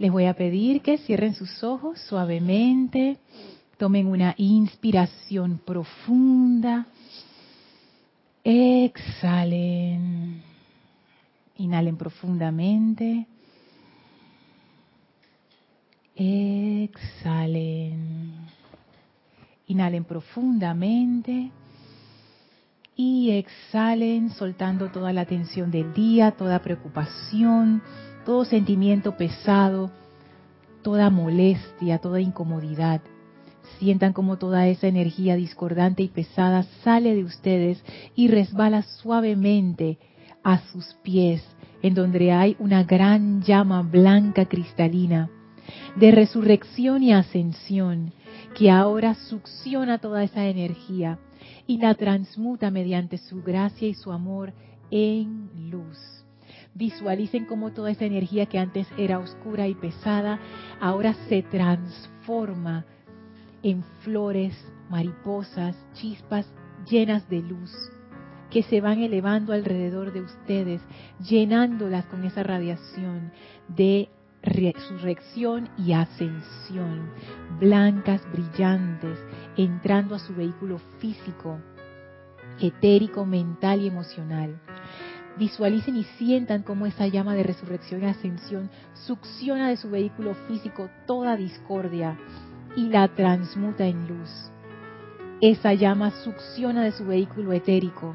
Les 0.00 0.10
voy 0.10 0.24
a 0.24 0.32
pedir 0.32 0.80
que 0.80 0.96
cierren 0.96 1.34
sus 1.34 1.62
ojos 1.62 2.00
suavemente, 2.00 3.18
tomen 3.76 4.06
una 4.06 4.34
inspiración 4.38 5.60
profunda, 5.62 6.86
exhalen, 8.42 9.62
inhalen 11.58 11.98
profundamente, 11.98 13.26
exhalen, 16.16 17.66
inhalen 19.66 20.04
profundamente. 20.04 21.50
Y 22.96 23.30
exhalen 23.32 24.30
soltando 24.30 24.90
toda 24.90 25.12
la 25.12 25.26
tensión 25.26 25.70
del 25.70 25.92
día, 25.94 26.32
toda 26.32 26.60
preocupación, 26.60 27.82
todo 28.24 28.44
sentimiento 28.44 29.16
pesado, 29.16 29.90
toda 30.82 31.10
molestia, 31.10 31.98
toda 31.98 32.20
incomodidad. 32.20 33.00
Sientan 33.78 34.12
como 34.12 34.36
toda 34.36 34.66
esa 34.68 34.88
energía 34.88 35.36
discordante 35.36 36.02
y 36.02 36.08
pesada 36.08 36.64
sale 36.84 37.14
de 37.14 37.24
ustedes 37.24 37.82
y 38.14 38.28
resbala 38.28 38.82
suavemente 38.82 39.98
a 40.42 40.58
sus 40.70 40.94
pies, 41.02 41.42
en 41.82 41.94
donde 41.94 42.32
hay 42.32 42.56
una 42.58 42.84
gran 42.84 43.42
llama 43.42 43.82
blanca 43.82 44.46
cristalina 44.46 45.30
de 45.96 46.10
resurrección 46.10 47.02
y 47.02 47.12
ascensión, 47.12 48.12
que 48.56 48.70
ahora 48.70 49.14
succiona 49.14 49.98
toda 49.98 50.24
esa 50.24 50.46
energía 50.46 51.18
y 51.66 51.78
la 51.78 51.94
transmuta 51.94 52.70
mediante 52.70 53.18
su 53.18 53.42
gracia 53.42 53.88
y 53.88 53.94
su 53.94 54.12
amor 54.12 54.52
en 54.90 55.70
luz. 55.70 56.19
Visualicen 56.74 57.46
cómo 57.46 57.72
toda 57.72 57.90
esa 57.90 58.04
energía 58.04 58.46
que 58.46 58.58
antes 58.58 58.86
era 58.96 59.18
oscura 59.18 59.66
y 59.66 59.74
pesada, 59.74 60.38
ahora 60.80 61.14
se 61.28 61.42
transforma 61.42 62.84
en 63.62 63.82
flores, 64.02 64.54
mariposas, 64.88 65.76
chispas 65.94 66.46
llenas 66.88 67.28
de 67.28 67.42
luz, 67.42 67.72
que 68.50 68.62
se 68.62 68.80
van 68.80 69.00
elevando 69.00 69.52
alrededor 69.52 70.12
de 70.12 70.22
ustedes, 70.22 70.80
llenándolas 71.20 72.06
con 72.06 72.24
esa 72.24 72.42
radiación 72.42 73.32
de 73.68 74.08
resurrección 74.42 75.68
y 75.76 75.92
ascensión, 75.92 77.10
blancas, 77.58 78.22
brillantes, 78.32 79.18
entrando 79.56 80.14
a 80.14 80.18
su 80.18 80.34
vehículo 80.34 80.78
físico, 80.98 81.58
etérico, 82.60 83.26
mental 83.26 83.82
y 83.82 83.88
emocional. 83.88 84.60
Visualicen 85.38 85.96
y 85.96 86.04
sientan 86.04 86.62
cómo 86.62 86.86
esa 86.86 87.06
llama 87.06 87.34
de 87.34 87.42
resurrección 87.42 88.02
y 88.02 88.06
ascensión 88.06 88.70
succiona 88.94 89.68
de 89.68 89.76
su 89.76 89.90
vehículo 89.90 90.34
físico 90.48 90.90
toda 91.06 91.36
discordia 91.36 92.18
y 92.76 92.88
la 92.88 93.08
transmuta 93.14 93.86
en 93.86 94.06
luz. 94.06 94.30
Esa 95.40 95.72
llama 95.72 96.10
succiona 96.22 96.84
de 96.84 96.92
su 96.92 97.06
vehículo 97.06 97.52
etérico 97.52 98.14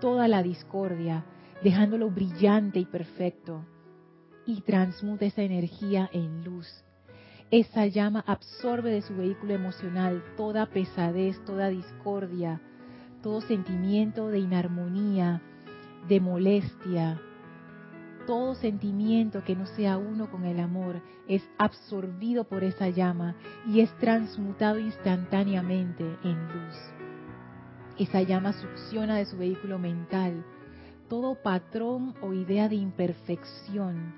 toda 0.00 0.26
la 0.26 0.42
discordia, 0.42 1.24
dejándolo 1.62 2.10
brillante 2.10 2.80
y 2.80 2.86
perfecto, 2.86 3.64
y 4.46 4.62
transmuta 4.62 5.26
esa 5.26 5.42
energía 5.42 6.10
en 6.12 6.42
luz. 6.42 6.66
Esa 7.52 7.86
llama 7.86 8.24
absorbe 8.26 8.90
de 8.90 9.02
su 9.02 9.14
vehículo 9.14 9.54
emocional 9.54 10.24
toda 10.36 10.66
pesadez, 10.66 11.38
toda 11.44 11.68
discordia, 11.68 12.60
todo 13.22 13.40
sentimiento 13.42 14.26
de 14.28 14.40
inarmonía, 14.40 15.40
de 16.08 16.20
molestia, 16.20 17.20
todo 18.26 18.54
sentimiento 18.54 19.42
que 19.44 19.56
no 19.56 19.66
sea 19.66 19.98
uno 19.98 20.30
con 20.30 20.44
el 20.44 20.60
amor 20.60 21.02
es 21.26 21.42
absorbido 21.58 22.44
por 22.44 22.62
esa 22.64 22.88
llama 22.88 23.34
y 23.66 23.80
es 23.80 23.92
transmutado 23.98 24.78
instantáneamente 24.78 26.04
en 26.22 26.48
luz. 26.48 26.76
Esa 27.98 28.22
llama 28.22 28.52
succiona 28.52 29.16
de 29.16 29.26
su 29.26 29.36
vehículo 29.36 29.78
mental 29.78 30.44
todo 31.12 31.34
patrón 31.34 32.14
o 32.22 32.32
idea 32.32 32.70
de 32.70 32.76
imperfección 32.76 34.14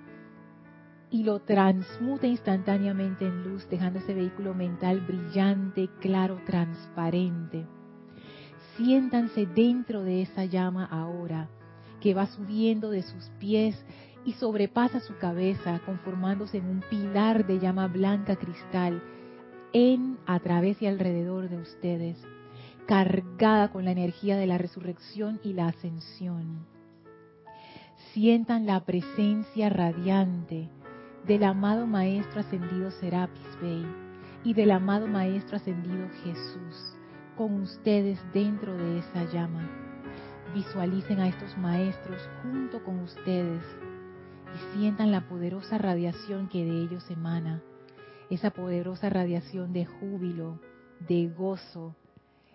y 1.11 1.25
lo 1.25 1.41
transmuta 1.41 2.29
instantáneamente 2.29 3.27
en 3.27 3.43
luz, 3.43 3.69
dejando 3.69 3.99
ese 3.99 4.15
vehículo 4.15 4.55
mental 4.55 5.01
brillante, 5.01 5.89
claro, 6.01 6.41
transparente. 6.47 7.67
Siéntanse 8.77 9.45
dentro 9.45 10.05
de 10.05 10.23
esa 10.23 10.45
llama 10.45 10.85
ahora 10.85 11.49
que 12.05 12.13
va 12.13 12.27
subiendo 12.27 12.91
de 12.91 13.01
sus 13.01 13.31
pies 13.39 13.83
y 14.27 14.35
sobrepasa 14.35 15.01
su 15.01 15.17
cabeza, 15.17 15.81
conformándose 15.87 16.59
en 16.59 16.67
un 16.67 16.81
pilar 16.91 17.47
de 17.47 17.59
llama 17.59 17.89
blanca 17.89 18.37
cristal 18.37 19.03
en, 19.73 20.19
a 20.27 20.39
través 20.41 20.83
y 20.83 20.87
alrededor 20.87 21.49
de 21.49 21.57
ustedes, 21.57 22.19
cargada 22.87 23.71
con 23.71 23.87
la 23.87 23.93
energía 23.93 24.37
de 24.37 24.47
la 24.47 24.59
resurrección 24.59 25.41
y 25.43 25.55
la 25.55 25.69
ascensión. 25.69 26.67
Sientan 28.13 28.67
la 28.67 28.85
presencia 28.85 29.71
radiante 29.71 30.69
del 31.27 31.43
amado 31.43 31.87
Maestro 31.87 32.41
Ascendido 32.41 32.91
Serapis 32.91 33.59
Bey 33.63 33.87
y 34.45 34.53
del 34.53 34.73
amado 34.73 35.07
Maestro 35.07 35.57
Ascendido 35.57 36.07
Jesús 36.23 36.99
con 37.39 37.63
ustedes 37.63 38.21
dentro 38.35 38.77
de 38.77 38.99
esa 38.99 39.25
llama 39.33 39.84
Visualicen 40.55 41.19
a 41.19 41.27
estos 41.27 41.59
maestros 41.59 42.21
junto 42.41 42.85
con 42.85 43.01
ustedes 43.01 43.63
y 44.55 44.79
sientan 44.79 45.11
la 45.11 45.29
poderosa 45.29 45.79
radiación 45.79 46.49
que 46.49 46.65
de 46.65 46.83
ellos 46.83 47.11
emana, 47.11 47.61
esa 48.31 48.51
poderosa 48.51 49.11
radiación 49.11 49.73
de 49.73 49.85
júbilo, 49.85 50.61
de 51.09 51.29
gozo, 51.29 51.97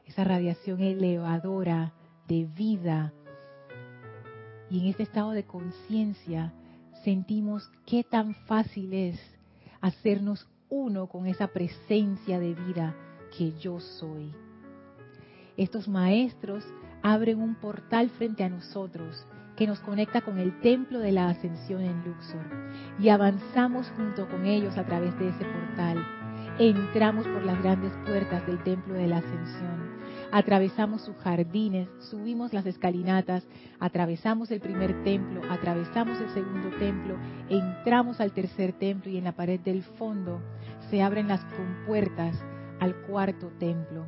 esa 0.06 0.24
radiación 0.24 0.80
elevadora 0.80 1.92
de 2.30 2.46
vida. 2.46 3.12
Y 4.70 4.80
en 4.80 4.86
este 4.86 5.04
estado 5.04 5.32
de 5.32 5.44
conciencia 5.44 6.54
sentimos 7.04 7.70
qué 7.86 8.06
tan 8.06 8.34
fácil 8.46 8.94
es 8.94 9.20
hacernos 9.82 10.48
uno 10.70 11.08
con 11.08 11.26
esa 11.26 11.48
presencia 11.48 12.40
de 12.40 12.54
vida 12.54 12.96
que 13.38 13.52
yo 13.60 13.82
soy. 13.82 14.32
Estos 15.58 15.90
maestros 15.90 16.64
abren 17.02 17.42
un 17.42 17.56
portal 17.56 18.10
frente 18.10 18.44
a 18.44 18.50
nosotros 18.50 19.26
que 19.56 19.68
nos 19.68 19.80
conecta 19.82 20.22
con 20.22 20.38
el 20.40 20.58
templo 20.62 21.00
de 21.00 21.12
la 21.12 21.30
ascensión 21.30 21.82
en 21.82 22.04
Luxor. 22.06 22.46
Y 22.98 23.10
avanzamos 23.10 23.92
junto 23.98 24.28
con 24.30 24.46
ellos 24.46 24.78
a 24.78 24.86
través 24.86 25.18
de 25.20 25.30
ese 25.30 25.44
portal. 25.44 26.02
Entramos 26.58 27.28
por 27.28 27.44
las 27.44 27.62
grandes 27.62 27.92
puertas 28.06 28.46
del 28.48 28.64
templo 28.64 28.94
de 28.94 29.08
la 29.08 29.18
ascensión. 29.18 30.00
Atravesamos 30.32 31.02
sus 31.02 31.16
jardines, 31.18 31.90
subimos 32.00 32.54
las 32.54 32.66
escalinatas, 32.66 33.46
atravesamos 33.80 34.52
el 34.52 34.62
primer 34.62 35.04
templo, 35.04 35.42
atravesamos 35.50 36.20
el 36.22 36.30
segundo 36.30 36.70
templo, 36.78 37.18
entramos 37.50 38.22
al 38.22 38.32
tercer 38.32 38.74
templo 38.74 39.12
y 39.12 39.18
en 39.18 39.24
la 39.24 39.34
pared 39.34 39.60
del 39.60 39.84
fondo 39.84 40.40
se 40.90 41.02
abren 41.02 41.28
las 41.28 41.44
compuertas 41.46 42.36
al 42.80 42.96
cuarto 43.08 43.52
templo 43.60 44.06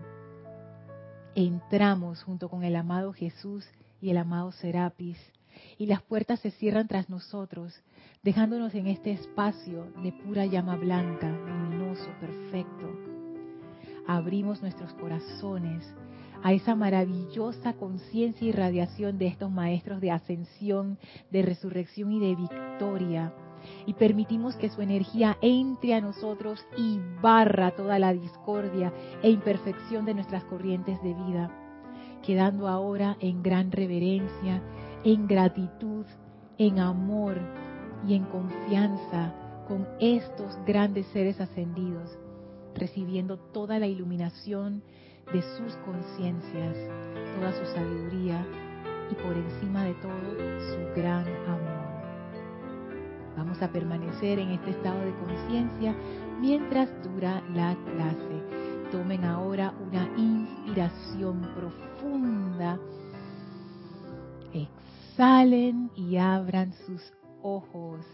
entramos 1.36 2.24
junto 2.24 2.50
con 2.50 2.64
el 2.64 2.76
amado 2.76 3.14
Jesús 3.14 3.66
y 4.02 4.10
el 4.10 4.18
amado 4.18 4.52
Serapis, 4.52 5.18
y 5.78 5.86
las 5.86 6.02
puertas 6.02 6.40
se 6.40 6.52
cierran 6.52 6.88
tras 6.88 7.10
nosotros, 7.10 7.74
dejándonos 8.24 8.74
en 8.76 8.88
este 8.88 9.12
espacio 9.12 9.92
de 10.04 10.12
pura 10.12 10.46
llama 10.46 10.76
blanca, 10.76 11.30
luminoso, 11.30 12.10
perfecto. 12.20 12.90
Abrimos 14.08 14.62
nuestros 14.62 14.94
corazones 14.94 15.86
a 16.44 16.54
esa 16.54 16.76
maravillosa 16.76 17.74
conciencia 17.74 18.48
y 18.48 18.52
radiación 18.52 19.18
de 19.18 19.28
estos 19.28 19.52
maestros 19.52 20.02
de 20.02 20.12
ascensión, 20.12 20.98
de 21.30 21.44
resurrección 21.44 22.12
y 22.12 22.20
de 22.20 22.36
victoria 22.36 23.34
y 23.86 23.94
permitimos 23.94 24.56
que 24.56 24.70
su 24.70 24.82
energía 24.82 25.38
entre 25.42 25.94
a 25.94 26.02
nosotros 26.02 26.66
y 26.78 27.00
barra 27.22 27.72
toda 27.72 28.00
la 28.00 28.14
discordia 28.14 28.94
e 29.22 29.30
imperfección 29.30 30.06
de 30.06 30.14
nuestras 30.14 30.44
corrientes 30.46 31.02
de 31.04 31.14
vida, 31.14 31.52
quedando 32.24 32.68
ahora 32.68 33.18
en 33.20 33.42
gran 33.44 33.72
reverencia, 33.72 34.62
en 35.04 35.28
gratitud, 35.28 36.06
en 36.58 36.80
amor 36.80 37.38
y 38.08 38.16
en 38.16 38.26
confianza 38.26 39.34
con 39.68 39.88
estos 40.00 40.58
grandes 40.66 41.06
seres 41.08 41.40
ascendidos, 41.40 42.18
recibiendo 42.76 43.38
toda 43.38 43.80
la 43.80 43.88
iluminación 43.88 44.84
de 45.34 45.42
sus 45.42 45.76
conciencias, 45.78 46.76
toda 47.36 47.54
su 47.54 47.66
sabiduría 47.74 48.46
y 49.10 49.16
por 49.16 49.36
encima 49.36 49.86
de 49.86 49.94
todo 49.96 50.12
su 50.72 51.00
gran 51.00 51.26
amor. 51.48 51.71
Vamos 53.44 53.60
a 53.64 53.72
permanecer 53.72 54.38
en 54.38 54.52
este 54.52 54.70
estado 54.70 55.04
de 55.04 55.16
conciencia 55.16 55.96
mientras 56.40 56.88
dura 57.02 57.42
la 57.56 57.76
clase. 57.86 58.92
Tomen 58.92 59.24
ahora 59.26 59.74
una 59.82 60.08
inspiración 60.16 61.42
profunda. 61.56 62.78
Exhalen 64.54 65.90
y 65.96 66.18
abran 66.18 66.72
sus 66.86 67.02
ojos. 67.42 68.06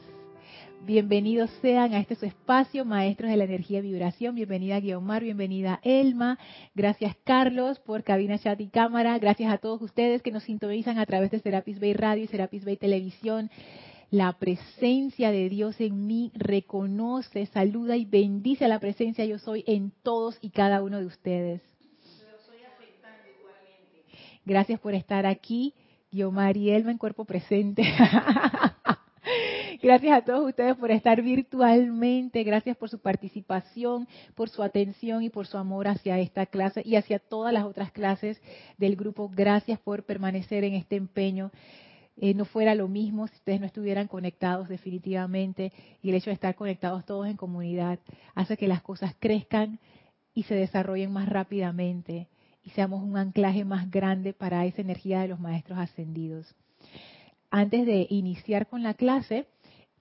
Bienvenidos 0.85 1.49
sean 1.61 1.93
a 1.93 1.99
este 1.99 2.15
su 2.15 2.25
espacio, 2.25 2.85
maestros 2.85 3.29
de 3.29 3.35
la 3.35 3.43
energía 3.43 3.79
y 3.79 3.81
vibración. 3.81 4.33
Bienvenida 4.33 4.79
Guiomar, 4.79 5.23
bienvenida 5.23 5.81
Elma. 5.83 6.39
Gracias 6.73 7.17
Carlos 7.25 7.79
por 7.79 8.03
cabina, 8.03 8.39
chat 8.39 8.61
y 8.61 8.67
cámara. 8.69 9.19
Gracias 9.19 9.51
a 9.51 9.57
todos 9.57 9.81
ustedes 9.81 10.21
que 10.21 10.31
nos 10.31 10.43
sintonizan 10.43 10.99
a 10.99 11.05
través 11.05 11.31
de 11.31 11.39
Serapis 11.39 11.81
Bay 11.81 11.93
Radio 11.93 12.23
y 12.23 12.27
Serapis 12.27 12.63
Bay 12.63 12.77
Televisión. 12.77 13.51
La 14.09 14.31
presencia 14.39 15.31
de 15.31 15.49
Dios 15.49 15.81
en 15.81 16.07
mí 16.07 16.31
reconoce, 16.33 17.45
saluda 17.47 17.97
y 17.97 18.05
bendice 18.05 18.67
la 18.69 18.79
presencia 18.79 19.25
yo 19.25 19.37
soy 19.37 19.65
en 19.67 19.91
todos 20.01 20.37
y 20.41 20.49
cada 20.51 20.81
uno 20.81 20.99
de 20.99 21.05
ustedes. 21.05 21.61
Gracias 24.45 24.79
por 24.79 24.93
estar 24.93 25.25
aquí, 25.25 25.73
Guiomar 26.09 26.55
y 26.55 26.69
Elma 26.69 26.91
en 26.91 26.97
cuerpo 26.97 27.25
presente. 27.25 27.83
Gracias 29.81 30.17
a 30.17 30.23
todos 30.23 30.47
ustedes 30.47 30.77
por 30.77 30.89
estar 30.89 31.21
virtualmente, 31.21 32.43
gracias 32.43 32.77
por 32.77 32.89
su 32.89 32.99
participación, 32.99 34.07
por 34.33 34.49
su 34.49 34.63
atención 34.63 35.21
y 35.21 35.29
por 35.29 35.45
su 35.45 35.57
amor 35.57 35.87
hacia 35.87 36.17
esta 36.17 36.45
clase 36.45 36.81
y 36.83 36.95
hacia 36.95 37.19
todas 37.19 37.53
las 37.53 37.65
otras 37.65 37.91
clases 37.91 38.41
del 38.77 38.95
grupo. 38.95 39.29
Gracias 39.29 39.79
por 39.79 40.03
permanecer 40.03 40.63
en 40.63 40.73
este 40.73 40.95
empeño. 40.95 41.51
Eh, 42.19 42.33
no 42.33 42.45
fuera 42.45 42.73
lo 42.73 42.87
mismo 42.87 43.27
si 43.27 43.35
ustedes 43.35 43.59
no 43.59 43.67
estuvieran 43.67 44.07
conectados 44.07 44.67
definitivamente 44.69 45.71
y 46.01 46.09
el 46.09 46.15
hecho 46.15 46.31
de 46.31 46.33
estar 46.33 46.55
conectados 46.55 47.05
todos 47.05 47.27
en 47.27 47.37
comunidad 47.37 47.99
hace 48.33 48.57
que 48.57 48.67
las 48.67 48.81
cosas 48.81 49.15
crezcan 49.19 49.79
y 50.33 50.43
se 50.43 50.55
desarrollen 50.55 51.11
más 51.11 51.29
rápidamente 51.29 52.27
y 52.63 52.71
seamos 52.71 53.03
un 53.03 53.17
anclaje 53.17 53.65
más 53.65 53.91
grande 53.91 54.33
para 54.33 54.65
esa 54.65 54.81
energía 54.81 55.21
de 55.21 55.27
los 55.27 55.39
maestros 55.39 55.77
ascendidos. 55.77 56.55
Antes 57.51 57.85
de 57.85 58.07
iniciar 58.09 58.67
con 58.67 58.81
la 58.81 58.95
clase, 58.95 59.45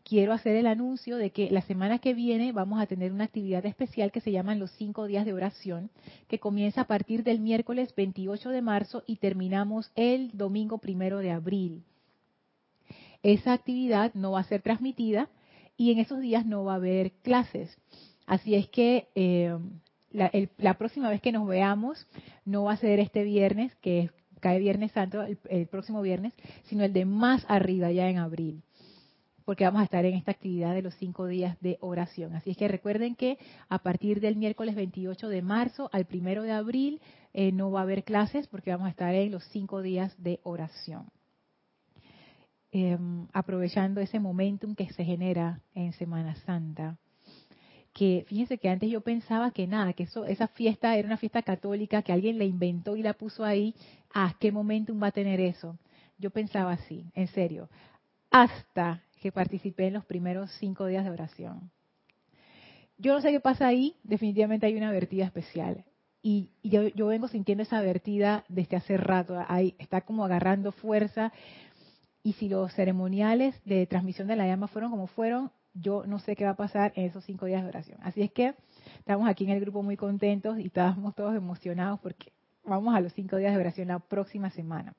quiero 0.03 0.33
hacer 0.33 0.57
el 0.57 0.67
anuncio 0.67 1.17
de 1.17 1.31
que 1.31 1.51
la 1.51 1.61
semana 1.61 1.99
que 1.99 2.15
viene 2.15 2.53
vamos 2.53 2.81
a 2.81 2.87
tener 2.87 3.13
una 3.13 3.25
actividad 3.25 3.65
especial 3.67 4.11
que 4.11 4.21
se 4.21 4.33
llama 4.33 4.55
los 4.55 4.71
cinco 4.73 5.07
días 5.07 5.27
de 5.27 5.35
oración, 5.35 5.91
que 6.29 6.39
comienza 6.39 6.81
a 6.81 6.87
partir 6.87 7.25
del 7.25 7.41
miércoles 7.41 7.95
28 7.95 8.51
de 8.51 8.63
marzo 8.63 9.05
y 9.07 9.17
terminamos 9.17 9.93
el 9.97 10.31
domingo 10.33 10.79
primero 10.79 11.19
de 11.19 11.31
abril. 11.31 11.85
Esa 13.27 13.55
actividad 13.55 14.15
no 14.15 14.31
va 14.31 14.41
a 14.41 14.45
ser 14.45 14.63
transmitida 14.63 15.29
y 15.77 15.91
en 15.91 15.99
esos 15.99 16.21
días 16.21 16.47
no 16.47 16.63
va 16.63 16.75
a 16.75 16.77
haber 16.77 17.11
clases. 17.23 17.77
Así 18.25 18.55
es 18.55 18.69
que 18.69 19.09
eh, 19.17 19.59
la, 20.13 20.75
próxima 20.75 21.11
vez 21.11 21.21
que 21.21 21.33
nos 21.33 21.49
veamos 21.49 22.07
no 22.45 22.63
va 22.63 22.75
a 22.75 22.77
ser 22.77 23.01
este 23.01 23.25
viernes, 23.25 23.75
que 23.81 24.11
cae 24.39 24.61
Viernes 24.61 24.93
Santo, 24.93 25.25
el 25.51 25.67
próximo 25.67 26.03
viernes, 26.03 26.35
sino 26.67 26.85
el 26.85 26.93
de 26.93 27.05
más 27.05 27.45
arriba, 27.49 27.91
ya 27.91 28.09
en 28.09 28.19
abril 28.19 28.63
porque 29.45 29.65
vamos 29.65 29.81
a 29.81 29.85
estar 29.85 30.05
en 30.05 30.15
esta 30.15 30.33
actividad 30.33 30.75
de 30.75 30.83
los 30.83 30.95
cinco 30.97 31.27
días 31.27 31.57
de 31.61 31.79
oración. 31.81 32.35
Así 32.35 32.51
es 32.51 32.57
que 32.57 32.67
recuerden 32.67 33.15
que 33.15 33.39
a 33.69 33.79
partir 33.79 34.21
del 34.21 34.35
miércoles 34.35 34.75
28 34.75 35.29
de 35.29 35.41
marzo 35.41 35.89
al 35.93 36.05
primero 36.05 36.43
de 36.43 36.51
abril 36.51 37.01
eh, 37.33 37.53
no 37.53 37.71
va 37.71 37.81
a 37.81 37.83
haber 37.85 38.03
clases 38.03 38.49
porque 38.49 38.73
vamos 38.73 38.89
a 38.89 38.91
estar 38.91 39.15
en 39.15 39.31
los 39.31 39.45
cinco 39.45 39.83
días 39.83 40.21
de 40.21 40.41
oración. 40.43 41.07
Em, 42.79 43.27
aprovechando 43.33 44.03
ese 44.03 44.21
momentum 44.21 44.75
que 44.75 44.93
se 44.93 45.03
genera 45.03 45.63
en 45.75 45.95
Semana 45.95 46.35
Santa. 46.45 46.99
Que 47.95 48.27
fíjense 48.29 48.59
que 48.59 48.69
antes 48.69 48.91
yo 48.91 49.01
pensaba 49.01 49.51
que 49.51 49.67
nada, 49.67 49.95
que 49.95 50.03
eso, 50.03 50.27
esa 50.27 50.47
fiesta 50.49 50.95
era 50.95 51.09
una 51.09 51.17
fiesta 51.17 51.41
católica 51.41 52.03
que 52.03 52.13
alguien 52.13 52.37
la 52.37 52.45
inventó 52.45 52.95
y 52.95 53.03
la 53.03 53.15
puso 53.15 53.47
ahí. 53.47 53.75
¿A 54.13 54.35
qué 54.39 54.53
momentum 54.53 55.03
va 55.03 55.07
a 55.07 55.11
tener 55.11 55.41
eso? 55.41 55.79
Yo 56.19 56.29
pensaba 56.29 56.73
así, 56.73 57.07
en 57.15 57.29
serio. 57.29 57.71
Hasta 58.31 59.03
que 59.23 59.33
participé 59.33 59.87
en 59.87 59.95
los 59.95 60.05
primeros 60.05 60.51
cinco 60.59 60.85
días 60.85 61.07
de 61.07 61.13
oración. 61.13 61.71
Yo 62.99 63.15
no 63.15 63.23
sé 63.23 63.33
qué 63.33 63.41
pasa 63.41 63.69
ahí, 63.69 63.97
definitivamente 64.03 64.67
hay 64.67 64.77
una 64.77 64.91
vertida 64.91 65.25
especial. 65.25 65.87
Y, 66.29 66.51
yo, 66.65 67.07
vengo 67.07 67.29
sintiendo 67.29 67.63
esa 67.63 67.81
vertida 67.81 68.45
desde 68.49 68.77
hace 68.77 68.97
rato, 68.97 69.41
ahí 69.47 69.77
está 69.79 70.01
como 70.01 70.25
agarrando 70.25 70.73
fuerza. 70.73 71.33
Y 72.27 72.33
si 72.33 72.49
los 72.49 72.75
ceremoniales 72.75 73.55
de 73.65 73.87
transmisión 73.87 74.27
de 74.27 74.35
la 74.35 74.49
llama 74.49 74.67
fueron 74.67 74.91
como 74.91 75.07
fueron, 75.07 75.53
yo 75.75 76.05
no 76.09 76.19
sé 76.19 76.35
qué 76.35 76.45
va 76.45 76.51
a 76.51 76.57
pasar 76.57 76.93
en 76.97 77.05
esos 77.05 77.25
cinco 77.25 77.47
días 77.47 77.63
de 77.63 77.69
oración. 77.69 78.01
Así 78.03 78.21
es 78.21 78.33
que 78.33 78.57
estamos 78.99 79.29
aquí 79.29 79.45
en 79.45 79.51
el 79.51 79.61
grupo 79.61 79.85
muy 79.85 79.97
contentos 79.97 80.59
y 80.59 80.67
estamos 80.67 81.15
todos 81.15 81.37
emocionados 81.37 82.01
porque 82.01 82.33
vamos 82.65 82.97
a 82.97 83.01
los 83.01 83.13
cinco 83.13 83.37
días 83.37 83.55
de 83.55 83.61
oración 83.61 83.87
la 83.87 84.01
próxima 84.01 84.51
semana. 84.51 84.93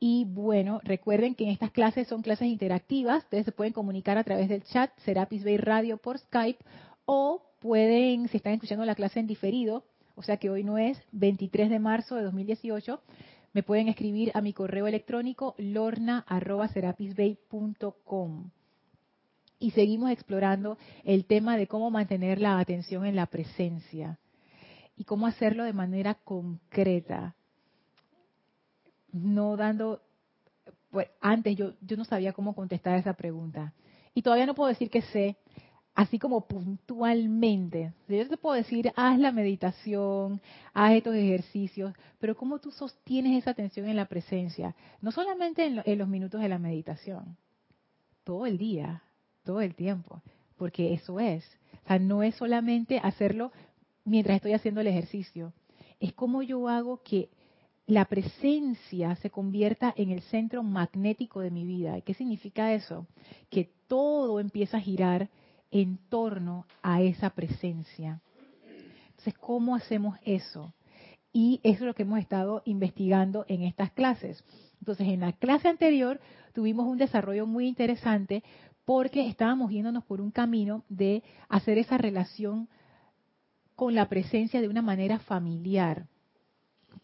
Y 0.00 0.24
bueno, 0.24 0.80
recuerden 0.84 1.34
que 1.34 1.44
en 1.44 1.50
estas 1.50 1.70
clases 1.70 2.08
son 2.08 2.22
clases 2.22 2.48
interactivas, 2.48 3.24
ustedes 3.24 3.44
se 3.44 3.52
pueden 3.52 3.74
comunicar 3.74 4.16
a 4.16 4.24
través 4.24 4.48
del 4.48 4.62
chat 4.62 4.90
Serapis 5.00 5.44
Bay 5.44 5.58
Radio 5.58 5.98
por 5.98 6.16
Skype 6.18 6.64
o 7.04 7.42
pueden, 7.60 8.26
si 8.28 8.38
están 8.38 8.54
escuchando 8.54 8.86
la 8.86 8.94
clase 8.94 9.20
en 9.20 9.26
diferido, 9.26 9.84
o 10.14 10.22
sea 10.22 10.38
que 10.38 10.48
hoy 10.48 10.64
no 10.64 10.78
es 10.78 10.98
23 11.12 11.68
de 11.68 11.78
marzo 11.78 12.16
de 12.16 12.22
2018, 12.22 13.02
me 13.52 13.62
pueden 13.62 13.88
escribir 13.88 14.30
a 14.34 14.40
mi 14.40 14.52
correo 14.52 14.86
electrónico 14.86 15.54
lorna.serapisbay.com. 15.58 18.50
Y 19.60 19.72
seguimos 19.72 20.10
explorando 20.10 20.78
el 21.04 21.24
tema 21.24 21.56
de 21.56 21.66
cómo 21.66 21.90
mantener 21.90 22.40
la 22.40 22.58
atención 22.58 23.06
en 23.06 23.16
la 23.16 23.26
presencia 23.26 24.18
y 24.96 25.04
cómo 25.04 25.26
hacerlo 25.26 25.64
de 25.64 25.72
manera 25.72 26.14
concreta 26.14 27.34
no 29.12 29.56
dando, 29.56 30.02
pues 30.90 31.08
antes 31.20 31.56
yo, 31.56 31.72
yo 31.80 31.96
no 31.96 32.04
sabía 32.04 32.32
cómo 32.32 32.54
contestar 32.54 32.98
esa 32.98 33.14
pregunta. 33.14 33.72
Y 34.14 34.22
todavía 34.22 34.46
no 34.46 34.54
puedo 34.54 34.68
decir 34.68 34.90
que 34.90 35.02
sé, 35.02 35.36
así 35.98 36.20
como 36.20 36.46
puntualmente. 36.46 37.92
Yo 38.06 38.28
te 38.28 38.36
puedo 38.36 38.54
decir, 38.54 38.92
haz 38.94 39.18
la 39.18 39.32
meditación, 39.32 40.40
haz 40.72 40.92
estos 40.92 41.16
ejercicios, 41.16 41.92
pero 42.20 42.36
¿cómo 42.36 42.60
tú 42.60 42.70
sostienes 42.70 43.36
esa 43.36 43.50
atención 43.50 43.88
en 43.88 43.96
la 43.96 44.04
presencia? 44.06 44.76
No 45.00 45.10
solamente 45.10 45.66
en, 45.66 45.82
en 45.84 45.98
los 45.98 46.06
minutos 46.06 46.40
de 46.40 46.48
la 46.48 46.60
meditación, 46.60 47.36
todo 48.22 48.46
el 48.46 48.58
día, 48.58 49.02
todo 49.42 49.60
el 49.60 49.74
tiempo, 49.74 50.22
porque 50.56 50.94
eso 50.94 51.18
es. 51.18 51.44
O 51.84 51.88
sea, 51.88 51.98
no 51.98 52.22
es 52.22 52.36
solamente 52.36 53.00
hacerlo 53.02 53.50
mientras 54.04 54.36
estoy 54.36 54.52
haciendo 54.52 54.80
el 54.80 54.86
ejercicio, 54.86 55.52
es 55.98 56.12
como 56.12 56.44
yo 56.44 56.68
hago 56.68 57.02
que 57.02 57.28
la 57.88 58.04
presencia 58.04 59.16
se 59.16 59.30
convierta 59.30 59.92
en 59.96 60.10
el 60.10 60.22
centro 60.22 60.62
magnético 60.62 61.40
de 61.40 61.50
mi 61.50 61.64
vida. 61.64 62.00
¿Qué 62.02 62.14
significa 62.14 62.72
eso? 62.72 63.08
Que 63.50 63.68
todo 63.88 64.38
empieza 64.38 64.76
a 64.76 64.80
girar 64.80 65.28
en 65.70 65.98
torno 66.08 66.66
a 66.82 67.02
esa 67.02 67.30
presencia. 67.30 68.20
Entonces, 69.10 69.34
¿cómo 69.34 69.74
hacemos 69.74 70.18
eso? 70.24 70.72
Y 71.32 71.60
eso 71.62 71.80
es 71.80 71.86
lo 71.86 71.94
que 71.94 72.02
hemos 72.02 72.18
estado 72.18 72.62
investigando 72.64 73.44
en 73.48 73.62
estas 73.62 73.90
clases. 73.92 74.42
Entonces, 74.80 75.08
en 75.08 75.20
la 75.20 75.32
clase 75.32 75.68
anterior 75.68 76.20
tuvimos 76.52 76.86
un 76.86 76.98
desarrollo 76.98 77.46
muy 77.46 77.66
interesante 77.66 78.42
porque 78.84 79.26
estábamos 79.26 79.70
yéndonos 79.70 80.04
por 80.04 80.20
un 80.20 80.30
camino 80.30 80.84
de 80.88 81.22
hacer 81.48 81.78
esa 81.78 81.98
relación 81.98 82.68
con 83.74 83.94
la 83.94 84.08
presencia 84.08 84.60
de 84.60 84.68
una 84.68 84.82
manera 84.82 85.18
familiar 85.18 86.06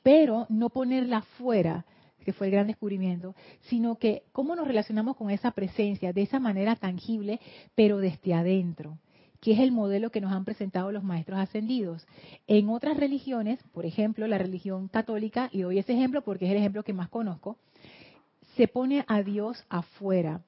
pero 0.05 0.47
no 0.51 0.69
ponerla 0.69 1.23
fuera, 1.39 1.85
que 2.25 2.33
fue 2.33 2.49
el 2.49 2.53
gran 2.53 2.67
descubrimiento, 2.67 3.35
sino 3.69 3.97
que 3.97 4.25
cómo 4.33 4.57
nos 4.57 4.67
relacionamos 4.67 5.17
con 5.17 5.31
esa 5.31 5.53
presencia 5.53 6.13
de 6.13 6.23
esa 6.23 6.41
manera 6.41 6.77
tangible, 6.77 7.41
pero 7.75 7.99
desde 7.99 8.35
adentro, 8.35 8.99
que 9.41 9.53
es 9.53 9.61
el 9.61 9.73
modelo 9.73 10.11
que 10.11 10.21
nos 10.21 10.33
han 10.33 10.45
presentado 10.45 10.91
los 10.91 11.05
maestros 11.05 11.39
ascendidos. 11.39 12.07
En 12.47 12.71
otras 12.71 12.97
religiones, 12.97 13.61
por 13.73 13.85
ejemplo, 13.85 14.27
la 14.27 14.39
religión 14.39 14.89
católica, 14.89 15.51
y 15.53 15.63
doy 15.63 15.79
ese 15.79 15.93
ejemplo 15.93 16.23
porque 16.23 16.47
es 16.47 16.53
el 16.53 16.57
ejemplo 16.57 16.83
que 16.83 16.95
más 16.95 17.11
conozco, 17.11 17.59
se 18.57 18.69
pone 18.69 19.05
a 19.07 19.23
Dios 19.23 19.65
afuera. 19.69 20.41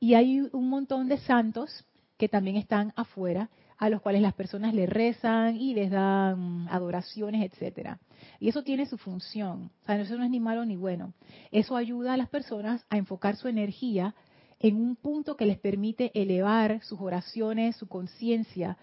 Y 0.00 0.14
hay 0.14 0.40
un 0.52 0.68
montón 0.68 1.08
de 1.08 1.18
santos 1.18 1.84
que 2.18 2.28
también 2.28 2.56
están 2.56 2.92
afuera, 2.96 3.50
a 3.78 3.88
los 3.90 4.00
cuales 4.00 4.22
las 4.22 4.34
personas 4.34 4.74
le 4.74 4.86
rezan 4.86 5.56
y 5.56 5.74
les 5.74 5.90
dan 5.90 6.66
adoraciones, 6.70 7.50
etcétera. 7.50 7.98
Y 8.40 8.48
eso 8.48 8.62
tiene 8.62 8.86
su 8.86 8.98
función. 8.98 9.70
O 9.82 9.84
sea, 9.84 10.00
eso 10.00 10.16
no 10.16 10.24
es 10.24 10.30
ni 10.30 10.40
malo 10.40 10.64
ni 10.64 10.76
bueno. 10.76 11.12
Eso 11.50 11.76
ayuda 11.76 12.14
a 12.14 12.16
las 12.16 12.28
personas 12.28 12.84
a 12.88 12.96
enfocar 12.96 13.36
su 13.36 13.48
energía 13.48 14.14
en 14.58 14.76
un 14.76 14.96
punto 14.96 15.36
que 15.36 15.46
les 15.46 15.58
permite 15.58 16.10
elevar 16.14 16.82
sus 16.82 17.00
oraciones, 17.00 17.76
su 17.76 17.86
conciencia 17.86 18.78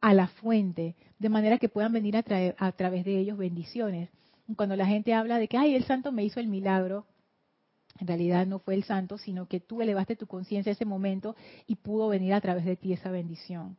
a 0.00 0.14
la 0.14 0.28
fuente, 0.28 0.96
de 1.18 1.28
manera 1.28 1.58
que 1.58 1.68
puedan 1.68 1.92
venir 1.92 2.16
a, 2.16 2.22
traer, 2.22 2.54
a 2.58 2.72
través 2.72 3.04
de 3.04 3.18
ellos 3.18 3.38
bendiciones. 3.38 4.10
Cuando 4.56 4.76
la 4.76 4.86
gente 4.86 5.14
habla 5.14 5.38
de 5.38 5.48
que, 5.48 5.56
ay, 5.56 5.74
el 5.74 5.84
santo 5.84 6.12
me 6.12 6.24
hizo 6.24 6.40
el 6.40 6.48
milagro, 6.48 7.06
en 7.98 8.06
realidad 8.06 8.46
no 8.46 8.58
fue 8.58 8.74
el 8.74 8.84
santo, 8.84 9.18
sino 9.18 9.46
que 9.46 9.60
tú 9.60 9.80
elevaste 9.80 10.16
tu 10.16 10.26
conciencia 10.26 10.70
a 10.70 10.74
ese 10.74 10.84
momento 10.84 11.36
y 11.66 11.76
pudo 11.76 12.08
venir 12.08 12.34
a 12.34 12.40
través 12.40 12.64
de 12.64 12.76
ti 12.76 12.92
esa 12.92 13.10
bendición. 13.10 13.76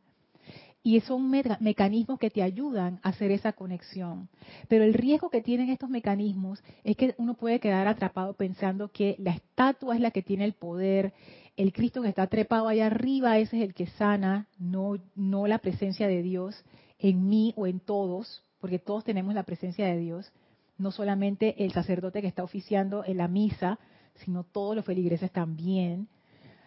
Y 0.86 1.00
son 1.00 1.30
mecanismos 1.30 2.18
que 2.18 2.30
te 2.30 2.42
ayudan 2.42 3.00
a 3.02 3.08
hacer 3.08 3.30
esa 3.30 3.54
conexión. 3.54 4.28
Pero 4.68 4.84
el 4.84 4.92
riesgo 4.92 5.30
que 5.30 5.40
tienen 5.40 5.70
estos 5.70 5.88
mecanismos 5.88 6.62
es 6.84 6.94
que 6.96 7.14
uno 7.16 7.34
puede 7.34 7.58
quedar 7.58 7.88
atrapado 7.88 8.34
pensando 8.34 8.92
que 8.92 9.16
la 9.18 9.30
estatua 9.30 9.94
es 9.94 10.02
la 10.02 10.10
que 10.10 10.20
tiene 10.20 10.44
el 10.44 10.52
poder, 10.52 11.14
el 11.56 11.72
Cristo 11.72 12.02
que 12.02 12.10
está 12.10 12.26
trepado 12.26 12.68
allá 12.68 12.86
arriba, 12.86 13.38
ese 13.38 13.56
es 13.56 13.62
el 13.62 13.72
que 13.72 13.86
sana, 13.86 14.46
no, 14.58 14.98
no 15.14 15.46
la 15.46 15.58
presencia 15.58 16.06
de 16.06 16.22
Dios 16.22 16.62
en 16.98 17.28
mí 17.28 17.54
o 17.56 17.66
en 17.66 17.80
todos, 17.80 18.44
porque 18.60 18.78
todos 18.78 19.04
tenemos 19.04 19.34
la 19.34 19.44
presencia 19.44 19.86
de 19.86 19.96
Dios, 19.96 20.32
no 20.76 20.90
solamente 20.90 21.64
el 21.64 21.72
sacerdote 21.72 22.20
que 22.20 22.28
está 22.28 22.44
oficiando 22.44 23.04
en 23.06 23.16
la 23.16 23.28
misa, 23.28 23.78
sino 24.16 24.44
todos 24.44 24.76
los 24.76 24.84
feligreses 24.84 25.30
también. 25.30 26.08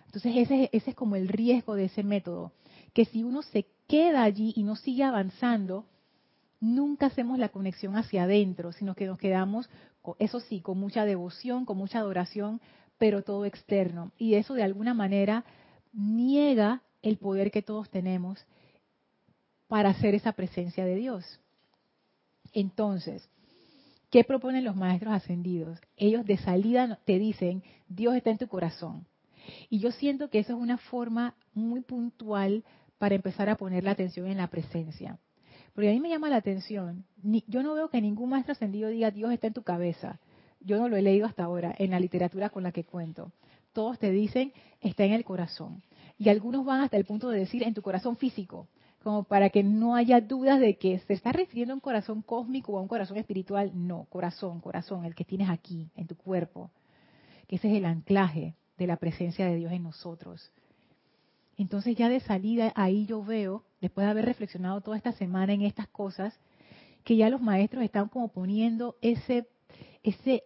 Entonces 0.06 0.38
ese, 0.38 0.70
ese 0.72 0.90
es 0.90 0.96
como 0.96 1.16
el 1.16 1.28
riesgo 1.28 1.76
de 1.76 1.86
ese 1.86 2.04
método, 2.04 2.54
que 2.94 3.06
si 3.06 3.24
uno 3.24 3.42
se 3.42 3.68
queda 3.88 4.24
allí 4.24 4.54
y 4.56 4.64
no 4.64 4.76
sigue 4.76 5.04
avanzando, 5.04 5.86
nunca 6.60 7.08
hacemos 7.08 7.40
la 7.40 7.50
conexión 7.50 7.96
hacia 7.96 8.24
adentro, 8.24 8.72
sino 8.72 8.96
que 8.96 9.06
nos 9.06 9.18
quedamos, 9.18 9.70
eso 10.20 10.40
sí, 10.40 10.62
con 10.62 10.80
mucha 10.80 11.06
devoción, 11.06 11.66
con 11.66 11.78
mucha 11.78 12.00
adoración, 12.00 12.62
pero 12.98 13.24
todo 13.24 13.46
externo. 13.46 14.12
Y 14.18 14.36
eso 14.36 14.54
de 14.54 14.64
alguna 14.64 14.94
manera 14.94 15.46
niega 15.94 16.82
el 17.02 17.18
poder 17.18 17.52
que 17.52 17.62
todos 17.62 17.90
tenemos 17.90 18.46
para 19.68 19.90
hacer 19.90 20.16
esa 20.16 20.34
presencia 20.34 20.86
de 20.86 20.96
Dios. 20.96 21.40
Entonces, 22.54 23.30
¿qué 24.10 24.24
proponen 24.24 24.64
los 24.64 24.76
maestros 24.76 25.14
ascendidos? 25.14 25.80
Ellos 25.96 26.26
de 26.26 26.38
salida 26.38 27.00
te 27.06 27.20
dicen, 27.20 27.64
Dios 27.88 28.16
está 28.16 28.32
en 28.32 28.38
tu 28.38 28.48
corazón. 28.48 29.06
Y 29.70 29.80
yo 29.80 29.92
siento 29.92 30.30
que 30.30 30.40
eso 30.40 30.54
es 30.54 30.60
una 30.60 30.78
forma 30.78 31.36
muy 31.54 31.82
puntual 31.82 32.64
para 32.98 33.16
empezar 33.16 33.50
a 33.50 33.56
poner 33.56 33.84
la 33.84 33.92
atención 33.92 34.28
en 34.28 34.38
la 34.38 34.48
presencia. 34.48 35.20
Porque 35.74 35.90
a 35.90 35.94
mí 35.94 36.00
me 36.00 36.10
llama 36.10 36.30
la 36.30 36.38
atención, 36.38 37.06
yo 37.22 37.62
no 37.62 37.76
veo 37.76 37.90
que 37.90 38.02
ningún 38.02 38.30
maestro 38.30 38.54
ascendido 38.54 38.90
diga 38.90 39.12
Dios 39.12 39.32
está 39.32 39.48
en 39.48 39.54
tu 39.54 39.64
cabeza. 39.64 40.20
Yo 40.60 40.78
no 40.80 40.90
lo 40.90 40.98
he 40.98 41.02
leído 41.02 41.28
hasta 41.28 41.44
ahora 41.44 41.74
en 41.78 41.92
la 41.92 42.00
literatura 42.00 42.50
con 42.50 42.64
la 42.64 42.72
que 42.72 42.84
cuento. 42.84 43.32
Todos 43.74 44.00
te 44.00 44.10
dicen, 44.10 44.54
está 44.82 45.04
en 45.04 45.14
el 45.14 45.24
corazón. 45.24 45.84
Y 46.18 46.30
algunos 46.30 46.66
van 46.66 46.82
hasta 46.82 46.98
el 46.98 47.06
punto 47.06 47.30
de 47.30 47.40
decir, 47.40 47.62
en 47.62 47.76
tu 47.76 47.84
corazón 47.84 48.18
físico, 48.18 48.68
como 49.04 49.24
para 49.24 49.52
que 49.52 49.64
no 49.64 49.96
haya 49.96 50.20
dudas 50.20 50.60
de 50.60 50.78
que 50.78 51.00
se 51.00 51.14
está 51.14 51.32
refiriendo 51.32 51.74
a 51.74 51.76
un 51.76 51.82
corazón 51.82 52.24
cósmico 52.24 52.74
o 52.74 52.80
a 52.80 52.82
un 52.82 52.88
corazón 52.88 53.18
espiritual. 53.18 53.72
No, 53.76 54.08
corazón, 54.10 54.60
corazón, 54.60 55.06
el 55.06 55.14
que 55.14 55.26
tienes 55.26 55.50
aquí, 55.50 55.92
en 55.96 56.08
tu 56.08 56.18
cuerpo. 56.18 56.72
Que 57.48 57.58
ese 57.58 57.70
es 57.70 57.78
el 57.78 57.86
anclaje 57.86 58.56
de 58.78 58.88
la 58.88 58.98
presencia 58.98 59.46
de 59.46 59.56
Dios 59.56 59.72
en 59.72 59.84
nosotros. 59.84 60.52
Entonces 61.58 61.96
ya 61.96 62.08
de 62.10 62.20
salida 62.20 62.72
ahí 62.76 63.06
yo 63.06 63.24
veo, 63.24 63.64
después 63.82 64.06
de 64.06 64.12
haber 64.12 64.26
reflexionado 64.26 64.82
toda 64.82 64.98
esta 64.98 65.12
semana 65.12 65.54
en 65.54 65.64
estas 65.64 65.88
cosas, 65.88 66.40
que 67.04 67.16
ya 67.16 67.30
los 67.30 67.42
maestros 67.42 67.84
están 67.84 68.10
como 68.10 68.30
poniendo 68.30 68.98
ese 69.02 69.48
ese, 70.04 70.44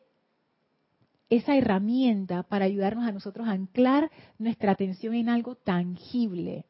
esa 1.29 1.55
herramienta 1.55 2.43
para 2.43 2.65
ayudarnos 2.65 3.05
a 3.05 3.11
nosotros 3.11 3.47
a 3.47 3.51
anclar 3.51 4.11
nuestra 4.37 4.71
atención 4.71 5.13
en 5.13 5.29
algo 5.29 5.55
tangible. 5.55 6.65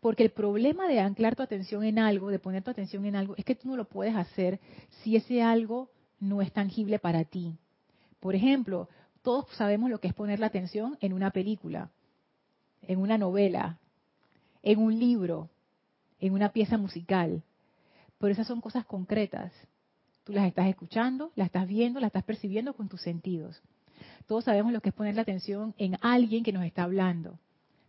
Porque 0.00 0.22
el 0.22 0.30
problema 0.30 0.86
de 0.86 1.00
anclar 1.00 1.34
tu 1.34 1.42
atención 1.42 1.84
en 1.84 1.98
algo, 1.98 2.30
de 2.30 2.38
poner 2.38 2.62
tu 2.62 2.70
atención 2.70 3.06
en 3.06 3.16
algo, 3.16 3.34
es 3.36 3.44
que 3.44 3.54
tú 3.54 3.68
no 3.68 3.76
lo 3.76 3.88
puedes 3.88 4.14
hacer 4.14 4.60
si 5.02 5.16
ese 5.16 5.42
algo 5.42 5.90
no 6.20 6.42
es 6.42 6.52
tangible 6.52 6.98
para 6.98 7.24
ti. 7.24 7.56
Por 8.20 8.34
ejemplo, 8.34 8.88
todos 9.22 9.46
sabemos 9.56 9.90
lo 9.90 10.00
que 10.00 10.08
es 10.08 10.14
poner 10.14 10.40
la 10.40 10.46
atención 10.46 10.98
en 11.00 11.12
una 11.12 11.30
película, 11.30 11.90
en 12.88 12.98
una 12.98 13.18
novela, 13.18 13.78
en 14.62 14.78
un 14.78 14.98
libro, 14.98 15.50
en 16.20 16.32
una 16.32 16.50
pieza 16.50 16.78
musical. 16.78 17.42
Pero 18.18 18.32
esas 18.32 18.46
son 18.46 18.60
cosas 18.60 18.86
concretas. 18.86 19.52
Tú 20.24 20.32
las 20.32 20.46
estás 20.46 20.68
escuchando, 20.68 21.32
las 21.36 21.46
estás 21.46 21.68
viendo, 21.68 22.00
las 22.00 22.08
estás 22.08 22.24
percibiendo 22.24 22.74
con 22.74 22.88
tus 22.88 23.02
sentidos. 23.02 23.60
Todos 24.26 24.44
sabemos 24.44 24.72
lo 24.72 24.80
que 24.80 24.88
es 24.88 24.94
poner 24.94 25.14
la 25.14 25.22
atención 25.22 25.74
en 25.76 25.98
alguien 26.00 26.42
que 26.42 26.52
nos 26.52 26.64
está 26.64 26.84
hablando, 26.84 27.38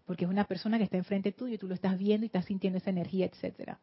porque 0.06 0.26
es 0.26 0.30
una 0.30 0.44
persona 0.44 0.78
que 0.78 0.84
está 0.84 0.98
enfrente 0.98 1.32
tuyo 1.32 1.56
y 1.56 1.58
tú 1.58 1.68
lo 1.68 1.76
estás 1.76 1.98
viendo 1.98 2.26
y 2.26 2.28
estás 2.28 2.46
sintiendo 2.46 2.78
esa 2.78 2.90
energía, 2.90 3.26
etcétera. 3.26 3.80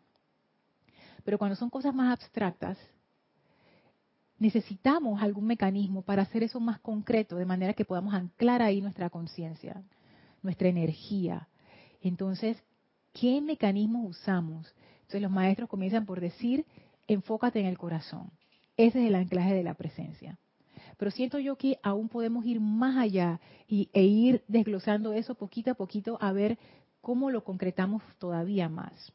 Pero 1.24 1.38
cuando 1.38 1.56
son 1.56 1.70
cosas 1.70 1.94
más 1.94 2.12
abstractas, 2.12 2.76
necesitamos 4.38 5.22
algún 5.22 5.46
mecanismo 5.46 6.02
para 6.02 6.22
hacer 6.22 6.42
eso 6.42 6.60
más 6.60 6.80
concreto, 6.80 7.36
de 7.36 7.46
manera 7.46 7.74
que 7.74 7.84
podamos 7.84 8.12
anclar 8.12 8.60
ahí 8.60 8.80
nuestra 8.80 9.08
conciencia, 9.08 9.82
nuestra 10.42 10.68
energía. 10.68 11.48
Entonces, 12.00 12.62
¿qué 13.12 13.40
mecanismos 13.40 14.10
usamos? 14.10 14.74
Entonces 15.02 15.22
los 15.22 15.30
maestros 15.30 15.68
comienzan 15.68 16.06
por 16.06 16.20
decir, 16.20 16.66
enfócate 17.06 17.60
en 17.60 17.66
el 17.66 17.78
corazón. 17.78 18.30
Ese 18.76 19.02
es 19.02 19.08
el 19.08 19.14
anclaje 19.14 19.54
de 19.54 19.62
la 19.62 19.74
presencia. 19.74 20.38
Pero 20.96 21.10
siento 21.10 21.38
yo 21.38 21.56
que 21.56 21.78
aún 21.82 22.08
podemos 22.08 22.44
ir 22.46 22.60
más 22.60 22.96
allá 22.96 23.40
y, 23.66 23.88
e 23.92 24.04
ir 24.04 24.44
desglosando 24.48 25.12
eso 25.12 25.34
poquito 25.34 25.70
a 25.70 25.74
poquito 25.74 26.18
a 26.20 26.32
ver 26.32 26.58
cómo 27.00 27.30
lo 27.30 27.44
concretamos 27.44 28.02
todavía 28.18 28.68
más. 28.68 29.12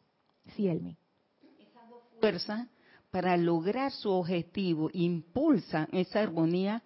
Sí, 0.55 0.67
Elmi. 0.67 0.98
Esas 1.60 1.89
dos 1.89 2.03
fuerzas 2.19 2.67
para 3.12 3.38
lograr 3.38 3.91
su 3.91 4.10
objetivo 4.10 4.89
impulsan 4.93 5.88
esa 5.91 6.22
armonía 6.22 6.84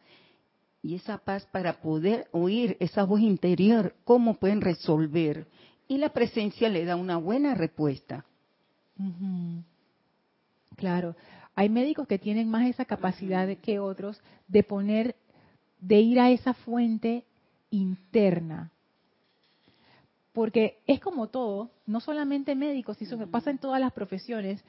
y 0.83 0.95
esa 0.95 1.17
paz 1.19 1.45
para 1.51 1.81
poder 1.81 2.27
oír 2.31 2.77
esa 2.79 3.03
voz 3.03 3.21
interior, 3.21 3.95
cómo 4.03 4.35
pueden 4.35 4.61
resolver. 4.61 5.47
Y 5.88 5.97
la 5.97 6.09
presencia 6.09 6.69
le 6.69 6.85
da 6.85 6.95
una 6.95 7.17
buena 7.17 7.53
respuesta. 7.55 8.25
Claro 10.75 11.15
hay 11.55 11.69
médicos 11.69 12.07
que 12.07 12.19
tienen 12.19 12.50
más 12.50 12.67
esa 12.67 12.85
capacidad 12.85 13.47
que 13.57 13.79
otros 13.79 14.19
de 14.47 14.63
poner, 14.63 15.15
de 15.79 16.00
ir 16.00 16.19
a 16.19 16.31
esa 16.31 16.53
fuente 16.53 17.25
interna. 17.69 18.71
Porque 20.33 20.79
es 20.88 21.00
como 21.01 21.27
todo, 21.27 21.69
no 21.85 22.00
solamente 22.00 22.55
médicos, 22.55 23.01
eso 23.01 23.17
pasa 23.27 23.51
en 23.51 23.57
todas 23.57 23.81
las 23.81 23.91
profesiones. 23.91 24.63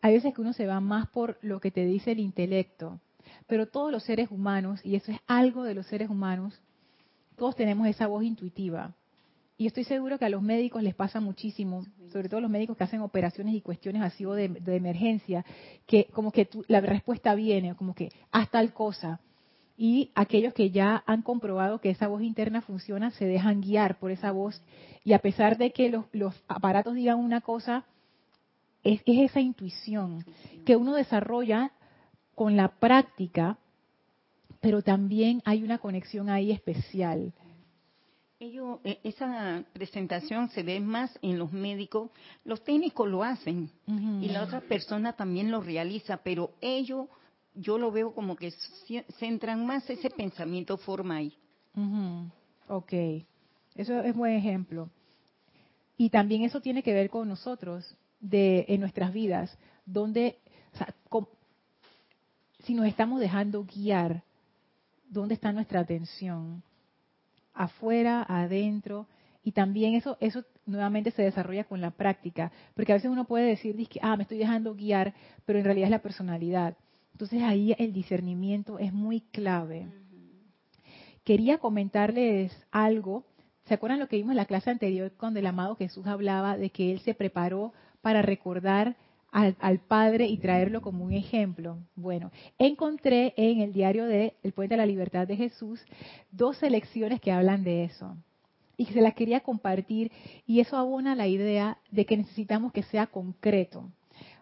Hay 0.00 0.14
veces 0.14 0.32
que 0.34 0.40
uno 0.40 0.54
se 0.54 0.66
va 0.66 0.80
más 0.80 1.08
por 1.10 1.38
lo 1.42 1.60
que 1.60 1.70
te 1.70 1.84
dice 1.84 2.12
el 2.12 2.20
intelecto, 2.20 2.98
pero 3.46 3.66
todos 3.66 3.90
los 3.92 4.04
seres 4.04 4.30
humanos, 4.30 4.80
y 4.84 4.96
eso 4.96 5.12
es 5.12 5.18
algo 5.26 5.64
de 5.64 5.74
los 5.74 5.86
seres 5.86 6.10
humanos, 6.10 6.60
todos 7.36 7.56
tenemos 7.56 7.86
esa 7.88 8.06
voz 8.06 8.22
intuitiva. 8.22 8.94
Y 9.60 9.66
estoy 9.66 9.84
seguro 9.84 10.18
que 10.18 10.24
a 10.24 10.30
los 10.30 10.40
médicos 10.40 10.82
les 10.82 10.94
pasa 10.94 11.20
muchísimo, 11.20 11.84
sobre 12.10 12.30
todo 12.30 12.40
los 12.40 12.50
médicos 12.50 12.78
que 12.78 12.84
hacen 12.84 13.02
operaciones 13.02 13.54
y 13.54 13.60
cuestiones 13.60 14.00
así 14.00 14.24
o 14.24 14.32
de, 14.32 14.46
emergencia, 14.66 15.44
que 15.86 16.06
como 16.14 16.32
que 16.32 16.48
la 16.66 16.80
respuesta 16.80 17.34
viene, 17.34 17.74
como 17.74 17.94
que 17.94 18.08
haz 18.30 18.50
tal 18.50 18.72
cosa. 18.72 19.20
Y 19.76 20.12
aquellos 20.14 20.54
que 20.54 20.70
ya 20.70 21.02
han 21.06 21.20
comprobado 21.20 21.78
que 21.78 21.90
esa 21.90 22.08
voz 22.08 22.22
interna 22.22 22.62
funciona, 22.62 23.10
se 23.10 23.26
dejan 23.26 23.60
guiar 23.60 23.98
por 23.98 24.10
esa 24.10 24.32
voz. 24.32 24.62
Y 25.04 25.12
a 25.12 25.18
pesar 25.18 25.58
de 25.58 25.72
que 25.72 25.90
los, 26.12 26.34
aparatos 26.48 26.94
digan 26.94 27.18
una 27.18 27.42
cosa, 27.42 27.84
es, 28.82 29.02
es 29.04 29.30
esa 29.30 29.40
intuición 29.40 30.24
que 30.64 30.76
uno 30.76 30.94
desarrolla 30.94 31.72
con 32.34 32.56
la 32.56 32.68
práctica, 32.68 33.58
pero 34.60 34.82
también 34.82 35.42
hay 35.44 35.62
una 35.62 35.78
conexión 35.78 36.28
ahí 36.28 36.50
especial. 36.50 37.32
Ello, 38.38 38.80
eh, 38.84 38.98
esa 39.04 39.64
presentación 39.72 40.48
se 40.48 40.62
ve 40.62 40.80
más 40.80 41.18
en 41.20 41.38
los 41.38 41.52
médicos, 41.52 42.10
los 42.44 42.64
técnicos 42.64 43.06
lo 43.08 43.22
hacen 43.22 43.70
y 43.86 44.28
la 44.28 44.44
otra 44.44 44.62
persona 44.62 45.12
también 45.12 45.50
lo 45.50 45.60
realiza, 45.60 46.18
pero 46.18 46.52
ellos, 46.62 47.08
yo 47.54 47.76
lo 47.76 47.90
veo 47.90 48.14
como 48.14 48.36
que 48.36 48.52
centran 49.18 49.66
más 49.66 49.88
ese 49.90 50.08
pensamiento 50.08 50.78
forma 50.78 51.16
ahí. 51.16 51.36
Ok, 52.68 52.92
eso 53.74 54.00
es 54.00 54.14
buen 54.14 54.32
ejemplo. 54.32 54.88
Y 55.98 56.08
también 56.08 56.42
eso 56.42 56.62
tiene 56.62 56.82
que 56.82 56.94
ver 56.94 57.10
con 57.10 57.28
nosotros, 57.28 57.94
de 58.20 58.64
en 58.68 58.80
nuestras 58.80 59.12
vidas, 59.12 59.54
donde, 59.84 60.38
si 62.64 62.74
nos 62.74 62.86
estamos 62.86 63.20
dejando 63.20 63.64
guiar, 63.64 64.22
¿dónde 65.08 65.34
está 65.34 65.52
nuestra 65.52 65.80
atención? 65.80 66.62
afuera, 67.54 68.24
adentro, 68.26 69.06
y 69.42 69.52
también 69.52 69.94
eso, 69.94 70.16
eso 70.20 70.44
nuevamente 70.66 71.10
se 71.10 71.22
desarrolla 71.22 71.64
con 71.64 71.80
la 71.80 71.90
práctica, 71.90 72.52
porque 72.74 72.92
a 72.92 72.96
veces 72.96 73.10
uno 73.10 73.24
puede 73.24 73.48
decir, 73.48 73.76
ah, 74.02 74.16
me 74.16 74.22
estoy 74.22 74.38
dejando 74.38 74.74
guiar, 74.74 75.14
pero 75.44 75.58
en 75.58 75.64
realidad 75.64 75.86
es 75.86 75.90
la 75.90 76.02
personalidad. 76.02 76.76
Entonces 77.12 77.42
ahí 77.42 77.74
el 77.78 77.92
discernimiento 77.92 78.78
es 78.78 78.92
muy 78.92 79.20
clave. 79.20 79.88
Quería 81.24 81.58
comentarles 81.58 82.52
algo. 82.70 83.24
¿Se 83.64 83.74
acuerdan 83.74 84.00
lo 84.00 84.08
que 84.08 84.16
vimos 84.16 84.30
en 84.30 84.38
la 84.38 84.46
clase 84.46 84.70
anterior 84.70 85.12
cuando 85.16 85.38
el 85.38 85.46
amado 85.46 85.76
Jesús 85.76 86.06
hablaba 86.06 86.56
de 86.56 86.70
que 86.70 86.92
él 86.92 87.00
se 87.00 87.14
preparó 87.14 87.72
para 88.00 88.22
recordar 88.22 88.96
al, 89.30 89.78
Padre 89.80 90.26
y 90.26 90.38
traerlo 90.38 90.80
como 90.80 91.04
un 91.04 91.12
ejemplo. 91.12 91.78
Bueno, 91.94 92.30
encontré 92.58 93.32
en 93.36 93.60
el 93.60 93.72
diario 93.72 94.06
de 94.06 94.34
El 94.42 94.52
Puente 94.52 94.74
de 94.74 94.78
la 94.78 94.86
Libertad 94.86 95.26
de 95.26 95.36
Jesús 95.36 95.84
dos 96.30 96.56
selecciones 96.58 97.20
que 97.20 97.32
hablan 97.32 97.62
de 97.62 97.84
eso. 97.84 98.16
Y 98.76 98.86
se 98.86 99.00
las 99.00 99.14
quería 99.14 99.40
compartir 99.40 100.10
y 100.46 100.60
eso 100.60 100.76
abona 100.76 101.14
la 101.14 101.26
idea 101.26 101.78
de 101.90 102.06
que 102.06 102.16
necesitamos 102.16 102.72
que 102.72 102.82
sea 102.84 103.06
concreto. 103.06 103.90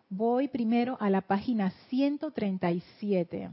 Voy 0.09 0.49
primero 0.49 0.97
a 1.01 1.11
la 1.11 1.23
página 1.23 1.73
137. 1.89 3.51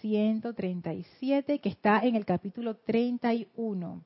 137, 0.00 1.60
que 1.60 1.68
está 1.68 2.00
en 2.00 2.16
el 2.16 2.24
capítulo 2.24 2.74
31. 2.74 4.02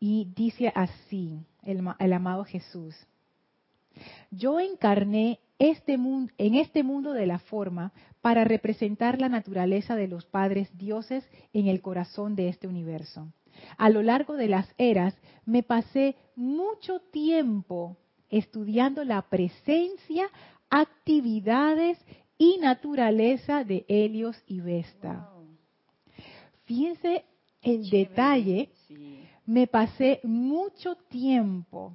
Y 0.00 0.32
dice 0.34 0.72
así 0.74 1.38
el, 1.62 1.82
el 2.00 2.12
amado 2.12 2.44
Jesús. 2.44 2.96
Yo 4.30 4.60
encarné 4.60 5.40
este 5.58 5.96
mundo, 5.96 6.32
en 6.38 6.54
este 6.54 6.82
mundo 6.82 7.12
de 7.12 7.26
la 7.26 7.38
forma 7.38 7.92
para 8.20 8.44
representar 8.44 9.20
la 9.20 9.28
naturaleza 9.28 9.96
de 9.96 10.08
los 10.08 10.26
padres 10.26 10.76
dioses 10.76 11.28
en 11.52 11.68
el 11.68 11.80
corazón 11.80 12.34
de 12.34 12.48
este 12.48 12.66
universo. 12.66 13.32
A 13.76 13.88
lo 13.90 14.02
largo 14.02 14.34
de 14.34 14.48
las 14.48 14.66
eras 14.78 15.14
me 15.44 15.62
pasé 15.62 16.16
mucho 16.34 17.00
tiempo 17.12 17.96
estudiando 18.30 19.04
la 19.04 19.22
presencia, 19.22 20.28
actividades 20.70 21.98
y 22.36 22.58
naturaleza 22.58 23.62
de 23.62 23.84
Helios 23.88 24.42
y 24.46 24.60
Vesta. 24.60 25.30
Fíjense 26.64 27.24
el 27.62 27.88
detalle, 27.90 28.70
me 29.46 29.66
pasé 29.66 30.20
mucho 30.24 30.96
tiempo, 31.08 31.92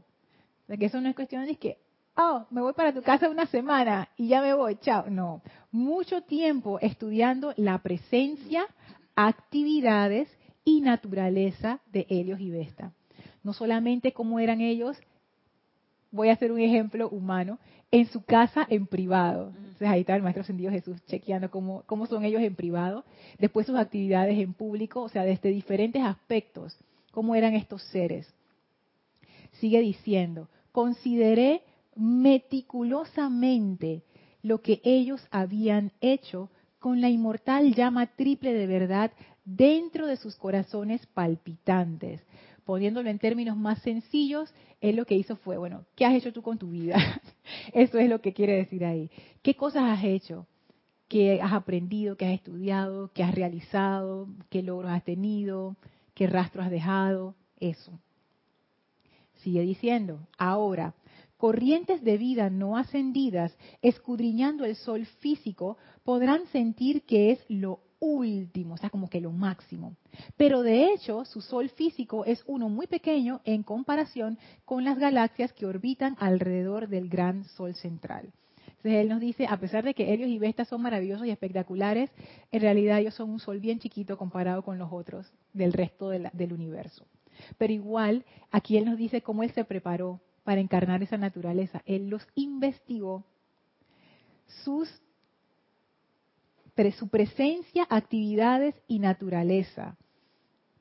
que 0.67 0.85
eso 0.85 1.01
no 1.01 1.09
es 1.09 1.15
cuestión 1.15 1.45
de 1.45 1.55
que, 1.55 1.77
oh, 2.19 2.45
me 2.51 2.61
voy 2.61 2.73
para 2.73 2.93
tu 2.93 3.01
casa 3.01 3.29
una 3.29 3.45
semana 3.45 4.09
y 4.17 4.27
ya 4.27 4.41
me 4.41 4.53
voy, 4.53 4.75
chao. 4.75 5.09
No, 5.09 5.41
mucho 5.71 6.21
tiempo 6.21 6.79
estudiando 6.81 7.53
la 7.55 7.77
presencia, 7.79 8.67
actividades 9.15 10.27
y 10.65 10.81
naturaleza 10.81 11.79
de 11.91 12.05
Helios 12.09 12.41
y 12.41 12.51
Vesta. 12.51 12.91
No 13.43 13.53
solamente 13.53 14.11
cómo 14.11 14.39
eran 14.39 14.59
ellos, 14.59 14.97
voy 16.11 16.29
a 16.29 16.33
hacer 16.33 16.51
un 16.51 16.59
ejemplo 16.59 17.09
humano, 17.09 17.57
en 17.91 18.05
su 18.07 18.23
casa 18.23 18.67
en 18.69 18.85
privado. 18.85 19.47
Entonces 19.55 19.87
ahí 19.87 20.01
está 20.01 20.15
el 20.15 20.21
Maestro 20.21 20.43
Ascendido 20.43 20.71
Jesús 20.71 21.03
chequeando 21.05 21.49
cómo, 21.49 21.83
cómo 21.87 22.05
son 22.05 22.23
ellos 22.25 22.41
en 22.41 22.53
privado. 22.53 23.03
Después 23.39 23.65
sus 23.65 23.77
actividades 23.77 24.37
en 24.37 24.53
público, 24.53 25.01
o 25.01 25.09
sea, 25.09 25.23
desde 25.23 25.49
diferentes 25.49 26.03
aspectos, 26.03 26.77
cómo 27.11 27.33
eran 27.33 27.55
estos 27.55 27.81
seres. 27.83 28.31
Sigue 29.53 29.79
diciendo, 29.79 30.49
consideré 30.71 31.63
meticulosamente 31.99 34.03
lo 34.41 34.61
que 34.61 34.81
ellos 34.83 35.25
habían 35.31 35.91
hecho 36.01 36.49
con 36.79 37.01
la 37.01 37.09
inmortal 37.09 37.75
llama 37.75 38.07
triple 38.07 38.53
de 38.53 38.67
verdad 38.67 39.11
dentro 39.43 40.07
de 40.07 40.17
sus 40.17 40.35
corazones 40.37 41.05
palpitantes. 41.07 42.23
Poniéndolo 42.63 43.09
en 43.09 43.19
términos 43.19 43.57
más 43.57 43.81
sencillos, 43.81 44.53
él 44.79 44.95
lo 44.95 45.05
que 45.05 45.15
hizo 45.15 45.35
fue, 45.35 45.57
bueno, 45.57 45.85
¿qué 45.95 46.05
has 46.05 46.13
hecho 46.13 46.31
tú 46.31 46.41
con 46.41 46.57
tu 46.57 46.69
vida? 46.69 46.97
Eso 47.73 47.97
es 47.97 48.09
lo 48.09 48.21
que 48.21 48.33
quiere 48.33 48.55
decir 48.55 48.85
ahí. 48.85 49.09
¿Qué 49.41 49.55
cosas 49.55 49.83
has 49.85 50.03
hecho? 50.03 50.45
¿Qué 51.07 51.41
has 51.41 51.51
aprendido? 51.51 52.15
¿Qué 52.15 52.27
has 52.27 52.33
estudiado? 52.33 53.11
¿Qué 53.13 53.23
has 53.23 53.33
realizado? 53.33 54.27
¿Qué 54.49 54.61
logros 54.61 54.91
has 54.91 55.03
tenido? 55.03 55.75
¿Qué 56.13 56.27
rastro 56.27 56.61
has 56.61 56.69
dejado? 56.69 57.35
Eso. 57.59 57.99
Sigue 59.37 59.61
diciendo, 59.61 60.27
ahora, 60.37 60.93
corrientes 61.39 62.03
de 62.03 62.17
vida 62.17 62.49
no 62.49 62.75
ascendidas, 62.75 63.57
escudriñando 63.81 64.65
el 64.65 64.75
sol 64.75 65.05
físico, 65.05 65.77
podrán 66.03 66.45
sentir 66.47 67.03
que 67.03 67.31
es 67.31 67.39
lo 67.47 67.79
último, 68.01 68.73
o 68.73 68.77
sea, 68.77 68.89
como 68.89 69.09
que 69.09 69.21
lo 69.21 69.31
máximo. 69.31 69.95
Pero 70.35 70.63
de 70.63 70.91
hecho, 70.91 71.23
su 71.23 71.39
sol 71.39 71.69
físico 71.69 72.25
es 72.25 72.43
uno 72.45 72.67
muy 72.67 72.87
pequeño 72.87 73.39
en 73.45 73.63
comparación 73.63 74.37
con 74.65 74.83
las 74.83 74.99
galaxias 74.99 75.53
que 75.53 75.65
orbitan 75.65 76.17
alrededor 76.19 76.89
del 76.89 77.07
gran 77.07 77.45
sol 77.45 77.73
central. 77.73 78.33
Entonces 78.67 79.01
él 79.01 79.07
nos 79.07 79.21
dice, 79.21 79.47
a 79.47 79.57
pesar 79.57 79.85
de 79.85 79.93
que 79.93 80.13
Helios 80.13 80.29
y 80.29 80.39
Vesta 80.39 80.65
son 80.65 80.81
maravillosos 80.81 81.25
y 81.25 81.31
espectaculares, 81.31 82.11
en 82.51 82.61
realidad 82.61 82.99
ellos 82.99 83.13
son 83.13 83.29
un 83.29 83.39
sol 83.39 83.61
bien 83.61 83.79
chiquito 83.79 84.17
comparado 84.17 84.61
con 84.61 84.77
los 84.77 84.89
otros 84.91 85.31
del 85.53 85.71
resto 85.71 86.09
del 86.09 86.53
universo. 86.53 87.05
Pero 87.57 87.71
igual, 87.71 88.25
aquí 88.51 88.75
él 88.75 88.83
nos 88.83 88.97
dice 88.97 89.21
cómo 89.21 89.43
él 89.43 89.51
se 89.51 89.63
preparó 89.63 90.19
para 90.49 90.61
encarnar 90.61 91.03
esa 91.03 91.19
naturaleza. 91.19 91.83
Él 91.85 92.09
los 92.09 92.27
investigó, 92.33 93.23
sus, 94.63 94.89
su 96.97 97.07
presencia, 97.07 97.85
actividades 97.87 98.73
y 98.87 98.97
naturaleza 98.97 99.95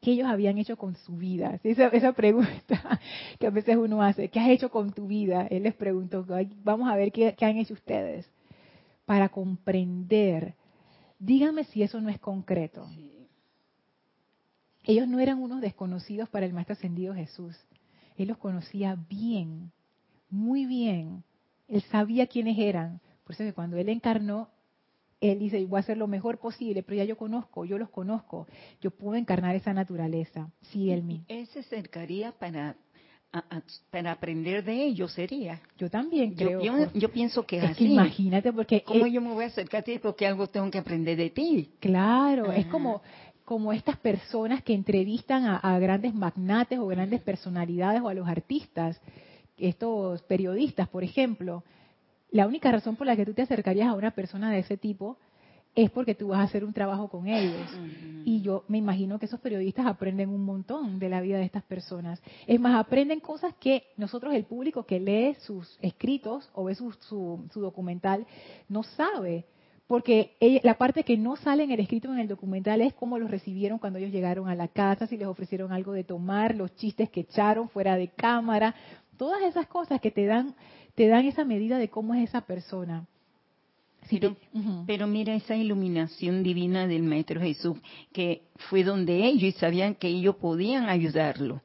que 0.00 0.12
ellos 0.12 0.26
habían 0.26 0.56
hecho 0.56 0.78
con 0.78 0.96
su 0.96 1.18
vida. 1.18 1.60
Esa, 1.62 1.88
esa, 1.88 2.14
pregunta 2.14 2.98
que 3.38 3.46
a 3.46 3.50
veces 3.50 3.76
uno 3.76 4.02
hace, 4.02 4.30
¿qué 4.30 4.40
has 4.40 4.48
hecho 4.48 4.70
con 4.70 4.94
tu 4.94 5.06
vida? 5.06 5.46
Él 5.50 5.64
les 5.64 5.74
preguntó, 5.74 6.24
vamos 6.64 6.88
a 6.88 6.96
ver 6.96 7.12
qué, 7.12 7.34
qué 7.36 7.44
han 7.44 7.58
hecho 7.58 7.74
ustedes 7.74 8.26
para 9.04 9.28
comprender. 9.28 10.54
Díganme 11.18 11.64
si 11.64 11.82
eso 11.82 12.00
no 12.00 12.08
es 12.08 12.18
concreto. 12.18 12.88
Ellos 14.84 15.06
no 15.06 15.20
eran 15.20 15.42
unos 15.42 15.60
desconocidos 15.60 16.30
para 16.30 16.46
el 16.46 16.54
Maestro 16.54 16.72
Ascendido 16.72 17.14
Jesús. 17.14 17.54
Él 18.18 18.28
los 18.28 18.38
conocía 18.38 18.96
bien, 19.08 19.70
muy 20.28 20.66
bien. 20.66 21.22
Él 21.68 21.82
sabía 21.82 22.26
quiénes 22.26 22.58
eran. 22.58 23.00
Por 23.24 23.34
eso 23.34 23.44
que 23.44 23.52
cuando 23.52 23.76
él 23.76 23.88
encarnó, 23.88 24.48
él 25.20 25.38
dice, 25.38 25.64
voy 25.64 25.78
a 25.78 25.80
hacer 25.80 25.96
lo 25.96 26.06
mejor 26.06 26.38
posible, 26.38 26.82
pero 26.82 26.96
ya 26.96 27.04
yo 27.04 27.16
conozco, 27.16 27.64
yo 27.64 27.78
los 27.78 27.90
conozco. 27.90 28.46
Yo 28.80 28.90
puedo 28.90 29.16
encarnar 29.16 29.54
esa 29.54 29.72
naturaleza. 29.72 30.50
Sí, 30.72 30.90
él 30.90 31.02
mismo. 31.02 31.24
Él 31.28 31.46
se 31.48 31.60
acercaría 31.60 32.32
para 32.32 32.76
para 33.90 34.12
aprender 34.12 34.64
de 34.64 34.84
ellos 34.84 35.12
sería. 35.12 35.60
Yo 35.76 35.90
también 35.90 36.34
creo. 36.34 36.62
Yo, 36.62 36.92
yo, 36.94 37.10
pienso 37.10 37.44
que 37.44 37.58
es, 37.58 37.64
así. 37.64 37.92
imagínate 37.92 38.52
porque 38.52 38.82
cómo 38.82 39.06
yo 39.06 39.20
me 39.20 39.32
voy 39.32 39.44
a 39.44 39.48
acercar 39.48 39.80
a 39.80 39.84
ti 39.84 39.98
porque 39.98 40.26
algo 40.26 40.46
tengo 40.46 40.70
que 40.70 40.78
aprender 40.78 41.16
de 41.16 41.30
ti. 41.30 41.72
Claro, 41.78 42.50
es 42.52 42.66
como 42.66 43.02
como 43.48 43.72
estas 43.72 43.96
personas 43.96 44.62
que 44.62 44.74
entrevistan 44.74 45.46
a, 45.46 45.78
grandes 45.78 46.12
magnates 46.12 46.78
o 46.78 46.86
grandes 46.86 47.22
personalidades 47.22 48.02
o 48.02 48.10
a 48.10 48.12
los 48.12 48.28
artistas, 48.28 49.00
estos 49.56 50.20
periodistas, 50.24 50.86
por 50.86 51.02
ejemplo. 51.02 51.64
La 52.30 52.46
única 52.46 52.70
razón 52.70 52.96
por 52.96 53.06
la 53.06 53.16
que 53.16 53.24
tú 53.24 53.32
te 53.32 53.40
acercarías 53.40 53.88
a 53.88 53.94
una 53.94 54.10
persona 54.10 54.50
de 54.50 54.58
ese 54.58 54.76
tipo 54.76 55.16
es 55.74 55.90
porque 55.90 56.14
tú 56.14 56.28
vas 56.28 56.40
a 56.40 56.42
hacer 56.42 56.62
un 56.62 56.74
trabajo 56.74 57.08
con 57.08 57.26
ellos. 57.26 57.70
Y 58.26 58.42
yo 58.42 58.64
me 58.68 58.76
imagino 58.76 59.18
que 59.18 59.24
esos 59.24 59.40
periodistas 59.40 59.86
aprenden 59.86 60.28
un 60.28 60.44
montón 60.44 60.98
de 60.98 61.08
la 61.08 61.22
vida 61.22 61.38
de 61.38 61.44
estas 61.44 61.62
personas. 61.62 62.20
Es 62.46 62.60
más, 62.60 62.78
aprenden 62.78 63.20
cosas 63.20 63.54
que 63.58 63.84
nosotros, 63.96 64.34
el 64.34 64.44
público 64.44 64.84
que 64.84 65.00
lee 65.00 65.36
sus 65.40 65.78
escritos 65.80 66.50
o 66.52 66.64
ve 66.64 66.74
su, 66.74 66.92
su 67.00 67.60
documental, 67.62 68.26
no 68.68 68.82
sabe 68.82 69.46
porque 69.88 70.36
la 70.62 70.74
parte 70.74 71.02
que 71.02 71.16
no 71.16 71.36
sale 71.36 71.64
en 71.64 71.72
el 71.72 71.80
escrito 71.80 72.12
en 72.12 72.20
el 72.20 72.28
documental 72.28 72.82
es 72.82 72.92
cómo 72.94 73.18
los 73.18 73.30
recibieron 73.30 73.78
cuando 73.78 73.98
ellos 73.98 74.12
llegaron 74.12 74.48
a 74.48 74.54
la 74.54 74.68
casa, 74.68 75.06
si 75.06 75.16
les 75.16 75.26
ofrecieron 75.26 75.72
algo 75.72 75.92
de 75.92 76.04
tomar, 76.04 76.54
los 76.54 76.76
chistes 76.76 77.10
que 77.10 77.20
echaron 77.20 77.70
fuera 77.70 77.96
de 77.96 78.08
cámara, 78.08 78.74
todas 79.16 79.42
esas 79.42 79.66
cosas 79.66 80.00
que 80.00 80.10
te 80.10 80.26
dan 80.26 80.54
te 80.94 81.06
dan 81.06 81.26
esa 81.26 81.44
medida 81.44 81.78
de 81.78 81.88
cómo 81.88 82.12
es 82.14 82.28
esa 82.28 82.42
persona. 82.42 83.06
pero, 84.86 85.06
mira 85.06 85.34
esa 85.34 85.54
iluminación 85.54 86.42
divina 86.42 86.86
del 86.86 87.04
Maestro 87.04 87.40
Jesús, 87.40 87.78
que 88.12 88.42
fue 88.68 88.82
donde 88.82 89.24
ellos 89.24 89.54
sabían 89.54 89.94
que 89.94 90.08
ellos 90.08 90.36
podían 90.36 90.88
ayudarlo, 90.88 91.62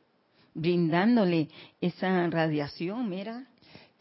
brindándole 0.53 1.49
esa 1.81 2.27
radiación, 2.27 3.09
mira. 3.09 3.47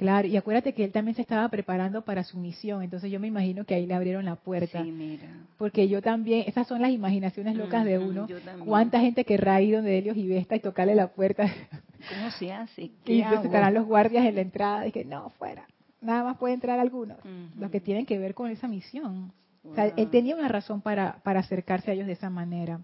Claro, 0.03 0.27
y 0.27 0.37
acuérdate 0.37 0.75
que 0.75 0.83
él 0.83 0.91
también 0.91 1.15
se 1.15 1.23
estaba 1.23 1.49
preparando 1.49 2.03
para 2.03 2.25
su 2.25 2.37
misión, 2.37 2.83
entonces 2.83 3.09
yo 3.09 3.21
me 3.21 3.29
imagino 3.29 3.65
que 3.65 3.77
ahí 3.77 3.87
le 3.87 3.95
abrieron 3.95 4.25
la 4.25 4.35
puerta. 4.35 4.83
Sí, 4.83 4.91
mira. 4.91 5.29
Porque 5.59 5.87
yo 5.87 6.03
también, 6.03 6.43
esas 6.49 6.67
son 6.67 6.83
las 6.83 6.91
imaginaciones 6.91 7.55
locas 7.55 7.85
de 7.85 8.01
uno. 8.01 8.27
¿Cuánta 8.65 8.99
gente 8.99 9.25
querrá 9.25 9.61
ir 9.61 9.77
donde 9.77 9.97
Helios 9.97 10.17
y 10.17 10.27
Vesta 10.27 10.57
y 10.57 10.61
tocarle 10.61 10.97
la 10.97 11.07
puerta? 11.07 11.45
¿Cómo 12.11 12.33
se 12.33 12.53
hace? 12.53 12.91
y 13.07 13.21
entonces 13.21 13.45
estarán 13.45 13.75
los 13.75 13.87
guardias 13.87 14.27
en 14.27 14.35
la 14.35 14.41
entrada 14.41 14.89
y 14.89 14.91
que 14.91 15.05
no, 15.05 15.31
fuera. 15.39 15.69
Nada 16.01 16.25
más 16.25 16.37
puede 16.37 16.55
entrar 16.55 16.81
algunos, 16.81 17.19
los 17.57 17.71
que 17.71 17.81
tienen 17.81 18.05
que 18.05 18.19
ver 18.19 18.35
con 18.35 18.51
esa 18.51 18.67
misión. 18.67 19.33
O 19.63 19.73
sea, 19.77 19.87
él 19.87 20.11
tenía 20.11 20.35
una 20.35 20.49
razón 20.49 20.81
para, 20.81 21.21
para 21.23 21.39
acercarse 21.39 21.93
a 21.93 21.95
ellos 21.95 22.09
de 22.09 22.15
esa 22.15 22.29
manera. 22.29 22.81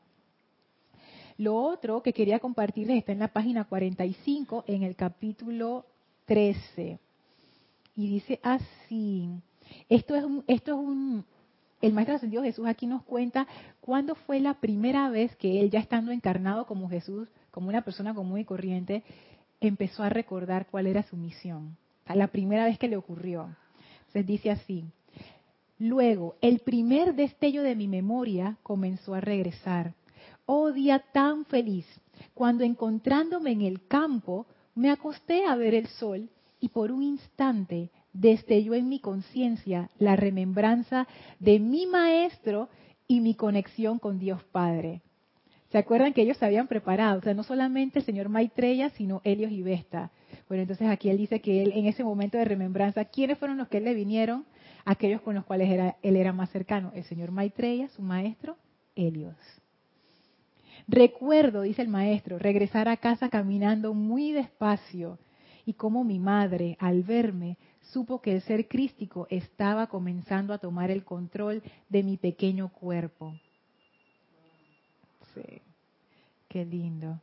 Lo 1.37 1.57
otro 1.57 2.01
que 2.01 2.13
quería 2.13 2.39
compartirles 2.39 2.97
está 2.97 3.11
en 3.11 3.19
la 3.19 3.33
página 3.33 3.65
45, 3.65 4.63
en 4.69 4.85
el 4.85 4.95
capítulo 4.95 5.85
13. 6.27 7.01
Y 7.99 8.07
dice 8.07 8.39
así, 8.45 9.29
esto 9.89 10.15
es 10.15 10.23
un, 10.23 10.45
esto 10.47 10.71
es 10.71 10.79
un, 10.79 11.25
el 11.81 11.93
Maestro 11.93 12.15
Ascendido 12.15 12.45
Jesús 12.45 12.65
aquí 12.65 12.87
nos 12.87 13.03
cuenta 13.03 13.49
cuándo 13.81 14.15
fue 14.15 14.39
la 14.39 14.55
primera 14.55 15.11
vez 15.11 15.35
que 15.35 15.61
él, 15.61 15.69
ya 15.69 15.81
estando 15.81 16.13
encarnado 16.13 16.65
como 16.65 16.89
Jesús, 16.89 17.29
como 17.51 17.71
una 17.71 17.83
persona 17.83 18.15
común 18.15 18.39
y 18.39 18.45
corriente, 18.45 19.03
empezó 19.61 20.05
a 20.05 20.11
recordar 20.11 20.69
cuál 20.71 20.87
era 20.87 21.03
su 21.03 21.17
misión. 21.17 21.77
la 22.07 22.29
primera 22.29 22.67
vez 22.67 22.79
que 22.79 22.87
le 22.87 22.97
ocurrió. 22.97 23.57
Entonces 24.07 24.27
dice 24.27 24.53
así, 24.53 24.85
luego, 25.81 26.37
el 26.41 26.61
primer 26.61 27.17
destello 27.17 27.65
de 27.65 27.75
mi 27.75 27.89
memoria 27.89 28.59
comenzó 28.63 29.15
a 29.15 29.21
regresar. 29.21 29.95
Oh 30.47 30.71
día 30.71 31.01
tan 31.13 31.47
feliz, 31.47 31.85
cuando 32.33 32.63
encontrándome 32.63 33.51
en 33.51 33.63
el 33.63 33.89
campo, 33.89 34.47
me 34.77 34.89
acosté 34.89 35.47
a 35.47 35.57
ver 35.57 35.75
el 35.75 35.89
sol 35.89 36.31
y 36.61 36.69
por 36.69 36.93
un 36.93 37.03
instante 37.03 37.91
destelló 38.13 38.75
en 38.75 38.89
mi 38.89 39.01
conciencia 39.01 39.91
la 39.99 40.17
remembranza 40.17 41.07
de 41.39 41.61
mi 41.61 41.87
maestro 41.87 42.69
y 43.07 43.21
mi 43.21 43.35
conexión 43.35 43.99
con 43.99 44.19
Dios 44.19 44.43
Padre. 44.45 45.03
¿Se 45.71 45.79
acuerdan 45.79 46.15
que 46.15 46.23
ellos 46.23 46.39
se 46.39 46.47
habían 46.47 46.67
preparado? 46.67 47.19
O 47.19 47.23
sea, 47.23 47.35
no 47.35 47.43
solamente 47.43 47.99
el 47.99 48.05
señor 48.05 48.31
Maitreya, 48.31 48.91
sino 48.91 49.21
Helios 49.25 49.53
y 49.53 49.63
Vesta. 49.63 50.11
Bueno, 50.49 50.63
entonces 50.63 50.89
aquí 50.89 51.11
él 51.11 51.19
dice 51.19 51.41
que 51.41 51.63
él 51.63 51.73
en 51.75 51.87
ese 51.87 52.05
momento 52.05 52.39
de 52.39 52.47
remembranza, 52.47 53.05
¿quiénes 53.05 53.39
fueron 53.39 53.59
los 53.59 53.69
que 53.69 53.79
él 53.79 53.85
le 53.85 53.95
vinieron? 53.95 54.47
Aquellos 54.87 55.21
con 55.21 55.35
los 55.35 55.45
cuales 55.45 55.69
era, 55.71 55.97
él 56.03 56.17
era 56.17 56.33
más 56.33 56.51
cercano. 56.51 56.91
El 56.95 57.05
señor 57.05 57.31
Maitreya, 57.33 57.89
su 57.89 58.01
maestro, 58.01 58.57
Helios. 58.97 59.37
Recuerdo, 60.87 61.63
dice 61.63 61.83
el 61.83 61.89
maestro, 61.89 62.39
regresar 62.39 62.89
a 62.89 62.97
casa 62.97 63.29
caminando 63.29 63.93
muy 63.93 64.33
despacio 64.33 65.19
y 65.69 65.75
como 65.75 66.03
mi 66.03 66.19
madre, 66.19 66.79
al 66.81 67.03
verme, 67.03 67.59
supo 67.93 68.23
que 68.23 68.35
el 68.35 68.41
ser 68.41 68.69
crístico 68.69 69.27
estaba 69.29 69.89
comenzando 69.89 70.55
a 70.55 70.59
tomar 70.59 70.91
el 70.91 71.05
control 71.05 71.63
de 71.91 72.03
mi 72.03 72.17
pequeño 72.17 72.71
cuerpo. 72.71 73.35
Sí, 75.35 75.61
qué 76.49 76.65
lindo. 76.65 77.21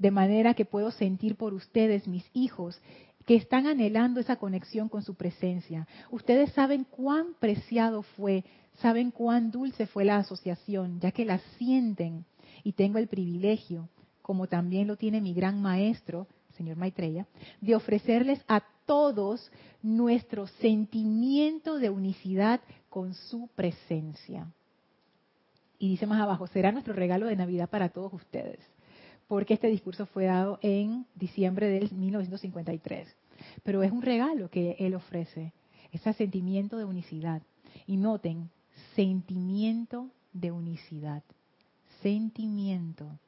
De 0.00 0.10
manera 0.10 0.54
que 0.54 0.64
puedo 0.64 0.90
sentir 0.90 1.36
por 1.36 1.54
ustedes, 1.54 2.08
mis 2.08 2.28
hijos, 2.32 2.76
que 3.24 3.36
están 3.36 3.68
anhelando 3.68 4.18
esa 4.18 4.34
conexión 4.34 4.88
con 4.88 5.04
su 5.04 5.14
presencia. 5.14 5.86
Ustedes 6.10 6.50
saben 6.54 6.82
cuán 6.82 7.34
preciado 7.38 8.02
fue, 8.02 8.42
saben 8.80 9.12
cuán 9.12 9.52
dulce 9.52 9.86
fue 9.86 10.04
la 10.04 10.16
asociación, 10.16 10.98
ya 10.98 11.12
que 11.12 11.24
la 11.24 11.38
sienten 11.56 12.24
y 12.64 12.72
tengo 12.72 12.98
el 12.98 13.06
privilegio, 13.06 13.88
como 14.22 14.48
también 14.48 14.88
lo 14.88 14.96
tiene 14.96 15.20
mi 15.20 15.34
gran 15.34 15.62
maestro, 15.62 16.26
señor 16.56 16.76
Maitreya, 16.76 17.26
de 17.60 17.74
ofrecerles 17.74 18.42
a 18.48 18.62
todos 18.86 19.50
nuestro 19.82 20.46
sentimiento 20.46 21.78
de 21.78 21.90
unicidad 21.90 22.60
con 22.88 23.14
su 23.14 23.48
presencia. 23.54 24.46
Y 25.78 25.90
dice 25.90 26.06
más 26.06 26.20
abajo, 26.20 26.46
será 26.46 26.72
nuestro 26.72 26.94
regalo 26.94 27.26
de 27.26 27.36
Navidad 27.36 27.68
para 27.68 27.90
todos 27.90 28.12
ustedes, 28.12 28.58
porque 29.28 29.54
este 29.54 29.68
discurso 29.68 30.06
fue 30.06 30.24
dado 30.24 30.58
en 30.62 31.06
diciembre 31.14 31.68
del 31.68 31.92
1953. 31.92 33.14
Pero 33.62 33.82
es 33.82 33.92
un 33.92 34.02
regalo 34.02 34.48
que 34.48 34.76
él 34.78 34.94
ofrece, 34.94 35.52
ese 35.92 36.12
sentimiento 36.14 36.78
de 36.78 36.84
unicidad. 36.84 37.42
Y 37.86 37.98
noten, 37.98 38.50
sentimiento 38.94 40.10
de 40.32 40.50
unicidad, 40.50 41.22
sentimiento, 42.02 43.18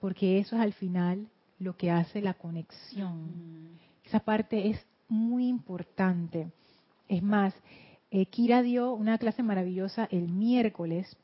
porque 0.00 0.38
eso 0.38 0.56
es 0.56 0.62
al 0.62 0.72
final 0.74 1.28
lo 1.58 1.76
que 1.76 1.90
hace 1.90 2.20
la 2.20 2.34
conexión. 2.34 3.78
Esa 4.04 4.20
parte 4.20 4.68
es 4.68 4.84
muy 5.08 5.48
importante. 5.48 6.50
Es 7.08 7.22
más, 7.22 7.54
eh, 8.10 8.26
Kira 8.26 8.62
dio 8.62 8.92
una 8.92 9.18
clase 9.18 9.42
maravillosa 9.42 10.08
el 10.10 10.28
miércoles, 10.28 11.16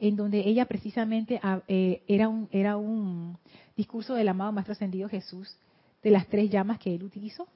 en 0.00 0.16
donde 0.16 0.40
ella 0.48 0.66
precisamente 0.66 1.40
ah, 1.42 1.62
eh, 1.68 2.02
era, 2.08 2.28
un, 2.28 2.48
era 2.50 2.76
un 2.76 3.38
discurso 3.76 4.14
del 4.14 4.28
amado 4.28 4.52
Maestro 4.52 4.72
Ascendido 4.72 5.08
Jesús, 5.08 5.56
de 6.02 6.10
las 6.10 6.26
tres 6.26 6.50
llamas 6.50 6.78
que 6.78 6.94
él 6.94 7.04
utilizó. 7.04 7.46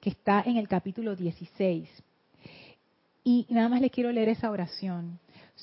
Que 0.00 0.10
está 0.10 0.42
en 0.42 0.56
el 0.56 0.68
capítulo 0.68 1.16
16. 1.16 1.88
Y 3.24 3.46
nada 3.50 3.68
más 3.68 3.80
le 3.80 3.90
quiero 3.90 4.10
leer 4.12 4.30
esa 4.30 4.50
oración. 4.50 5.18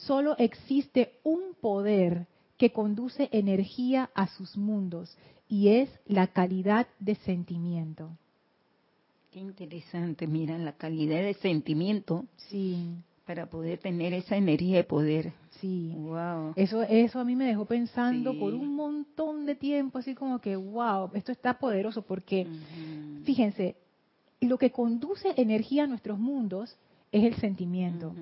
Solo 0.05 0.35
existe 0.37 1.19
un 1.23 1.55
poder 1.59 2.27
que 2.57 2.71
conduce 2.71 3.29
energía 3.31 4.09
a 4.13 4.27
sus 4.27 4.57
mundos 4.57 5.17
y 5.47 5.69
es 5.69 5.89
la 6.05 6.27
calidad 6.27 6.87
de 6.99 7.15
sentimiento. 7.15 8.09
Qué 9.31 9.39
interesante, 9.39 10.27
mira, 10.27 10.57
la 10.57 10.73
calidad 10.73 11.21
de 11.21 11.33
sentimiento. 11.35 12.25
Sí. 12.49 12.95
Para 13.25 13.47
poder 13.47 13.79
tener 13.79 14.13
esa 14.13 14.37
energía 14.37 14.77
de 14.77 14.83
poder. 14.83 15.33
Sí. 15.59 15.93
Wow. 15.95 16.53
Eso, 16.55 16.83
eso 16.83 17.19
a 17.19 17.23
mí 17.25 17.35
me 17.35 17.45
dejó 17.45 17.65
pensando 17.65 18.37
por 18.37 18.53
un 18.53 18.75
montón 18.75 19.45
de 19.45 19.55
tiempo, 19.55 19.97
así 19.97 20.15
como 20.15 20.39
que, 20.39 20.55
wow, 20.55 21.09
esto 21.13 21.31
está 21.31 21.57
poderoso 21.59 22.03
porque, 22.03 22.47
fíjense, 23.25 23.75
lo 24.39 24.57
que 24.57 24.71
conduce 24.71 25.33
energía 25.35 25.83
a 25.83 25.87
nuestros 25.87 26.19
mundos 26.19 26.77
es 27.11 27.23
el 27.23 27.35
sentimiento. 27.35 28.13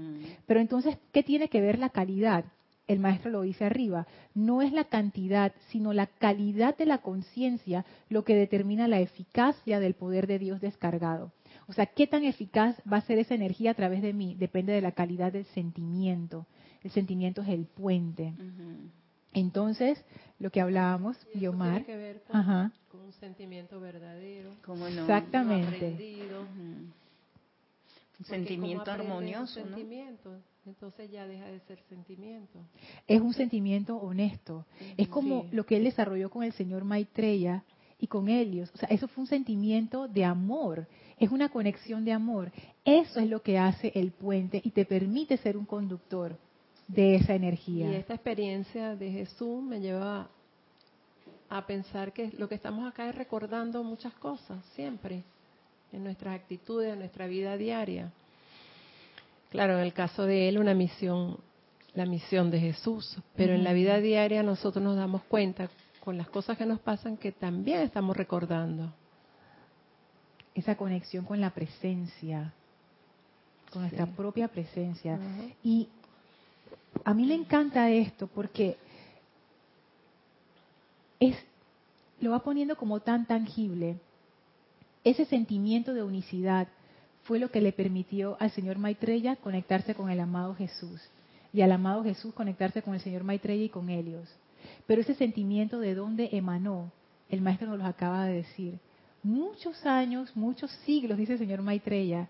Pero 0.45 0.59
entonces, 0.59 0.97
¿qué 1.11 1.23
tiene 1.23 1.49
que 1.49 1.61
ver 1.61 1.79
la 1.79 1.89
calidad? 1.89 2.45
El 2.87 2.99
maestro 2.99 3.31
lo 3.31 3.41
dice 3.41 3.65
arriba, 3.65 4.05
no 4.35 4.61
es 4.61 4.71
la 4.71 4.83
cantidad, 4.83 5.53
sino 5.69 5.91
la 5.91 6.05
calidad 6.05 6.77
de 6.77 6.85
la 6.85 6.99
conciencia 6.99 7.83
lo 8.09 8.23
que 8.23 8.35
determina 8.35 8.87
la 8.87 8.99
eficacia 8.99 9.79
del 9.79 9.95
poder 9.95 10.27
de 10.27 10.37
Dios 10.37 10.61
descargado. 10.61 11.31
O 11.67 11.73
sea, 11.73 11.87
¿qué 11.87 12.05
tan 12.05 12.23
eficaz 12.23 12.79
va 12.91 12.97
a 12.97 13.01
ser 13.01 13.17
esa 13.17 13.33
energía 13.33 13.71
a 13.71 13.75
través 13.75 14.03
de 14.03 14.13
mí? 14.13 14.35
Depende 14.35 14.71
de 14.73 14.81
la 14.81 14.91
calidad 14.91 15.33
del 15.33 15.45
sentimiento. 15.45 16.45
El 16.83 16.91
sentimiento 16.91 17.41
es 17.41 17.49
el 17.49 17.65
puente. 17.65 18.35
Entonces, 19.33 20.05
lo 20.37 20.51
que 20.51 20.61
hablábamos, 20.61 21.17
Yomar. 21.33 21.83
Tiene 21.83 21.85
que 21.85 21.97
ver 21.97 22.23
con, 22.23 23.01
un 23.01 23.13
sentimiento 23.13 23.79
verdadero. 23.79 24.51
No? 24.67 24.87
Exactamente 24.87 25.97
sentimiento 28.23 28.91
armonioso. 28.91 29.53
sentimiento, 29.53 30.37
entonces 30.65 31.11
ya 31.11 31.27
deja 31.27 31.45
de 31.45 31.59
ser 31.61 31.79
sentimiento. 31.89 32.59
Es 33.07 33.21
un 33.21 33.33
sentimiento 33.33 33.97
honesto. 33.97 34.65
Es 34.97 35.07
como 35.07 35.47
lo 35.51 35.65
que 35.65 35.77
él 35.77 35.83
desarrolló 35.83 36.29
con 36.29 36.43
el 36.43 36.53
señor 36.53 36.83
Maitreya 36.83 37.63
y 37.99 38.07
con 38.07 38.29
Helios. 38.29 38.71
O 38.73 38.77
sea, 38.77 38.89
eso 38.89 39.07
fue 39.07 39.23
un 39.23 39.27
sentimiento 39.27 40.07
de 40.07 40.25
amor. 40.25 40.87
Es 41.17 41.29
una 41.31 41.49
conexión 41.49 42.03
de 42.05 42.13
amor. 42.13 42.51
Eso 42.83 43.19
es 43.19 43.29
lo 43.29 43.41
que 43.41 43.57
hace 43.57 43.91
el 43.95 44.11
puente 44.11 44.61
y 44.63 44.71
te 44.71 44.85
permite 44.85 45.37
ser 45.37 45.57
un 45.57 45.65
conductor 45.65 46.37
de 46.87 47.15
esa 47.15 47.35
energía. 47.35 47.91
Y 47.91 47.95
esta 47.95 48.13
experiencia 48.13 48.95
de 48.95 49.11
Jesús 49.11 49.63
me 49.63 49.79
lleva 49.79 50.29
a 51.49 51.65
pensar 51.65 52.11
que 52.11 52.31
lo 52.37 52.49
que 52.49 52.55
estamos 52.55 52.87
acá 52.87 53.07
es 53.09 53.15
recordando 53.15 53.83
muchas 53.83 54.13
cosas, 54.13 54.63
siempre 54.75 55.23
en 55.95 56.03
nuestras 56.03 56.35
actitudes, 56.35 56.93
en 56.93 56.99
nuestra 56.99 57.27
vida 57.27 57.57
diaria. 57.57 58.11
Claro, 59.49 59.73
en 59.73 59.79
el 59.79 59.93
caso 59.93 60.25
de 60.25 60.49
él, 60.49 60.57
una 60.57 60.73
misión, 60.73 61.37
la 61.93 62.05
misión 62.05 62.51
de 62.51 62.59
Jesús, 62.59 63.17
pero 63.35 63.53
en 63.53 63.63
la 63.63 63.73
vida 63.73 63.99
diaria 63.99 64.43
nosotros 64.43 64.83
nos 64.83 64.97
damos 64.97 65.23
cuenta 65.23 65.69
con 66.03 66.17
las 66.17 66.27
cosas 66.27 66.57
que 66.57 66.65
nos 66.65 66.79
pasan 66.79 67.17
que 67.17 67.31
también 67.31 67.79
estamos 67.81 68.15
recordando. 68.17 68.93
Esa 70.53 70.75
conexión 70.75 71.25
con 71.25 71.39
la 71.39 71.51
presencia, 71.51 72.53
con 73.71 73.81
nuestra 73.81 74.05
propia 74.05 74.47
presencia. 74.47 75.17
Y 75.63 75.87
a 77.03 77.13
mí 77.13 77.25
me 77.25 77.35
encanta 77.35 77.89
esto 77.89 78.27
porque 78.27 78.77
es 81.19 81.35
lo 82.19 82.31
va 82.31 82.39
poniendo 82.39 82.75
como 82.77 83.01
tan 83.01 83.25
tangible 83.25 83.99
ese 85.05 85.25
sentimiento 85.25 85.93
de 85.93 86.03
unicidad 86.03 86.67
fue 87.23 87.39
lo 87.39 87.51
que 87.51 87.61
le 87.61 87.71
permitió 87.71 88.37
al 88.39 88.51
señor 88.51 88.79
Maitreya 88.79 89.35
conectarse 89.35 89.95
con 89.95 90.09
el 90.09 90.19
amado 90.19 90.55
Jesús 90.55 90.99
y 91.53 91.61
al 91.61 91.71
amado 91.71 92.03
Jesús 92.03 92.33
conectarse 92.33 92.81
con 92.81 92.95
el 92.95 92.99
señor 92.99 93.23
Maitreya 93.23 93.63
y 93.63 93.69
con 93.69 93.89
Helios. 93.89 94.27
Pero 94.87 95.01
ese 95.01 95.13
sentimiento 95.13 95.79
de 95.79 95.93
dónde 95.93 96.29
emanó, 96.33 96.91
el 97.29 97.41
maestro 97.41 97.69
nos 97.69 97.77
lo 97.77 97.85
acaba 97.85 98.25
de 98.25 98.33
decir. 98.33 98.79
Muchos 99.21 99.85
años, 99.85 100.35
muchos 100.35 100.71
siglos, 100.85 101.17
dice 101.17 101.33
el 101.33 101.39
señor 101.39 101.61
Maitreya, 101.61 102.27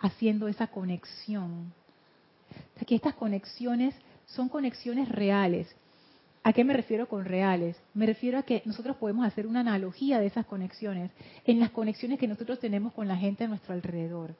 haciendo 0.00 0.48
esa 0.48 0.66
conexión. 0.66 1.72
que 2.86 2.96
estas 2.96 3.14
conexiones 3.14 3.94
son 4.26 4.48
conexiones 4.48 5.08
reales. 5.08 5.72
¿A 6.42 6.54
qué 6.54 6.64
me 6.64 6.72
refiero 6.72 7.06
con 7.06 7.26
reales? 7.26 7.76
Me 7.92 8.06
refiero 8.06 8.38
a 8.38 8.42
que 8.44 8.62
nosotros 8.64 8.96
podemos 8.96 9.26
hacer 9.26 9.46
una 9.46 9.60
analogía 9.60 10.18
de 10.20 10.26
esas 10.26 10.46
conexiones 10.46 11.10
en 11.44 11.60
las 11.60 11.70
conexiones 11.70 12.18
que 12.18 12.28
nosotros 12.28 12.58
tenemos 12.58 12.94
con 12.94 13.08
la 13.08 13.16
gente 13.16 13.44
a 13.44 13.48
nuestro 13.48 13.74
alrededor. 13.74 14.34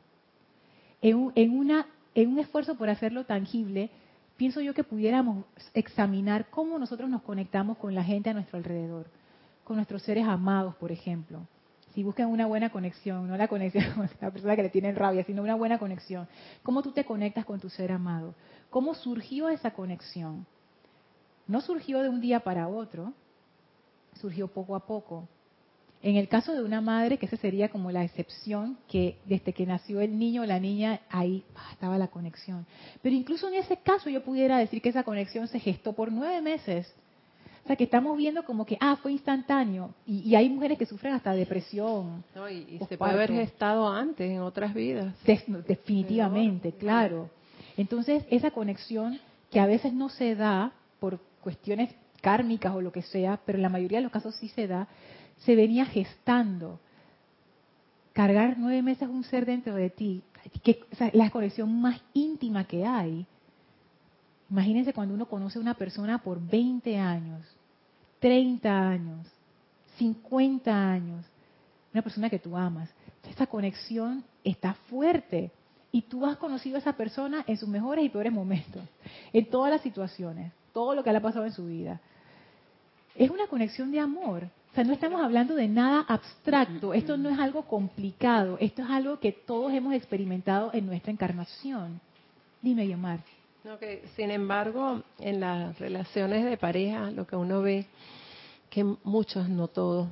En 1.02 1.16
un, 1.52 2.38
esfuerzo 2.38 2.76
por 2.76 2.88
hacerlo 2.88 3.24
tangible, 3.24 3.90
pienso 4.38 4.62
yo 4.62 4.72
que 4.72 4.82
pudiéramos 4.82 5.44
examinar 5.74 6.48
cómo 6.48 6.78
nosotros 6.78 7.10
nos 7.10 7.20
conectamos 7.22 7.76
con 7.76 7.94
la 7.94 8.02
gente 8.02 8.30
a 8.30 8.34
nuestro 8.34 8.56
alrededor, 8.56 9.06
con 9.64 9.76
nuestros 9.76 10.02
seres 10.02 10.26
amados, 10.26 10.74
por 10.76 10.92
ejemplo. 10.92 11.46
Si 11.94 12.02
buscan 12.02 12.28
una 12.28 12.46
buena 12.46 12.70
conexión, 12.70 13.28
no 13.28 13.36
la 13.36 13.48
conexión 13.48 13.84
con 13.94 14.08
la 14.22 14.30
persona 14.30 14.56
que 14.56 14.62
le 14.62 14.70
tienen 14.70 14.96
rabia, 14.96 15.24
sino 15.24 15.42
una 15.42 15.54
buena 15.54 15.78
conexión. 15.78 16.28
¿Cómo 16.62 16.82
tú 16.82 16.92
te 16.92 17.04
conectas 17.04 17.44
con 17.44 17.60
tu 17.60 17.68
ser 17.68 17.92
amado? 17.92 18.34
¿Cómo 18.70 18.94
surgió 18.94 19.50
esa 19.50 19.72
conexión? 19.72 20.46
No 21.50 21.60
surgió 21.60 22.00
de 22.00 22.08
un 22.08 22.20
día 22.20 22.40
para 22.40 22.68
otro, 22.68 23.12
surgió 24.20 24.48
poco 24.48 24.76
a 24.76 24.86
poco. 24.86 25.28
En 26.02 26.16
el 26.16 26.28
caso 26.28 26.54
de 26.54 26.62
una 26.62 26.80
madre, 26.80 27.18
que 27.18 27.26
esa 27.26 27.36
sería 27.36 27.68
como 27.68 27.90
la 27.90 28.04
excepción, 28.04 28.78
que 28.88 29.18
desde 29.26 29.52
que 29.52 29.66
nació 29.66 30.00
el 30.00 30.18
niño 30.18 30.42
o 30.42 30.46
la 30.46 30.58
niña, 30.58 31.00
ahí 31.10 31.44
ah, 31.54 31.68
estaba 31.72 31.98
la 31.98 32.08
conexión. 32.08 32.64
Pero 33.02 33.14
incluso 33.14 33.48
en 33.48 33.54
ese 33.54 33.76
caso 33.76 34.08
yo 34.08 34.22
pudiera 34.22 34.56
decir 34.56 34.80
que 34.80 34.88
esa 34.88 35.02
conexión 35.02 35.46
se 35.48 35.60
gestó 35.60 35.92
por 35.92 36.10
nueve 36.10 36.40
meses. 36.40 36.90
sea, 37.66 37.76
que 37.76 37.84
estamos 37.84 38.16
viendo 38.16 38.44
como 38.44 38.64
que, 38.64 38.78
ah, 38.80 38.96
fue 39.02 39.12
instantáneo. 39.12 39.92
Y, 40.06 40.34
hay 40.34 40.48
mujeres 40.48 40.78
que 40.78 40.86
sufren 40.86 41.12
hasta 41.12 41.34
depresión. 41.34 42.24
y, 42.50 42.78
se 42.88 42.96
puede 42.96 43.12
haber 43.12 43.32
gestado 43.32 43.86
antes 43.86 44.30
en 44.30 44.40
otras 44.40 44.72
vidas. 44.72 45.14
definitivamente, 45.66 46.72
claro. 46.72 47.28
Entonces, 47.76 48.24
esa 48.30 48.52
conexión 48.52 49.20
que 49.50 49.60
a 49.60 49.66
veces 49.66 49.92
no 49.92 50.08
se 50.08 50.34
da 50.34 50.72
por 50.98 51.18
cuestiones 51.40 51.94
kármicas 52.20 52.74
o 52.74 52.80
lo 52.80 52.92
que 52.92 53.02
sea, 53.02 53.40
pero 53.44 53.56
en 53.56 53.62
la 53.62 53.68
mayoría 53.68 53.98
de 53.98 54.04
los 54.04 54.12
casos 54.12 54.34
sí 54.36 54.48
se 54.48 54.66
da, 54.66 54.88
se 55.38 55.56
venía 55.56 55.86
gestando. 55.86 56.80
Cargar 58.12 58.56
nueve 58.58 58.82
meses 58.82 59.08
un 59.08 59.24
ser 59.24 59.46
dentro 59.46 59.74
de 59.74 59.90
ti, 59.90 60.22
que, 60.62 60.80
la 61.12 61.30
conexión 61.30 61.80
más 61.80 62.00
íntima 62.12 62.64
que 62.64 62.84
hay. 62.84 63.26
Imagínense 64.50 64.92
cuando 64.92 65.14
uno 65.14 65.26
conoce 65.26 65.58
a 65.58 65.62
una 65.62 65.74
persona 65.74 66.18
por 66.18 66.40
20 66.40 66.98
años, 66.98 67.46
30 68.18 68.88
años, 68.88 69.26
50 69.98 70.90
años, 70.90 71.24
una 71.92 72.02
persona 72.02 72.28
que 72.28 72.38
tú 72.38 72.56
amas. 72.56 72.90
Esa 73.28 73.46
conexión 73.46 74.24
está 74.42 74.74
fuerte 74.88 75.52
y 75.92 76.02
tú 76.02 76.26
has 76.26 76.36
conocido 76.36 76.76
a 76.76 76.80
esa 76.80 76.94
persona 76.94 77.44
en 77.46 77.56
sus 77.56 77.68
mejores 77.68 78.04
y 78.04 78.08
peores 78.08 78.32
momentos, 78.32 78.82
en 79.32 79.48
todas 79.50 79.70
las 79.70 79.82
situaciones, 79.82 80.52
todo 80.72 80.94
lo 80.94 81.02
que 81.02 81.10
le 81.10 81.18
ha 81.18 81.22
pasado 81.22 81.44
en 81.44 81.52
su 81.52 81.66
vida. 81.66 82.00
Es 83.14 83.30
una 83.30 83.46
conexión 83.46 83.90
de 83.90 84.00
amor. 84.00 84.44
O 84.70 84.74
sea, 84.74 84.84
no 84.84 84.92
estamos 84.92 85.20
hablando 85.20 85.54
de 85.54 85.66
nada 85.66 86.04
abstracto, 86.06 86.94
esto 86.94 87.16
no 87.16 87.28
es 87.28 87.38
algo 87.38 87.62
complicado, 87.62 88.56
esto 88.60 88.82
es 88.82 88.90
algo 88.90 89.18
que 89.18 89.32
todos 89.32 89.72
hemos 89.72 89.94
experimentado 89.94 90.70
en 90.72 90.86
nuestra 90.86 91.10
encarnación. 91.10 92.00
Dime, 92.62 92.86
Guiomar. 92.86 93.18
No, 93.64 93.78
que, 93.78 94.04
sin 94.14 94.30
embargo, 94.30 95.02
en 95.18 95.40
las 95.40 95.78
relaciones 95.78 96.44
de 96.44 96.56
pareja, 96.56 97.10
lo 97.10 97.26
que 97.26 97.34
uno 97.34 97.62
ve, 97.62 97.86
que 98.70 98.84
muchos, 99.02 99.48
no 99.48 99.66
todos, 99.66 100.08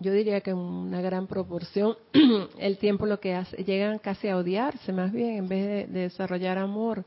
yo 0.00 0.12
diría 0.12 0.40
que 0.40 0.54
una 0.54 1.00
gran 1.00 1.26
proporción, 1.26 1.96
el 2.58 2.78
tiempo 2.78 3.06
lo 3.06 3.18
que 3.18 3.34
hace, 3.34 3.64
llegan 3.64 3.98
casi 3.98 4.28
a 4.28 4.36
odiarse 4.36 4.92
más 4.92 5.10
bien, 5.10 5.36
en 5.36 5.48
vez 5.48 5.90
de 5.90 6.02
desarrollar 6.02 6.58
amor. 6.58 7.04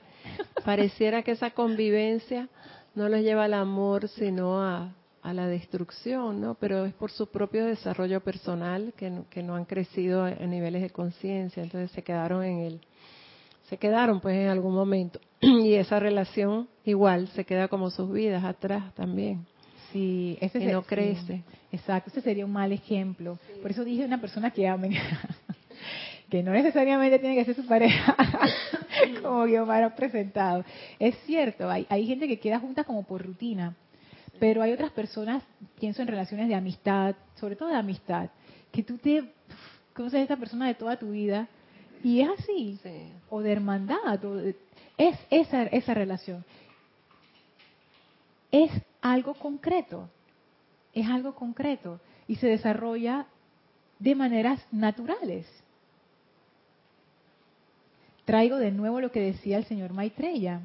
Pareciera 0.66 1.24
que 1.24 1.32
esa 1.32 1.52
convivencia 1.52 2.50
no 2.96 3.10
los 3.10 3.22
lleva 3.22 3.46
al 3.46 3.54
amor, 3.54 4.08
sino 4.10 4.62
a, 4.62 4.94
a 5.22 5.34
la 5.34 5.48
destrucción, 5.48 6.42
¿no? 6.42 6.56
Pero 6.56 6.86
es 6.86 6.94
por 6.94 7.12
su 7.12 7.28
propio 7.28 7.66
desarrollo 7.66 8.22
personal 8.22 8.94
que, 8.98 9.12
que 9.30 9.44
no 9.44 9.56
han 9.56 9.66
crecido 9.66 10.24
a, 10.24 10.32
niveles 10.32 10.82
de 10.82 10.90
conciencia, 10.90 11.64
entonces 11.64 11.92
se 11.92 12.04
quedaron 12.04 12.44
en 12.44 12.60
el, 12.60 12.82
se 13.70 13.78
quedaron 13.78 14.20
pues 14.20 14.36
en 14.36 14.50
algún 14.50 14.74
momento 14.74 15.20
y 15.42 15.74
esa 15.74 16.00
relación 16.00 16.68
igual 16.84 17.28
se 17.30 17.46
queda 17.46 17.68
como 17.68 17.90
sus 17.92 18.12
vidas 18.12 18.44
atrás 18.44 18.94
también. 18.96 19.46
Sí, 19.92 20.38
ese 20.40 20.60
y 20.60 20.68
no 20.68 20.84
crece. 20.84 21.44
exacto, 21.72 22.10
ese 22.10 22.22
sería 22.22 22.46
un 22.46 22.54
mal 22.54 22.72
ejemplo. 22.72 23.38
Por 23.62 23.72
eso 23.72 23.84
dije 23.84 24.06
una 24.06 24.22
persona 24.22 24.50
que 24.52 24.68
amen, 24.68 24.94
que 26.32 26.42
no 26.42 26.54
necesariamente 26.54 27.20
tiene 27.20 27.36
que 27.36 27.44
ser 27.44 27.56
su 27.56 27.66
pareja, 27.68 28.16
como 29.22 29.44
Guiomar 29.44 29.84
ha 29.84 29.94
presentado. 29.94 30.64
Es 30.98 31.16
cierto, 31.26 31.70
hay, 31.70 31.86
hay 31.90 32.08
gente 32.08 32.26
que 32.26 32.40
queda 32.40 32.58
junta 32.58 32.86
como 32.86 33.04
por 33.04 33.24
rutina, 33.24 33.76
pero 34.40 34.62
hay 34.62 34.72
otras 34.72 34.92
personas, 34.92 35.44
pienso 35.78 36.02
en 36.02 36.08
relaciones 36.08 36.48
de 36.48 36.56
amistad, 36.56 37.16
sobre 37.36 37.58
todo 37.58 37.68
de 37.68 37.76
amistad, 37.76 38.30
que 38.72 38.82
tú 38.82 38.98
te 38.98 39.34
conoces 39.94 40.22
a 40.22 40.24
esa 40.24 40.38
persona 40.38 40.68
de 40.68 40.76
toda 40.76 40.98
tu 40.98 41.12
vida 41.12 41.50
y 42.02 42.22
es 42.22 42.30
así, 42.40 42.80
o 43.30 43.42
de 43.42 43.52
hermandad, 43.52 43.98
es 44.98 45.20
esa, 45.30 45.64
esa 45.64 45.94
relación. 45.94 46.46
Es 48.52 48.72
algo 49.02 49.34
concreto, 49.34 50.10
es 50.94 51.10
algo 51.10 51.36
concreto 51.36 52.00
y 52.26 52.38
se 52.38 52.48
desarrolla 52.48 53.28
de 54.00 54.16
maneras 54.16 54.66
naturales. 54.72 55.46
Traigo 58.32 58.60
de 58.60 58.72
nuevo 58.72 59.02
lo 59.02 59.12
que 59.12 59.20
decía 59.20 59.58
el 59.58 59.66
señor 59.66 59.92
Maitreya 59.92 60.62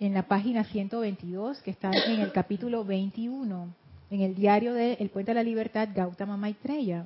en 0.00 0.14
la 0.14 0.22
página 0.22 0.64
122, 0.64 1.60
que 1.60 1.70
está 1.70 1.90
en 1.90 2.20
el 2.20 2.32
capítulo 2.32 2.82
21, 2.82 3.68
en 4.10 4.20
el 4.22 4.34
diario 4.34 4.72
de 4.72 4.94
El 4.94 5.10
Puente 5.10 5.32
de 5.32 5.34
la 5.34 5.42
Libertad, 5.42 5.90
Gautama 5.94 6.38
Maitreya. 6.38 7.04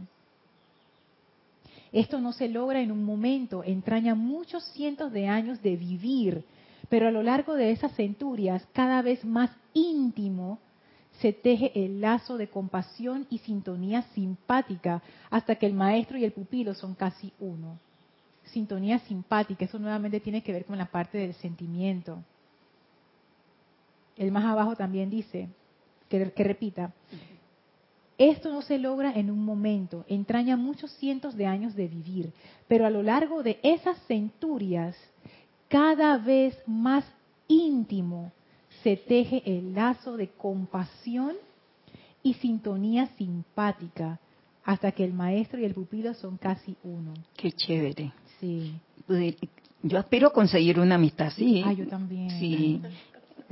Esto 1.90 2.20
no 2.20 2.32
se 2.32 2.48
logra 2.48 2.80
en 2.80 2.92
un 2.92 3.02
momento, 3.02 3.64
entraña 3.64 4.14
muchos 4.14 4.62
cientos 4.66 5.10
de 5.10 5.26
años 5.26 5.60
de 5.62 5.74
vivir, 5.74 6.44
pero 6.88 7.08
a 7.08 7.10
lo 7.10 7.24
largo 7.24 7.54
de 7.54 7.72
esas 7.72 7.92
centurias, 7.96 8.64
cada 8.72 9.02
vez 9.02 9.24
más 9.24 9.50
íntimo, 9.74 10.60
se 11.20 11.32
teje 11.32 11.72
el 11.74 12.00
lazo 12.00 12.36
de 12.36 12.46
compasión 12.46 13.26
y 13.30 13.38
sintonía 13.38 14.02
simpática 14.14 15.02
hasta 15.28 15.56
que 15.56 15.66
el 15.66 15.74
maestro 15.74 16.18
y 16.18 16.24
el 16.24 16.30
pupilo 16.30 16.72
son 16.74 16.94
casi 16.94 17.32
uno. 17.40 17.80
Sintonía 18.44 18.98
simpática, 19.00 19.64
eso 19.64 19.78
nuevamente 19.78 20.20
tiene 20.20 20.42
que 20.42 20.52
ver 20.52 20.64
con 20.64 20.78
la 20.78 20.86
parte 20.86 21.18
del 21.18 21.34
sentimiento. 21.34 22.22
El 24.16 24.30
más 24.30 24.44
abajo 24.44 24.76
también 24.76 25.10
dice, 25.10 25.48
que, 26.08 26.44
repita, 26.44 26.92
esto 28.18 28.52
no 28.52 28.62
se 28.62 28.78
logra 28.78 29.12
en 29.12 29.30
un 29.30 29.44
momento, 29.44 30.04
entraña 30.08 30.56
muchos 30.56 30.92
cientos 30.92 31.36
de 31.36 31.46
años 31.46 31.74
de 31.74 31.88
vivir, 31.88 32.32
pero 32.68 32.86
a 32.86 32.90
lo 32.90 33.02
largo 33.02 33.42
de 33.42 33.58
esas 33.62 33.98
centurias, 34.06 34.96
cada 35.68 36.18
vez 36.18 36.56
más 36.66 37.04
íntimo 37.48 38.32
se 38.82 38.96
teje 38.96 39.42
el 39.46 39.74
lazo 39.74 40.16
de 40.16 40.28
compasión 40.28 41.34
y 42.22 42.34
sintonía 42.34 43.06
simpática, 43.16 44.20
hasta 44.64 44.92
que 44.92 45.04
el 45.04 45.12
maestro 45.12 45.58
y 45.58 45.64
el 45.64 45.74
pupilo 45.74 46.14
son 46.14 46.36
casi 46.36 46.76
uno. 46.84 47.14
Qué 47.36 47.50
chévere. 47.50 48.12
Sí. 48.42 48.74
Pues, 49.06 49.36
yo 49.82 49.98
aspiro 49.98 50.30
conseguir 50.34 50.78
una 50.78 50.96
amistad 50.96 51.28
así. 51.28 51.62
Ah, 51.64 51.72
yo 51.72 51.86
también. 51.86 52.28
Sí 52.38 52.82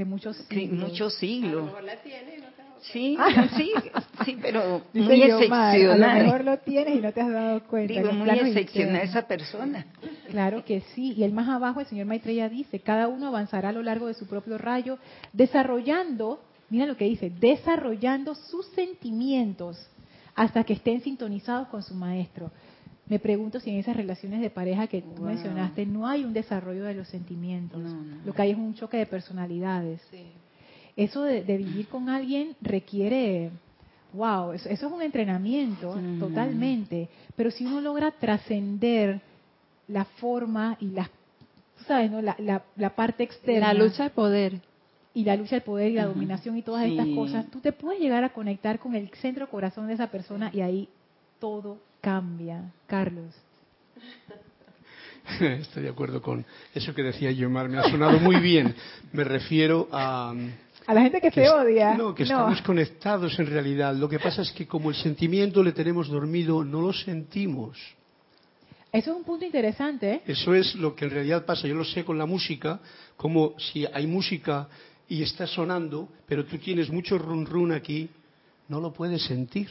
de 0.00 0.07
muchos 0.07 0.37
siglos. 0.48 0.88
Muchos 0.88 1.14
siglos. 1.16 1.74
A 1.76 1.83
la 1.83 1.96
tienes, 1.96 2.40
no 2.40 2.46
te 2.46 2.70
Sí, 2.81 3.18
sí, 3.59 3.72
sí, 4.24 4.38
pero 4.40 4.81
muy 4.94 5.22
excepcional. 5.22 6.03
a 6.03 6.18
lo 6.18 6.24
mejor 6.24 6.44
lo 6.44 6.57
tienes 6.61 6.96
y 6.96 7.00
no 7.03 7.12
te 7.12 7.20
has 7.20 7.31
dado 7.31 7.62
cuenta. 7.64 7.92
Digo, 7.92 8.11
muy 8.11 8.31
excepcional 8.31 9.03
esa 9.03 9.29
persona. 9.29 9.85
Claro 10.31 10.64
que 10.64 10.81
sí. 10.94 11.12
Y 11.12 11.24
el 11.24 11.33
más 11.33 11.46
abajo, 11.50 11.81
el 11.81 11.87
señor 11.87 12.07
Maitreya 12.07 12.48
dice, 12.48 12.81
cada 12.81 13.09
uno 13.09 13.26
avanzará 13.26 13.68
a 13.68 13.72
lo 13.72 13.83
largo 13.83 14.07
de 14.07 14.14
su 14.14 14.26
propio 14.26 14.57
rayo, 14.57 14.96
desarrollando, 15.35 16.40
mira 16.70 16.87
lo 16.87 16.96
que 16.96 17.05
dice, 17.05 17.29
desarrollando 17.29 18.35
sus 18.35 18.64
sentimientos 18.68 19.76
hasta 20.35 20.64
que 20.64 20.72
estén 20.72 21.03
sintonizados 21.03 21.68
con 21.68 21.83
su 21.83 21.92
maestro. 21.92 22.50
Me 23.11 23.18
pregunto 23.18 23.59
si 23.59 23.70
en 23.70 23.79
esas 23.79 23.96
relaciones 23.96 24.40
de 24.40 24.51
pareja 24.51 24.87
que 24.87 25.03
tú 25.03 25.23
mencionaste 25.23 25.85
no 25.85 26.07
hay 26.07 26.25
un 26.25 26.33
desarrollo 26.33 26.85
de 26.85 26.94
los 26.94 27.09
sentimientos. 27.09 27.83
Lo 28.25 28.33
que 28.33 28.42
hay 28.42 28.53
es 28.53 28.57
un 28.57 28.73
choque 28.75 28.99
de 28.99 29.07
personalidades. 29.07 30.01
Eso 30.94 31.25
de, 31.25 31.42
vivir 31.42 31.88
con 31.88 32.09
alguien 32.09 32.55
requiere, 32.61 33.51
wow, 34.12 34.53
eso, 34.53 34.68
es 34.68 34.81
un 34.85 35.03
entrenamiento 35.03 35.99
totalmente. 36.20 37.09
Pero 37.35 37.51
si 37.51 37.66
uno 37.66 37.81
logra 37.81 38.12
trascender 38.12 39.20
la 39.88 40.05
forma 40.05 40.77
y 40.79 40.90
la, 40.90 41.11
sabes, 41.88 42.12
¿no? 42.12 42.23
la, 42.23 42.37
la, 42.77 42.94
parte 42.94 43.25
externa. 43.25 43.75
La 43.75 43.85
lucha 43.85 44.05
de 44.05 44.11
poder 44.11 44.61
y 45.14 45.25
la 45.25 45.35
lucha 45.35 45.57
de 45.57 45.62
poder 45.62 45.90
y 45.90 45.94
la 45.94 46.07
dominación 46.07 46.57
y 46.57 46.62
todas 46.62 46.87
estas 46.87 47.09
cosas, 47.09 47.51
tú 47.51 47.59
te 47.59 47.73
puedes 47.73 48.01
llegar 48.01 48.23
a 48.23 48.29
conectar 48.29 48.79
con 48.79 48.94
el 48.94 49.09
centro 49.20 49.51
corazón 49.51 49.88
de 49.88 49.94
esa 49.94 50.12
persona 50.12 50.53
y 50.55 50.61
ahí 50.61 50.88
todo 51.40 51.89
cambia. 52.00 52.72
Carlos. 52.86 53.34
Estoy 55.40 55.84
de 55.84 55.88
acuerdo 55.88 56.20
con 56.20 56.44
eso 56.74 56.94
que 56.94 57.02
decía 57.02 57.30
Yomar, 57.30 57.68
me 57.68 57.78
ha 57.78 57.84
sonado 57.84 58.18
muy 58.18 58.36
bien. 58.36 58.74
Me 59.12 59.24
refiero 59.24 59.88
a... 59.92 60.34
A 60.86 60.94
la 60.94 61.02
gente 61.02 61.20
que, 61.20 61.30
se 61.30 61.48
odia. 61.48 61.94
No, 61.94 62.14
que 62.14 62.24
estamos 62.24 62.60
conectados 62.62 63.38
en 63.38 63.46
realidad. 63.46 63.94
Lo 63.94 64.08
que 64.08 64.18
pasa 64.18 64.42
es 64.42 64.50
que 64.50 64.66
como 64.66 64.90
el 64.90 64.96
sentimiento 64.96 65.62
le 65.62 65.72
tenemos 65.72 66.08
dormido, 66.08 66.64
no 66.64 66.80
lo 66.80 66.92
sentimos. 66.92 67.78
Eso 68.90 69.12
es 69.12 69.16
un 69.16 69.22
punto 69.22 69.44
interesante. 69.44 70.14
¿eh? 70.14 70.22
Eso 70.26 70.52
es 70.52 70.74
lo 70.74 70.96
que 70.96 71.04
en 71.04 71.12
realidad 71.12 71.44
pasa. 71.44 71.68
Yo 71.68 71.76
lo 71.76 71.84
sé 71.84 72.04
con 72.04 72.18
la 72.18 72.26
música, 72.26 72.80
como 73.16 73.54
si 73.58 73.86
hay 73.86 74.06
música 74.08 74.68
y 75.08 75.22
está 75.22 75.46
sonando, 75.46 76.08
pero 76.26 76.44
tú 76.44 76.58
tienes 76.58 76.90
mucho 76.90 77.18
run 77.18 77.46
run 77.46 77.70
aquí, 77.70 78.08
no 78.68 78.80
lo 78.80 78.92
puedes 78.92 79.22
sentir, 79.22 79.68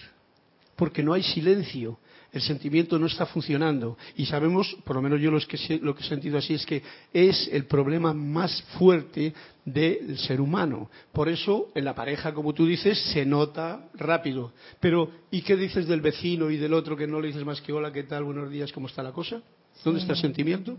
porque 0.78 1.04
no 1.04 1.14
hay 1.14 1.24
silencio 1.24 1.98
el 2.32 2.42
sentimiento 2.42 3.00
no 3.00 3.08
está 3.08 3.26
funcionando. 3.26 3.98
Y 4.16 4.26
sabemos, 4.26 4.76
por 4.84 4.96
lo 4.96 5.02
menos 5.02 5.20
yo 5.20 5.32
lo 5.32 5.40
que, 5.40 5.80
lo 5.82 5.96
que 5.96 6.04
he 6.04 6.08
sentido 6.08 6.38
así, 6.38 6.54
es 6.54 6.66
que 6.66 6.82
es 7.14 7.50
el 7.52 7.66
problema 7.66 8.14
más 8.14 8.62
fuerte 8.78 9.34
del 9.66 10.18
ser 10.20 10.42
humano. 10.42 10.90
Por 11.12 11.30
eso, 11.30 11.70
en 11.76 11.86
la 11.86 11.96
pareja, 11.96 12.34
como 12.34 12.54
tú 12.54 12.66
dices, 12.66 13.00
se 13.14 13.26
nota 13.26 13.90
rápido. 13.96 14.54
Pero, 14.80 15.12
¿y 15.32 15.42
qué 15.42 15.56
dices 15.56 15.88
del 15.88 16.02
vecino 16.02 16.50
y 16.50 16.58
del 16.58 16.74
otro 16.74 16.96
que 16.96 17.08
no 17.08 17.20
le 17.20 17.28
dices 17.28 17.46
más 17.46 17.62
que 17.62 17.74
hola, 17.74 17.92
qué 17.92 18.04
tal, 18.04 18.24
buenos 18.24 18.50
días, 18.50 18.72
cómo 18.72 18.88
está 18.88 19.04
la 19.04 19.12
cosa? 19.12 19.42
¿Dónde 19.84 20.02
está 20.02 20.14
el 20.14 20.20
sentimiento? 20.20 20.78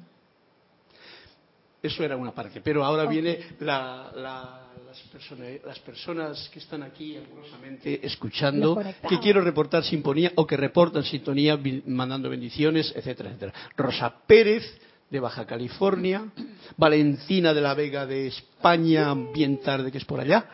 Eso 1.82 2.04
era 2.04 2.16
una 2.16 2.32
parte. 2.32 2.60
Pero 2.60 2.84
ahora 2.84 3.06
viene 3.06 3.38
la, 3.60 4.69
las, 4.86 4.98
persona- 5.12 5.44
las 5.66 5.78
personas 5.80 6.48
que 6.52 6.58
están 6.58 6.82
aquí 6.82 7.16
amorosamente 7.16 8.04
escuchando, 8.06 8.68
Los 8.68 8.74
conectados. 8.78 9.08
que 9.18 9.22
quiero 9.22 9.40
reportar 9.40 9.84
sintonía 9.84 10.32
o 10.36 10.46
que 10.46 10.56
reportan 10.56 11.04
sintonía 11.04 11.58
mandando 11.86 12.28
bendiciones, 12.30 12.92
etcétera, 12.96 13.30
etcétera. 13.30 13.52
Rosa 13.76 14.14
Pérez 14.26 14.64
de 15.10 15.18
Baja 15.20 15.44
California, 15.46 16.24
Valentina 16.76 17.52
de 17.52 17.60
la 17.60 17.74
Vega 17.74 18.06
de 18.06 18.28
España, 18.28 19.12
bien 19.34 19.60
tarde 19.60 19.90
que 19.90 19.98
es 19.98 20.04
por 20.04 20.20
allá, 20.20 20.46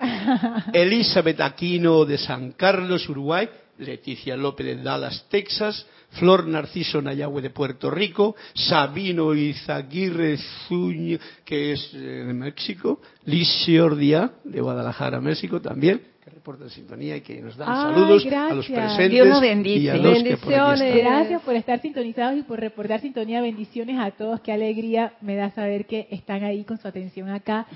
Elizabeth 0.73 1.41
Aquino 1.41 2.05
de 2.05 2.17
San 2.19 2.53
Carlos, 2.53 3.09
Uruguay, 3.09 3.49
Leticia 3.79 4.37
López 4.37 4.67
de 4.67 4.77
Dallas, 4.83 5.27
Texas, 5.29 5.87
Flor 6.13 6.47
Narciso 6.47 7.03
Nayagüe 7.03 7.43
de 7.43 7.51
Puerto 7.51 7.91
Rico, 7.91 8.37
Sabino 8.55 9.35
Izaguirre 9.35 10.39
Zuño, 10.69 11.19
que 11.45 11.73
es 11.73 11.91
eh, 11.95 11.99
de 11.99 12.33
México, 12.33 13.01
Liz 13.25 13.49
Siordia 13.65 14.33
de 14.45 14.61
Guadalajara, 14.61 15.21
México 15.21 15.61
también, 15.61 16.01
que 16.25 16.31
reporta 16.31 16.65
en 16.65 16.71
sintonía 16.71 17.17
y 17.17 17.21
que 17.21 17.41
nos 17.41 17.57
dan 17.57 17.69
Ay, 17.69 17.95
saludos 17.95 18.27
a 18.27 18.55
los 18.55 18.69
gracias. 18.69 18.97
presentes 18.97 19.11
Dios 19.11 19.67
y 19.67 19.89
a 19.89 19.97
los 19.97 20.23
que 20.23 20.37
por 20.37 20.55
aquí 20.55 20.73
están. 20.73 20.99
Gracias 20.99 21.43
por 21.43 21.55
estar 21.55 21.81
sintonizados 21.81 22.39
y 22.39 22.43
por 22.43 22.61
reportar 22.61 23.01
sintonía. 23.01 23.41
Bendiciones 23.41 23.99
a 23.99 24.11
todos. 24.11 24.41
Qué 24.41 24.53
alegría 24.53 25.13
me 25.21 25.37
da 25.37 25.51
saber 25.51 25.87
que 25.87 26.09
están 26.11 26.43
ahí 26.45 26.65
con 26.65 26.79
su 26.79 26.89
atención 26.89 27.29
acá 27.29 27.67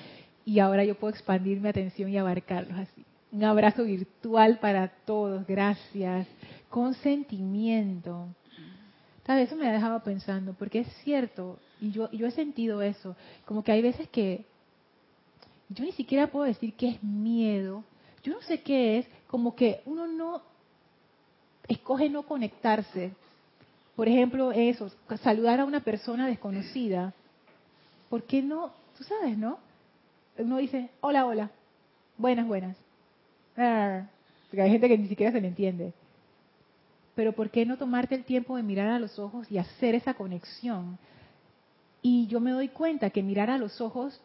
y 0.44 0.58
ahora 0.58 0.84
yo 0.84 0.94
puedo 0.94 1.12
expandir 1.12 1.60
mi 1.60 1.68
atención 1.68 2.10
y 2.10 2.18
abarcarlos 2.18 2.76
así. 2.78 3.04
Un 3.32 3.44
abrazo 3.44 3.84
virtual 3.84 4.58
para 4.60 4.88
todos. 4.88 5.46
Gracias. 5.46 6.26
Con 6.70 6.94
sentimiento. 6.94 8.28
¿Sabes? 9.26 9.48
Eso 9.48 9.56
me 9.56 9.68
ha 9.68 9.72
dejado 9.72 10.02
pensando, 10.02 10.54
porque 10.54 10.80
es 10.80 10.88
cierto, 11.04 11.58
y 11.80 11.90
yo, 11.90 12.10
yo 12.10 12.26
he 12.26 12.30
sentido 12.30 12.80
eso, 12.80 13.14
como 13.44 13.62
que 13.62 13.72
hay 13.72 13.82
veces 13.82 14.08
que 14.08 14.46
yo 15.68 15.84
ni 15.84 15.92
siquiera 15.92 16.28
puedo 16.28 16.46
decir 16.46 16.74
que 16.74 16.88
es 16.88 17.02
miedo, 17.02 17.84
yo 18.22 18.32
no 18.32 18.42
sé 18.42 18.62
qué 18.62 18.98
es, 18.98 19.06
como 19.26 19.54
que 19.54 19.82
uno 19.84 20.06
no 20.06 20.42
escoge 21.68 22.08
no 22.10 22.24
conectarse. 22.24 23.12
Por 23.94 24.08
ejemplo, 24.08 24.52
eso, 24.52 24.90
saludar 25.22 25.60
a 25.60 25.64
una 25.64 25.80
persona 25.80 26.26
desconocida. 26.26 27.14
¿Por 28.08 28.24
qué 28.24 28.42
no? 28.42 28.72
Tú 28.96 29.04
sabes, 29.04 29.38
¿no? 29.38 29.58
Uno 30.38 30.56
dice, 30.56 30.90
hola, 31.00 31.26
hola, 31.26 31.50
buenas, 32.16 32.46
buenas. 32.46 32.76
Porque 33.54 34.62
hay 34.62 34.70
gente 34.70 34.88
que 34.88 34.98
ni 34.98 35.08
siquiera 35.08 35.32
se 35.32 35.40
le 35.40 35.48
entiende. 35.48 35.92
Pero 37.20 37.32
¿por 37.32 37.50
qué 37.50 37.66
no 37.66 37.76
tomarte 37.76 38.14
el 38.14 38.24
tiempo 38.24 38.56
de 38.56 38.62
mirar 38.62 38.88
a 38.88 38.98
los 38.98 39.18
ojos 39.18 39.46
y 39.52 39.58
hacer 39.58 39.94
esa 39.94 40.14
conexión? 40.14 40.96
Y 42.00 42.26
yo 42.28 42.40
me 42.40 42.50
doy 42.50 42.68
cuenta 42.68 43.10
que 43.10 43.22
mirar 43.22 43.50
a 43.50 43.58
los 43.58 43.82
ojos 43.82 44.18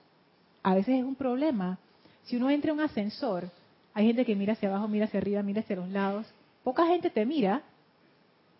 a 0.63 0.73
veces 0.75 0.99
es 0.99 1.03
un 1.03 1.15
problema. 1.15 1.77
Si 2.23 2.37
uno 2.37 2.49
entra 2.49 2.71
en 2.71 2.77
un 2.77 2.85
ascensor, 2.85 3.49
hay 3.93 4.07
gente 4.07 4.23
que 4.23 4.33
mira 4.33 4.53
hacia 4.53 4.69
abajo, 4.69 4.87
mira 4.87 5.07
hacia 5.07 5.19
arriba, 5.19 5.43
mira 5.43 5.59
hacia 5.59 5.75
los 5.75 5.89
lados. 5.89 6.25
Poca 6.63 6.87
gente 6.87 7.09
te 7.09 7.25
mira. 7.25 7.63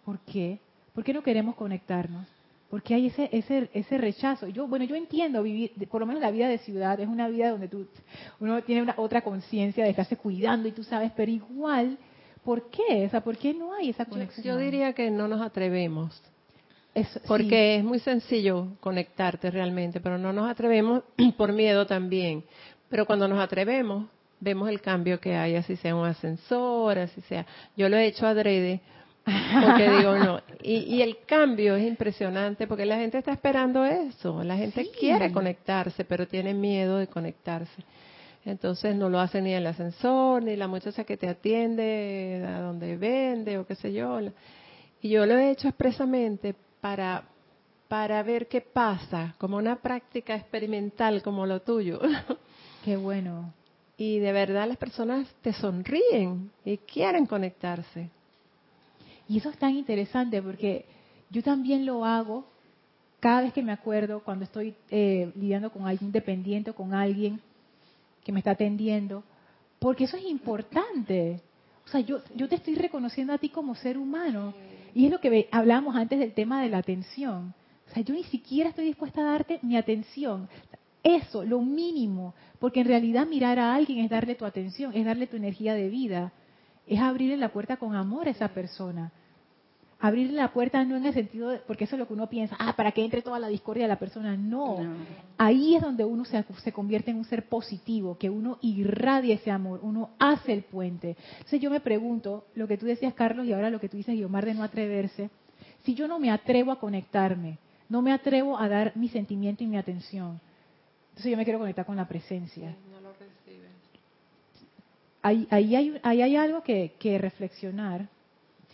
¿Por 0.03 0.19
qué? 0.19 0.59
¿Por 0.93 1.05
qué 1.05 1.13
no 1.13 1.23
queremos 1.23 1.55
conectarnos? 1.55 2.27
Porque 2.69 2.93
hay 2.93 3.05
ese, 3.05 3.29
ese, 3.31 3.69
ese 3.73 3.97
rechazo. 3.97 4.49
Yo, 4.49 4.67
bueno, 4.67 4.83
yo 4.83 4.97
entiendo 4.97 5.43
vivir, 5.43 5.71
por 5.87 6.01
lo 6.01 6.07
menos 6.07 6.21
la 6.21 6.31
vida 6.31 6.49
de 6.49 6.57
ciudad, 6.57 6.99
es 6.99 7.07
una 7.07 7.29
vida 7.29 7.51
donde 7.51 7.69
tú, 7.69 7.87
uno 8.41 8.61
tiene 8.63 8.81
una 8.81 8.95
otra 8.97 9.21
conciencia 9.21 9.85
de 9.85 9.91
estarse 9.91 10.17
cuidando 10.17 10.67
y 10.67 10.73
tú 10.73 10.83
sabes, 10.83 11.13
pero 11.15 11.31
igual, 11.31 11.97
¿por 12.45 12.69
qué? 12.69 13.05
O 13.05 13.09
sea, 13.09 13.21
¿por 13.21 13.35
qué 13.37 13.53
no 13.53 13.73
hay 13.73 13.89
esa 13.89 14.05
conexión? 14.05 14.45
yo 14.45 14.57
diría 14.57 14.93
que 14.93 15.11
no 15.11 15.27
nos 15.27 15.41
atrevemos, 15.41 16.21
Eso- 16.93 17.19
sí. 17.19 17.25
porque 17.27 17.75
es 17.77 17.83
muy 17.83 17.99
sencillo 17.99 18.67
conectarte 18.79 19.51
realmente, 19.51 19.99
pero 19.99 20.17
no 20.17 20.31
nos 20.31 20.49
atrevemos 20.49 21.03
por 21.37 21.51
miedo 21.51 21.85
también. 21.85 22.43
Pero 22.87 23.05
cuando 23.05 23.27
nos 23.27 23.39
atrevemos, 23.39 24.05
vemos 24.39 24.69
el 24.69 24.79
cambio 24.79 25.19
que 25.19 25.35
hay, 25.35 25.55
así 25.55 25.75
sea 25.75 25.95
un 25.95 26.05
ascensor, 26.05 26.99
así 26.99 27.19
sea. 27.21 27.45
Yo 27.75 27.89
lo 27.89 27.97
he 27.97 28.05
hecho 28.05 28.27
adrede, 28.27 28.79
porque 29.25 29.89
digo 29.97 30.15
no. 30.17 30.39
Y, 30.61 30.75
y 30.95 31.01
el 31.01 31.17
cambio 31.25 31.75
es 31.75 31.85
impresionante, 31.87 32.67
porque 32.67 32.85
la 32.85 32.97
gente 32.97 33.17
está 33.17 33.31
esperando 33.33 33.83
eso. 33.83 34.43
La 34.43 34.55
gente 34.55 34.83
Sí. 34.85 34.91
quiere 34.99 35.31
conectarse, 35.31 36.05
pero 36.05 36.27
tiene 36.27 36.53
miedo 36.53 36.97
de 36.99 37.07
conectarse. 37.07 37.83
Entonces 38.45 38.95
no 38.95 39.09
lo 39.09 39.19
hace 39.19 39.41
ni 39.41 39.53
el 39.53 39.65
ascensor, 39.65 40.43
ni 40.43 40.55
la 40.55 40.67
muchacha 40.67 41.03
que 41.03 41.17
te 41.17 41.27
atiende 41.27 42.45
a 42.47 42.61
donde 42.61 42.95
vende 42.95 43.57
o 43.57 43.65
qué 43.65 43.75
sé 43.75 43.91
yo. 43.91 44.19
Y 45.01 45.09
yo 45.09 45.25
lo 45.25 45.35
he 45.35 45.49
hecho 45.49 45.67
expresamente 45.67 46.55
para, 46.79 47.23
para 47.87 48.21
ver 48.21 48.47
qué 48.47 48.61
pasa, 48.61 49.33
como 49.39 49.57
una 49.57 49.77
práctica 49.77 50.35
experimental 50.35 51.23
como 51.23 51.45
lo 51.47 51.61
tuyo. 51.61 51.99
Qué 52.85 52.97
bueno. 52.97 53.51
y 53.97 54.19
de 54.19 54.31
verdad 54.31 54.67
las 54.67 54.77
personas 54.77 55.27
te 55.41 55.51
sonríen 55.53 56.51
y 56.63 56.77
quieren 56.77 57.25
conectarse. 57.25 58.11
Y 59.27 59.39
eso 59.39 59.49
es 59.49 59.57
tan 59.57 59.71
interesante 59.71 60.39
porque 60.39 60.85
yo 61.31 61.41
también 61.41 61.83
lo 61.83 62.05
hago 62.05 62.45
cada 63.19 63.41
vez 63.41 63.53
que 63.53 63.63
me 63.63 63.71
acuerdo 63.71 64.19
cuando 64.19 64.45
estoy 64.45 64.75
eh, 64.91 65.31
lidiando 65.35 65.71
con 65.71 65.87
algún 65.87 66.11
dependiente 66.11 66.69
o 66.69 66.75
con 66.75 66.93
alguien 66.93 67.41
que 68.25 68.31
me 68.31 68.39
está 68.39 68.51
atendiendo, 68.51 69.23
porque 69.79 70.05
eso 70.05 70.17
es 70.17 70.25
importante. 70.25 71.41
O 71.85 71.87
sea, 71.87 72.01
yo, 72.01 72.21
yo 72.35 72.49
te 72.49 72.55
estoy 72.55 72.73
reconociendo 72.73 73.31
a 73.31 73.37
ti 73.37 73.49
como 73.49 73.75
ser 73.75 73.99
humano. 73.99 74.53
Y 74.95 75.05
es 75.05 75.11
lo 75.11 75.19
que 75.19 75.47
hablamos 75.51 75.95
antes 75.95 76.17
del 76.17 76.33
tema 76.33 76.61
de 76.63 76.69
la 76.69 76.79
atención. 76.79 77.53
O 77.87 77.93
sea, 77.93 78.01
yo 78.01 78.15
ni 78.15 78.23
siquiera 78.23 78.69
estoy 78.69 78.85
dispuesta 78.85 79.21
a 79.21 79.31
darte 79.31 79.59
mi 79.61 79.77
atención. 79.77 80.49
Eso, 81.03 81.45
lo 81.45 81.61
mínimo. 81.61 82.33
Porque 82.57 82.81
en 82.81 82.87
realidad 82.87 83.27
mirar 83.27 83.59
a 83.59 83.75
alguien 83.75 84.03
es 84.03 84.09
darle 84.09 84.33
tu 84.33 84.45
atención, 84.45 84.91
es 84.95 85.05
darle 85.05 85.27
tu 85.27 85.37
energía 85.37 85.75
de 85.75 85.89
vida. 85.89 86.33
Es 86.87 86.99
abrirle 86.99 87.37
la 87.37 87.49
puerta 87.49 87.77
con 87.77 87.95
amor 87.95 88.27
a 88.27 88.31
esa 88.31 88.47
persona. 88.47 89.11
Abrirle 90.05 90.37
la 90.37 90.53
puerta 90.53 90.83
no 90.83 90.97
en 90.97 91.05
el 91.05 91.13
sentido, 91.15 91.49
de, 91.49 91.57
porque 91.59 91.85
eso 91.85 91.95
es 91.95 91.99
lo 91.99 92.05
que 92.05 92.13
uno 92.13 92.29
piensa, 92.29 92.55
ah, 92.59 92.75
para 92.75 92.91
que 92.91 93.03
entre 93.03 93.23
toda 93.23 93.39
la 93.39 93.47
discordia 93.47 93.85
de 93.85 93.87
la 93.87 93.97
persona. 93.97 94.37
No. 94.37 94.83
No. 94.83 94.95
Ahí 95.37 95.75
es 95.75 95.81
donde 95.81 96.05
uno 96.05 96.25
se, 96.25 96.43
se 96.63 96.71
convierte 96.71 97.09
en 97.09 97.17
un 97.17 97.25
ser 97.25 97.49
positivo, 97.49 98.15
que 98.17 98.29
uno 98.29 98.59
irradia 98.61 99.33
ese 99.33 99.49
amor, 99.49 99.79
uno 99.81 100.11
hace 100.19 100.53
el 100.53 100.61
puente. 100.61 101.17
Entonces 101.37 101.59
yo 101.59 101.71
me 101.71 101.79
pregunto, 101.79 102.45
lo 102.53 102.67
que 102.67 102.77
tú 102.77 102.85
decías, 102.85 103.15
Carlos, 103.15 103.47
y 103.47 103.53
ahora 103.53 103.71
lo 103.71 103.79
que 103.79 103.89
tú 103.89 103.97
dices, 103.97 104.13
Guiomar, 104.13 104.45
de 104.45 104.53
no 104.53 104.61
atreverse, 104.61 105.31
si 105.83 105.95
yo 105.95 106.07
no 106.07 106.19
me 106.19 106.29
atrevo 106.29 106.71
a 106.71 106.79
conectarme, 106.79 107.57
no 107.89 108.03
me 108.03 108.11
atrevo 108.11 108.59
a 108.59 108.69
dar 108.69 108.95
mi 108.95 109.09
sentimiento 109.09 109.63
y 109.63 109.67
mi 109.67 109.77
atención, 109.77 110.39
entonces 111.09 111.31
yo 111.31 111.37
me 111.37 111.45
quiero 111.45 111.59
conectar 111.59 111.85
con 111.85 111.95
la 111.95 112.07
presencia. 112.07 112.75
Ahí, 115.23 115.47
ahí, 115.49 115.75
hay, 115.75 115.99
ahí 116.03 116.21
hay 116.21 116.35
algo 116.35 116.61
que, 116.61 116.93
que 116.99 117.17
reflexionar. 117.17 118.09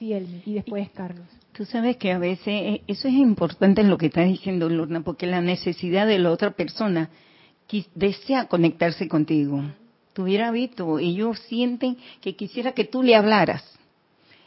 Y 0.02 0.54
después 0.56 0.90
Carlos. 0.90 1.28
Tú 1.54 1.64
sabes 1.66 1.98
que 1.98 2.12
a 2.12 2.18
veces 2.18 2.48
eh, 2.48 2.82
eso 2.88 3.08
es 3.08 3.14
importante 3.14 3.82
en 3.82 3.90
lo 3.90 3.98
que 4.00 4.08
estás 4.08 4.28
diciendo, 4.28 4.68
Lorna, 4.68 5.02
porque 5.02 5.28
la 5.28 5.42
necesidad 5.42 6.08
de 6.08 6.18
la 6.18 6.32
otra 6.32 6.52
persona 6.52 7.10
quis- 7.70 7.88
desea 7.94 8.48
conectarse 8.48 9.08
contigo. 9.08 9.62
Te 10.14 10.22
hubiera 10.24 10.50
visto, 10.50 10.98
ellos 10.98 11.40
sienten 11.48 11.98
que 12.20 12.36
quisiera 12.36 12.72
que 12.72 12.86
tú 12.86 13.04
le 13.04 13.16
hablaras. 13.16 13.64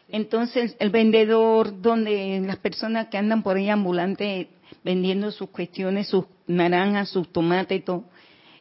Entonces, 0.09 0.77
el 0.81 0.91
vendedor, 0.91 1.81
donde 1.81 2.41
las 2.45 2.57
personas 2.57 3.07
que 3.09 3.17
andan 3.19 3.43
por 3.45 3.57
ahí 3.57 3.69
ambulantes 3.69 4.49
vendiendo 4.83 5.31
sus 5.31 5.51
cuestiones, 5.51 6.09
sus 6.09 6.25
naranjas, 6.49 7.11
sus 7.11 7.29
tomates 7.33 7.79
y 7.79 7.83
todo, 7.83 8.05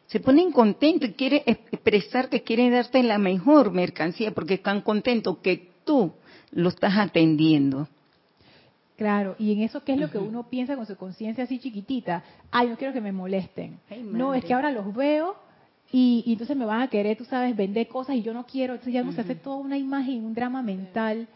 se 0.06 0.20
ponen 0.20 0.52
contentos 0.52 1.10
y 1.10 1.12
quieren 1.14 1.42
expresar 1.46 2.28
que 2.28 2.42
quieren 2.42 2.70
darte 2.72 3.02
la 3.02 3.18
mejor 3.18 3.72
mercancía 3.72 4.30
porque 4.32 4.54
están 4.54 4.80
contentos 4.82 5.38
que 5.38 5.70
tú 5.84 6.12
lo 6.54 6.68
estás 6.68 6.96
atendiendo. 6.96 7.88
Claro, 8.96 9.34
y 9.38 9.52
en 9.52 9.62
eso, 9.62 9.82
¿qué 9.82 9.94
es 9.94 9.98
lo 9.98 10.08
que 10.08 10.18
uno 10.18 10.44
piensa 10.44 10.76
con 10.76 10.86
su 10.86 10.96
conciencia 10.96 11.44
así 11.44 11.58
chiquitita? 11.58 12.22
Ay, 12.52 12.68
no 12.68 12.76
quiero 12.76 12.94
que 12.94 13.00
me 13.00 13.10
molesten. 13.10 13.80
Ay, 13.90 14.04
no, 14.04 14.34
es 14.34 14.44
que 14.44 14.54
ahora 14.54 14.70
los 14.70 14.94
veo 14.94 15.34
y, 15.90 16.22
y 16.26 16.32
entonces 16.32 16.56
me 16.56 16.64
van 16.64 16.82
a 16.82 16.88
querer, 16.88 17.16
tú 17.16 17.24
sabes, 17.24 17.56
vender 17.56 17.88
cosas 17.88 18.14
y 18.14 18.22
yo 18.22 18.32
no 18.32 18.46
quiero. 18.46 18.74
Entonces 18.74 18.94
ya 18.94 19.02
uno 19.02 19.12
se 19.12 19.22
hace 19.22 19.34
toda 19.34 19.56
una 19.56 19.76
imagen, 19.76 20.24
un 20.24 20.32
drama 20.32 20.62
mental. 20.62 21.26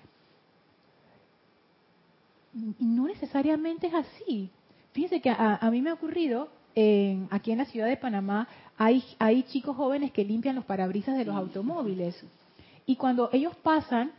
Y 2.78 2.84
no 2.84 3.08
necesariamente 3.08 3.88
es 3.88 3.94
así. 3.94 4.50
Fíjense 4.92 5.20
que 5.20 5.30
a, 5.30 5.56
a 5.56 5.70
mí 5.72 5.82
me 5.82 5.90
ha 5.90 5.94
ocurrido, 5.94 6.48
en, 6.76 7.26
aquí 7.30 7.50
en 7.50 7.58
la 7.58 7.64
ciudad 7.64 7.88
de 7.88 7.96
Panamá, 7.96 8.46
hay, 8.76 9.02
hay 9.18 9.42
chicos 9.42 9.76
jóvenes 9.76 10.12
que 10.12 10.24
limpian 10.24 10.54
los 10.54 10.64
parabrisas 10.64 11.16
de 11.16 11.24
los 11.24 11.34
automóviles. 11.34 12.24
Y 12.86 12.94
cuando 12.94 13.30
ellos 13.32 13.56
pasan, 13.56 14.12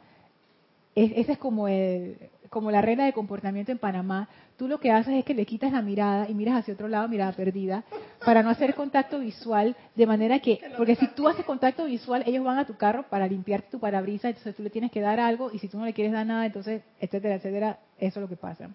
esa 1.03 1.33
es 1.33 1.37
como, 1.37 1.67
el- 1.67 2.17
como 2.49 2.71
la 2.71 2.81
regla 2.81 3.05
de 3.05 3.13
comportamiento 3.13 3.71
en 3.71 3.77
Panamá. 3.77 4.27
Tú 4.57 4.67
lo 4.67 4.79
que 4.79 4.91
haces 4.91 5.13
es 5.13 5.23
que 5.25 5.33
le 5.33 5.45
quitas 5.45 5.71
la 5.71 5.81
mirada 5.81 6.27
y 6.29 6.33
miras 6.33 6.55
hacia 6.57 6.73
otro 6.73 6.87
lado, 6.87 7.07
mirada 7.07 7.31
perdida, 7.33 7.83
para 8.25 8.41
no 8.43 8.49
hacer 8.49 8.73
contacto 8.75 9.19
visual, 9.19 9.75
de 9.95 10.05
manera 10.07 10.39
que, 10.39 10.59
porque 10.77 10.95
si 10.95 11.07
tú 11.09 11.27
haces 11.27 11.45
contacto 11.45 11.85
visual, 11.85 12.23
ellos 12.25 12.43
van 12.43 12.57
a 12.57 12.65
tu 12.65 12.75
carro 12.75 13.03
para 13.09 13.27
limpiarte 13.27 13.69
tu 13.71 13.79
parabrisas, 13.79 14.29
entonces 14.31 14.55
tú 14.55 14.63
le 14.63 14.69
tienes 14.69 14.91
que 14.91 14.99
dar 15.01 15.19
algo, 15.19 15.51
y 15.53 15.59
si 15.59 15.67
tú 15.67 15.77
no 15.77 15.85
le 15.85 15.93
quieres 15.93 16.11
dar 16.13 16.25
nada, 16.25 16.45
entonces, 16.45 16.81
etcétera, 16.99 17.35
etcétera, 17.35 17.79
eso 17.97 18.19
es 18.19 18.21
lo 18.23 18.27
que 18.27 18.35
pasa. 18.35 18.69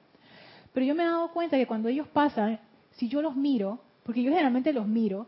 Pero 0.72 0.86
yo 0.86 0.94
me 0.94 1.02
he 1.02 1.06
dado 1.06 1.30
cuenta 1.32 1.56
que 1.56 1.66
cuando 1.66 1.88
ellos 1.88 2.08
pasan, 2.08 2.58
si 2.92 3.08
yo 3.08 3.20
los 3.22 3.36
miro, 3.36 3.80
porque 4.04 4.22
yo 4.22 4.30
generalmente 4.30 4.72
los 4.72 4.86
miro, 4.86 5.26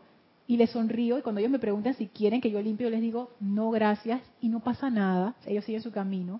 y 0.49 0.55
les 0.55 0.69
sonrío 0.69 1.19
y 1.19 1.21
cuando 1.21 1.39
ellos 1.39 1.51
me 1.51 1.59
preguntan 1.59 1.93
si 1.95 2.07
quieren 2.07 2.39
que 2.39 2.49
yo 2.49 2.61
limpie, 2.61 2.85
yo 2.85 2.89
les 2.89 3.01
digo, 3.01 3.31
no, 3.41 3.69
gracias, 3.69 4.21
y 4.39 4.47
no 4.47 4.61
pasa 4.61 4.89
nada, 4.89 5.35
ellos 5.45 5.65
siguen 5.65 5.81
su 5.81 5.91
camino. 5.91 6.39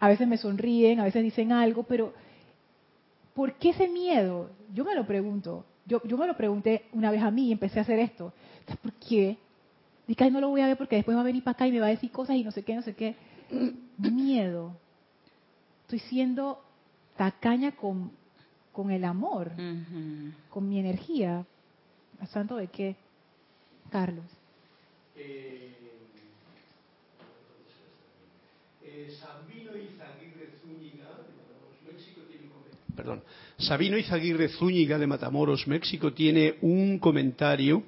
A 0.00 0.08
veces 0.08 0.26
me 0.26 0.36
sonríen, 0.36 1.00
a 1.00 1.04
veces 1.04 1.22
dicen 1.22 1.52
algo, 1.52 1.84
pero 1.84 2.12
¿por 3.34 3.54
qué 3.54 3.70
ese 3.70 3.88
miedo? 3.88 4.50
Yo 4.74 4.84
me 4.84 4.94
lo 4.94 5.06
pregunto. 5.06 5.64
Yo, 5.86 6.02
yo 6.04 6.16
me 6.16 6.26
lo 6.26 6.36
pregunté 6.36 6.86
una 6.92 7.10
vez 7.10 7.22
a 7.22 7.30
mí 7.30 7.48
y 7.48 7.52
empecé 7.52 7.78
a 7.78 7.82
hacer 7.82 7.98
esto. 7.98 8.32
¿Por 8.82 8.92
qué? 8.94 9.36
Dije, 10.06 10.30
no 10.30 10.40
lo 10.40 10.48
voy 10.48 10.60
a 10.60 10.66
ver 10.66 10.76
porque 10.76 10.96
después 10.96 11.16
va 11.16 11.22
a 11.22 11.24
venir 11.24 11.42
para 11.42 11.52
acá 11.54 11.66
y 11.66 11.72
me 11.72 11.80
va 11.80 11.86
a 11.86 11.90
decir 11.90 12.10
cosas 12.10 12.36
y 12.36 12.44
no 12.44 12.50
sé 12.50 12.62
qué, 12.62 12.74
no 12.74 12.82
sé 12.82 12.94
qué. 12.94 13.16
Miedo. 13.98 14.76
Estoy 15.82 15.98
siendo 16.00 16.62
tacaña 17.16 17.72
con, 17.72 18.10
con 18.72 18.90
el 18.90 19.04
amor, 19.04 19.52
con 20.50 20.68
mi 20.68 20.78
energía. 20.78 21.44
¿A 22.20 22.26
santo 22.26 22.56
de 22.56 22.68
qué? 22.68 22.96
Carlos. 23.90 24.24
Eh, 25.16 25.83
Sabino 29.20 29.76
Izaguirre 29.76 30.48
Zúñiga 30.60 31.08
de 31.16 31.32
Matamoros, 31.36 31.82
México 31.86 32.20
tiene 32.28 32.46
un 32.46 32.94
Perdón. 32.94 33.22
Sabino 33.58 33.98
Izaguirre 33.98 34.48
Zúñiga 34.48 34.98
de 34.98 35.06
Matamoros, 35.06 35.66
México 35.66 36.12
tiene 36.12 36.56
un 36.62 36.98
comentario 36.98 37.82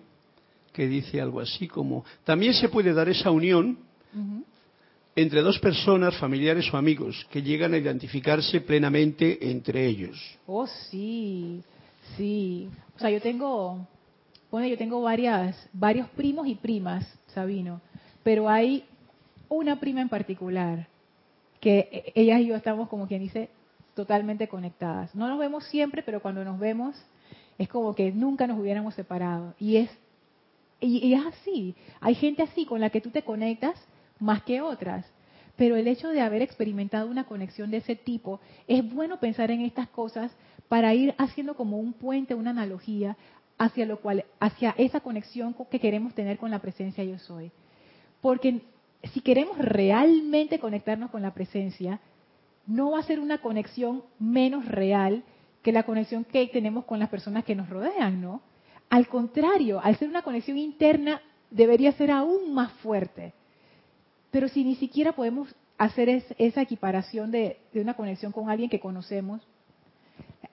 que 0.72 0.86
dice 0.86 1.20
algo 1.20 1.40
así 1.40 1.66
como, 1.66 2.04
también 2.24 2.52
se 2.52 2.68
puede 2.68 2.92
dar 2.92 3.08
esa 3.08 3.30
unión 3.30 3.78
entre 5.14 5.40
dos 5.40 5.58
personas, 5.58 6.14
familiares 6.18 6.72
o 6.72 6.76
amigos, 6.76 7.26
que 7.30 7.42
llegan 7.42 7.72
a 7.72 7.78
identificarse 7.78 8.60
plenamente 8.60 9.50
entre 9.50 9.86
ellos. 9.86 10.18
Oh, 10.46 10.66
sí, 10.66 11.62
sí. 12.16 12.68
O 12.94 12.98
sea, 12.98 13.10
yo 13.10 13.20
tengo, 13.22 13.86
bueno, 14.50 14.68
yo 14.68 14.76
tengo 14.76 15.00
varias, 15.00 15.56
varios 15.72 16.10
primos 16.10 16.46
y 16.46 16.54
primas, 16.54 17.06
Sabino, 17.28 17.80
pero 18.22 18.48
hay 18.48 18.84
una 19.48 19.80
prima 19.80 20.02
en 20.02 20.10
particular 20.10 20.86
que 21.66 22.12
ellas 22.14 22.42
y 22.42 22.46
yo 22.46 22.54
estamos, 22.54 22.88
como 22.88 23.08
quien 23.08 23.22
dice, 23.22 23.50
totalmente 23.96 24.46
conectadas. 24.46 25.12
No 25.16 25.26
nos 25.26 25.36
vemos 25.36 25.64
siempre, 25.64 26.04
pero 26.04 26.22
cuando 26.22 26.44
nos 26.44 26.60
vemos 26.60 26.94
es 27.58 27.68
como 27.68 27.92
que 27.92 28.12
nunca 28.12 28.46
nos 28.46 28.60
hubiéramos 28.60 28.94
separado. 28.94 29.52
Y 29.58 29.78
es, 29.78 29.90
y, 30.78 31.12
es 31.12 31.26
así. 31.26 31.74
Hay 32.00 32.14
gente 32.14 32.44
así 32.44 32.66
con 32.66 32.80
la 32.80 32.90
que 32.90 33.00
tú 33.00 33.10
te 33.10 33.22
conectas 33.22 33.74
más 34.20 34.44
que 34.44 34.60
otras. 34.60 35.06
Pero 35.56 35.74
el 35.74 35.88
hecho 35.88 36.08
de 36.10 36.20
haber 36.20 36.40
experimentado 36.40 37.10
una 37.10 37.24
conexión 37.24 37.72
de 37.72 37.78
ese 37.78 37.96
tipo, 37.96 38.38
es 38.68 38.88
bueno 38.88 39.18
pensar 39.18 39.50
en 39.50 39.62
estas 39.62 39.88
cosas 39.88 40.30
para 40.68 40.94
ir 40.94 41.16
haciendo 41.18 41.56
como 41.56 41.80
un 41.80 41.94
puente, 41.94 42.36
una 42.36 42.50
analogía 42.50 43.16
hacia 43.58 43.86
lo 43.86 43.98
cual, 43.98 44.24
hacia 44.38 44.72
esa 44.78 45.00
conexión 45.00 45.52
que 45.68 45.80
queremos 45.80 46.14
tener 46.14 46.38
con 46.38 46.52
la 46.52 46.60
presencia 46.60 47.02
yo 47.02 47.18
soy. 47.18 47.50
Porque 48.20 48.60
si 49.08 49.20
queremos 49.20 49.58
realmente 49.58 50.58
conectarnos 50.58 51.10
con 51.10 51.22
la 51.22 51.34
presencia, 51.34 52.00
no 52.66 52.92
va 52.92 53.00
a 53.00 53.04
ser 53.04 53.20
una 53.20 53.38
conexión 53.38 54.02
menos 54.18 54.66
real 54.66 55.22
que 55.62 55.72
la 55.72 55.84
conexión 55.84 56.24
que 56.24 56.46
tenemos 56.48 56.84
con 56.84 56.98
las 56.98 57.08
personas 57.08 57.44
que 57.44 57.54
nos 57.54 57.68
rodean, 57.68 58.20
¿no? 58.20 58.40
Al 58.88 59.08
contrario, 59.08 59.80
al 59.82 59.96
ser 59.96 60.08
una 60.08 60.22
conexión 60.22 60.58
interna, 60.58 61.20
debería 61.50 61.92
ser 61.92 62.10
aún 62.10 62.54
más 62.54 62.72
fuerte. 62.74 63.32
Pero 64.30 64.48
si 64.48 64.64
ni 64.64 64.76
siquiera 64.76 65.12
podemos 65.12 65.54
hacer 65.78 66.08
esa 66.38 66.62
equiparación 66.62 67.30
de, 67.30 67.58
una 67.74 67.94
conexión 67.94 68.32
con 68.32 68.48
alguien 68.48 68.70
que 68.70 68.80
conocemos, 68.80 69.42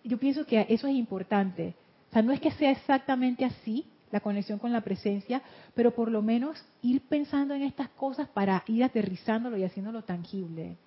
yo 0.03 0.17
pienso 0.17 0.45
que 0.45 0.65
eso 0.69 0.87
es 0.87 0.95
importante. 0.95 1.75
O 2.09 2.13
sea, 2.13 2.21
no 2.21 2.31
es 2.31 2.39
que 2.39 2.51
sea 2.51 2.71
exactamente 2.71 3.45
así 3.45 3.85
la 4.13 4.19
conexión 4.19 4.59
con 4.59 4.71
la 4.71 4.81
presencia, 4.81 5.41
pero 5.73 5.89
por 5.89 6.11
lo 6.11 6.21
menos 6.21 6.63
ir 6.83 7.01
pensando 7.09 7.55
en 7.55 7.63
estas 7.63 7.89
cosas 7.89 8.29
para 8.29 8.63
ir 8.67 8.83
aterrizándolo 8.83 9.57
y 9.57 9.63
haciéndolo 9.63 10.03
tangible. 10.03 10.77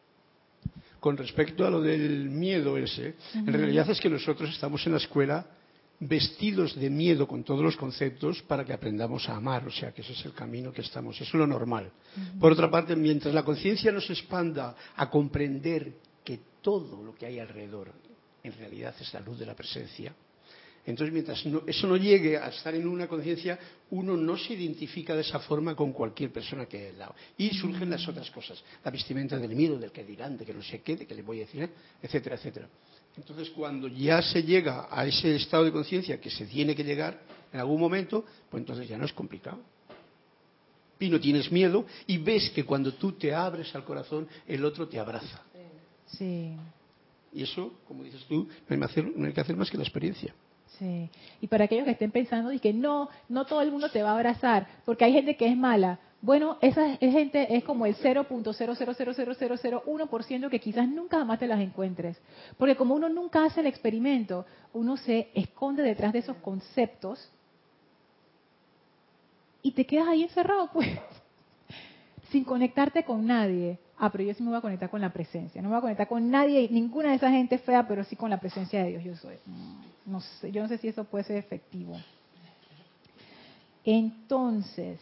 Con 1.00 1.16
respecto 1.16 1.66
a 1.66 1.70
lo 1.70 1.80
del 1.80 2.30
miedo 2.30 2.78
ese, 2.78 3.16
en 3.34 3.52
realidad 3.52 3.90
es 3.90 4.00
que 4.00 4.08
nosotros 4.08 4.48
estamos 4.50 4.86
en 4.86 4.92
la 4.92 4.98
escuela 4.98 5.44
vestidos 5.98 6.76
de 6.76 6.88
miedo 6.88 7.26
con 7.26 7.42
todos 7.42 7.62
los 7.62 7.76
conceptos 7.76 8.42
para 8.42 8.64
que 8.64 8.72
aprendamos 8.72 9.28
a 9.28 9.34
amar, 9.34 9.66
o 9.66 9.72
sea 9.72 9.90
que 9.92 10.02
ese 10.02 10.12
es 10.12 10.24
el 10.24 10.32
camino 10.32 10.72
que 10.72 10.82
estamos, 10.82 11.16
eso 11.16 11.24
es 11.24 11.34
lo 11.34 11.48
normal. 11.48 11.90
Por 12.38 12.52
otra 12.52 12.70
parte, 12.70 12.94
mientras 12.94 13.34
la 13.34 13.42
conciencia 13.42 13.90
nos 13.90 14.08
expanda 14.08 14.76
a 14.94 15.10
comprender 15.10 15.94
que 16.22 16.38
todo 16.62 17.02
lo 17.02 17.12
que 17.16 17.26
hay 17.26 17.40
alrededor 17.40 17.92
en 18.44 18.52
realidad 18.52 18.94
es 19.00 19.12
la 19.12 19.18
luz 19.20 19.36
de 19.36 19.46
la 19.46 19.56
presencia, 19.56 20.14
entonces 20.86 21.12
mientras 21.12 21.44
eso 21.66 21.86
no 21.88 21.96
llegue 21.96 22.38
a 22.38 22.48
estar 22.48 22.74
en 22.74 22.86
una 22.86 23.08
conciencia, 23.08 23.58
uno 23.90 24.16
no 24.16 24.36
se 24.36 24.54
identifica 24.54 25.14
de 25.14 25.22
esa 25.22 25.40
forma 25.40 25.74
con 25.74 25.92
cualquier 25.92 26.32
persona 26.32 26.66
que 26.66 26.78
hay 26.78 26.86
al 26.90 26.98
lado. 26.98 27.14
Y 27.36 27.50
surgen 27.50 27.90
las 27.90 28.06
otras 28.06 28.30
cosas, 28.30 28.62
la 28.84 28.90
vestimenta 28.92 29.36
del 29.36 29.54
miedo, 29.56 29.78
del 29.78 29.90
que 29.90 30.04
dirán, 30.04 30.38
de 30.38 30.44
que 30.44 30.54
no 30.54 30.62
sé 30.62 30.82
qué, 30.82 30.96
de 30.96 31.06
que 31.06 31.14
le 31.14 31.22
voy 31.22 31.38
a 31.38 31.40
decir, 31.40 31.64
¿eh? 31.64 31.70
etcétera, 32.00 32.36
etcétera. 32.36 32.68
Entonces, 33.16 33.50
cuando 33.50 33.88
ya 33.88 34.22
se 34.22 34.42
llega 34.42 34.86
a 34.90 35.06
ese 35.06 35.34
estado 35.34 35.64
de 35.64 35.72
conciencia 35.72 36.20
que 36.20 36.30
se 36.30 36.46
tiene 36.46 36.76
que 36.76 36.84
llegar 36.84 37.20
en 37.52 37.58
algún 37.58 37.80
momento, 37.80 38.24
pues 38.48 38.60
entonces 38.60 38.88
ya 38.88 38.96
no 38.96 39.06
es 39.06 39.12
complicado. 39.12 39.58
Y 41.00 41.08
no 41.08 41.18
tienes 41.18 41.50
miedo 41.50 41.84
y 42.06 42.18
ves 42.18 42.50
que 42.50 42.64
cuando 42.64 42.94
tú 42.94 43.12
te 43.12 43.34
abres 43.34 43.74
al 43.74 43.84
corazón, 43.84 44.28
el 44.46 44.64
otro 44.64 44.88
te 44.88 44.98
abraza. 44.98 45.42
Sí. 46.06 46.54
Y 47.32 47.42
eso, 47.42 47.72
como 47.86 48.04
dices 48.04 48.24
tú, 48.28 48.48
no 48.68 48.86
hay, 49.26 49.32
que 49.32 49.40
hacer 49.40 49.56
más 49.56 49.70
que 49.70 49.76
la 49.76 49.82
experiencia. 49.82 50.34
Sí. 50.78 51.08
Y 51.40 51.46
para 51.46 51.64
aquellos 51.64 51.84
que 51.84 51.92
estén 51.92 52.10
pensando 52.10 52.50
que 52.60 52.72
no, 52.72 53.08
no 53.28 53.46
todo 53.46 53.62
el 53.62 53.70
mundo 53.70 53.88
te 53.90 54.02
va 54.02 54.10
a 54.10 54.14
abrazar, 54.14 54.66
porque 54.84 55.04
hay 55.04 55.12
gente 55.12 55.36
que 55.36 55.46
es 55.46 55.56
mala. 55.56 56.00
Bueno, 56.20 56.58
esa 56.60 56.96
gente 56.96 57.56
es 57.56 57.62
como 57.62 57.86
el 57.86 57.94
0.0000001% 57.96 60.50
que 60.50 60.60
quizás 60.60 60.88
nunca 60.88 61.18
jamás 61.18 61.38
te 61.38 61.46
las 61.46 61.60
encuentres. 61.60 62.20
Porque 62.58 62.74
como 62.74 62.94
uno 62.94 63.08
nunca 63.08 63.44
hace 63.44 63.60
el 63.60 63.66
experimento, 63.66 64.44
uno 64.72 64.96
se 64.96 65.28
esconde 65.34 65.82
detrás 65.82 66.12
de 66.12 66.20
esos 66.20 66.36
conceptos 66.38 67.30
y 69.62 69.72
te 69.72 69.86
quedas 69.86 70.08
ahí 70.08 70.22
encerrado, 70.22 70.70
pues, 70.72 70.88
sin 72.30 72.44
conectarte 72.44 73.04
con 73.04 73.26
nadie. 73.26 73.78
Ah, 73.98 74.10
pero 74.10 74.24
yo 74.24 74.34
sí 74.34 74.42
me 74.42 74.50
voy 74.50 74.58
a 74.58 74.62
conectar 74.62 74.90
con 74.90 75.00
la 75.00 75.12
presencia. 75.12 75.62
No 75.62 75.68
me 75.68 75.74
voy 75.74 75.78
a 75.78 75.82
conectar 75.82 76.08
con 76.08 76.30
nadie, 76.30 76.68
ninguna 76.70 77.10
de 77.10 77.16
esa 77.16 77.30
gente 77.30 77.58
fea, 77.58 77.86
pero 77.86 78.04
sí 78.04 78.16
con 78.16 78.30
la 78.30 78.40
presencia 78.40 78.82
de 78.82 78.90
Dios. 78.90 79.04
Yo 79.04 79.16
soy. 79.16 79.36
No 80.06 80.20
sé, 80.20 80.52
yo 80.52 80.62
no 80.62 80.68
sé 80.68 80.78
si 80.78 80.88
eso 80.88 81.04
puede 81.04 81.24
ser 81.24 81.36
efectivo. 81.36 81.96
Entonces, 83.84 85.00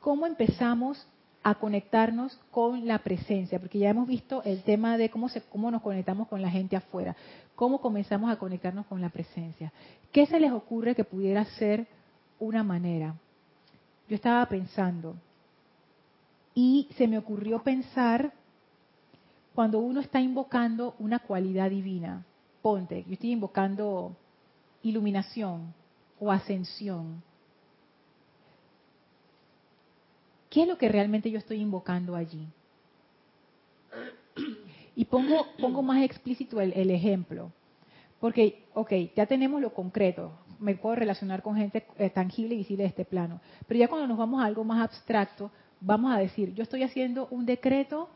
¿cómo 0.00 0.26
empezamos 0.26 1.06
a 1.44 1.54
conectarnos 1.54 2.38
con 2.50 2.86
la 2.86 2.98
presencia? 2.98 3.58
Porque 3.58 3.78
ya 3.78 3.90
hemos 3.90 4.06
visto 4.06 4.42
el 4.44 4.62
tema 4.62 4.96
de 4.98 5.10
cómo, 5.10 5.28
se, 5.28 5.42
cómo 5.42 5.70
nos 5.70 5.82
conectamos 5.82 6.28
con 6.28 6.42
la 6.42 6.50
gente 6.50 6.76
afuera. 6.76 7.16
¿Cómo 7.54 7.80
comenzamos 7.80 8.30
a 8.30 8.36
conectarnos 8.36 8.86
con 8.86 9.00
la 9.00 9.08
presencia? 9.08 9.72
¿Qué 10.10 10.26
se 10.26 10.40
les 10.40 10.52
ocurre 10.52 10.94
que 10.94 11.04
pudiera 11.04 11.44
ser 11.44 11.86
una 12.38 12.64
manera? 12.64 13.14
Yo 14.08 14.16
estaba 14.16 14.44
pensando 14.46 15.14
y 16.54 16.88
se 16.96 17.06
me 17.06 17.18
ocurrió 17.18 17.62
pensar 17.62 18.32
cuando 19.54 19.78
uno 19.78 20.00
está 20.00 20.20
invocando 20.20 20.94
una 20.98 21.18
cualidad 21.18 21.70
divina. 21.70 22.24
Ponte, 22.62 23.04
yo 23.06 23.12
estoy 23.12 23.32
invocando 23.32 24.16
iluminación 24.82 25.74
o 26.18 26.30
ascensión 26.30 27.22
¿Qué 30.52 30.62
es 30.62 30.68
lo 30.68 30.76
que 30.76 30.90
realmente 30.90 31.30
yo 31.30 31.38
estoy 31.38 31.62
invocando 31.62 32.14
allí? 32.14 32.46
Y 34.94 35.06
pongo, 35.06 35.46
pongo 35.58 35.80
más 35.80 36.02
explícito 36.02 36.60
el, 36.60 36.90
ejemplo. 36.90 37.50
Porque, 38.20 38.62
ok, 38.74 38.92
ya 39.16 39.24
tenemos 39.24 39.62
lo 39.62 39.72
concreto. 39.72 40.30
Me 40.60 40.74
puedo 40.74 40.94
relacionar 40.94 41.40
con 41.42 41.56
gente 41.56 41.86
eh, 41.96 42.10
tangible 42.10 42.54
y 42.54 42.58
visible 42.58 42.82
de 42.82 42.90
este 42.90 43.06
plano. 43.06 43.40
Pero 43.66 43.80
ya 43.80 43.88
cuando 43.88 44.06
nos 44.06 44.18
vamos 44.18 44.42
a 44.42 44.44
algo 44.44 44.62
más 44.62 44.82
abstracto, 44.84 45.50
vamos 45.80 46.14
a 46.14 46.18
decir, 46.18 46.52
yo 46.52 46.62
estoy 46.62 46.82
haciendo 46.82 47.28
un 47.30 47.46
decreto 47.46 48.10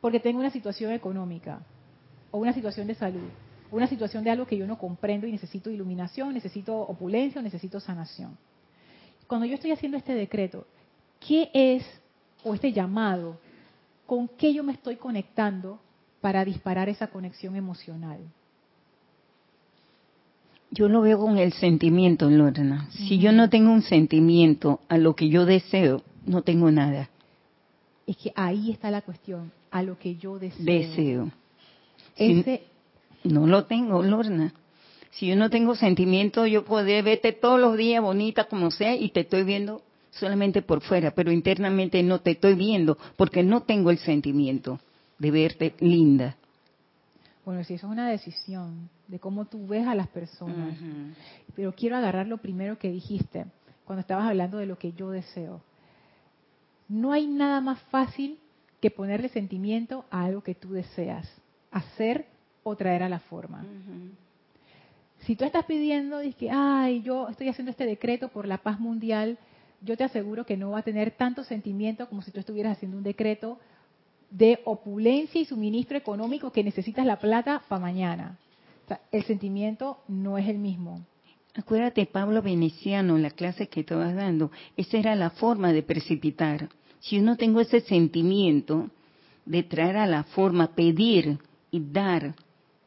porque 0.00 0.20
tengo 0.20 0.40
una 0.40 0.50
situación 0.50 0.92
económica, 0.92 1.60
o 2.30 2.38
una 2.38 2.52
situación 2.52 2.86
de 2.86 2.94
salud, 2.94 3.28
o 3.70 3.76
una 3.76 3.86
situación 3.86 4.24
de 4.24 4.30
algo 4.30 4.46
que 4.46 4.56
yo 4.56 4.66
no 4.66 4.78
comprendo 4.78 5.26
y 5.26 5.32
necesito 5.32 5.70
iluminación, 5.70 6.34
necesito 6.34 6.76
opulencia, 6.76 7.42
necesito 7.42 7.80
sanación. 7.80 8.36
Cuando 9.26 9.46
yo 9.46 9.54
estoy 9.54 9.72
haciendo 9.72 9.96
este 9.96 10.14
decreto, 10.14 10.66
¿Qué 11.20 11.50
es, 11.52 11.84
o 12.44 12.54
este 12.54 12.72
llamado, 12.72 13.38
con 14.06 14.28
qué 14.28 14.52
yo 14.52 14.62
me 14.62 14.72
estoy 14.72 14.96
conectando 14.96 15.80
para 16.20 16.44
disparar 16.44 16.88
esa 16.88 17.08
conexión 17.08 17.56
emocional? 17.56 18.18
Yo 20.70 20.88
lo 20.88 21.00
veo 21.00 21.18
con 21.18 21.38
el 21.38 21.52
sentimiento, 21.52 22.28
Lorena. 22.28 22.88
Si 22.90 23.18
yo 23.18 23.32
no 23.32 23.48
tengo 23.48 23.72
un 23.72 23.82
sentimiento 23.82 24.80
a 24.88 24.98
lo 24.98 25.14
que 25.14 25.28
yo 25.28 25.46
deseo, 25.46 26.02
no 26.26 26.42
tengo 26.42 26.70
nada. 26.70 27.08
Es 28.06 28.16
que 28.16 28.32
ahí 28.34 28.70
está 28.70 28.90
la 28.90 29.02
cuestión, 29.02 29.52
a 29.70 29.82
lo 29.82 29.98
que 29.98 30.16
yo 30.16 30.38
deseo. 30.38 30.64
Deseo. 30.64 31.30
Ese... 32.16 32.62
no 33.24 33.46
lo 33.46 33.64
tengo, 33.64 34.02
Lorna. 34.02 34.52
Si 35.10 35.26
yo 35.26 35.36
no 35.36 35.48
tengo 35.48 35.74
sentimiento, 35.74 36.46
yo 36.46 36.64
podré 36.64 37.00
verte 37.02 37.32
todos 37.32 37.58
los 37.58 37.76
días 37.76 38.02
bonita 38.02 38.44
como 38.44 38.70
sea 38.70 38.94
y 38.94 39.10
te 39.10 39.20
estoy 39.20 39.44
viendo 39.44 39.82
solamente 40.10 40.62
por 40.62 40.82
fuera, 40.82 41.12
pero 41.12 41.32
internamente 41.32 42.02
no 42.02 42.20
te 42.20 42.32
estoy 42.32 42.54
viendo 42.54 42.98
porque 43.16 43.42
no 43.42 43.62
tengo 43.62 43.90
el 43.90 43.98
sentimiento 43.98 44.78
de 45.18 45.30
verte 45.30 45.74
linda. 45.80 46.36
Bueno, 47.44 47.62
si 47.64 47.74
eso 47.74 47.86
es 47.86 47.92
una 47.92 48.10
decisión 48.10 48.90
de 49.06 49.18
cómo 49.18 49.44
tú 49.44 49.66
ves 49.66 49.86
a 49.86 49.94
las 49.94 50.08
personas, 50.08 50.76
pero 51.54 51.72
quiero 51.72 51.96
agarrar 51.96 52.26
lo 52.26 52.38
primero 52.38 52.78
que 52.78 52.90
dijiste 52.90 53.46
cuando 53.84 54.00
estabas 54.00 54.28
hablando 54.28 54.58
de 54.58 54.66
lo 54.66 54.78
que 54.78 54.92
yo 54.92 55.10
deseo. 55.10 55.60
No 56.88 57.12
hay 57.12 57.26
nada 57.26 57.60
más 57.60 57.80
fácil 57.82 58.38
que 58.86 58.90
ponerle 58.92 59.28
sentimiento 59.30 60.04
a 60.12 60.24
algo 60.24 60.42
que 60.42 60.54
tú 60.54 60.72
deseas, 60.72 61.28
hacer 61.72 62.26
o 62.62 62.76
traer 62.76 63.02
a 63.02 63.08
la 63.08 63.18
forma. 63.18 63.64
Si 65.22 65.34
tú 65.34 65.44
estás 65.44 65.64
pidiendo, 65.64 66.20
que, 66.38 66.50
ay, 66.52 67.02
yo 67.02 67.28
estoy 67.28 67.48
haciendo 67.48 67.72
este 67.72 67.84
decreto 67.84 68.28
por 68.28 68.46
la 68.46 68.58
paz 68.58 68.78
mundial, 68.78 69.38
yo 69.80 69.96
te 69.96 70.04
aseguro 70.04 70.46
que 70.46 70.56
no 70.56 70.70
va 70.70 70.78
a 70.78 70.82
tener 70.82 71.10
tanto 71.10 71.42
sentimiento 71.42 72.08
como 72.08 72.22
si 72.22 72.30
tú 72.30 72.38
estuvieras 72.38 72.76
haciendo 72.76 72.96
un 72.96 73.02
decreto 73.02 73.58
de 74.30 74.60
opulencia 74.64 75.40
y 75.40 75.46
suministro 75.46 75.98
económico 75.98 76.52
que 76.52 76.62
necesitas 76.62 77.04
la 77.04 77.18
plata 77.18 77.64
para 77.68 77.80
mañana. 77.80 78.38
el 79.10 79.24
sentimiento 79.24 79.98
no 80.06 80.38
es 80.38 80.48
el 80.48 80.58
mismo. 80.58 81.04
Acuérdate, 81.56 82.06
Pablo 82.06 82.40
Veneciano, 82.40 83.18
la 83.18 83.30
clase 83.30 83.66
que 83.66 83.80
estabas 83.80 84.14
dando, 84.14 84.52
esa 84.76 84.98
era 84.98 85.16
la 85.16 85.30
forma 85.30 85.72
de 85.72 85.82
precipitar. 85.82 86.68
Si 87.06 87.16
yo 87.16 87.22
no 87.22 87.36
tengo 87.36 87.60
ese 87.60 87.82
sentimiento 87.82 88.90
de 89.44 89.62
traer 89.62 89.96
a 89.96 90.06
la 90.06 90.24
forma, 90.24 90.74
pedir 90.74 91.38
y 91.70 91.80
dar, 91.80 92.34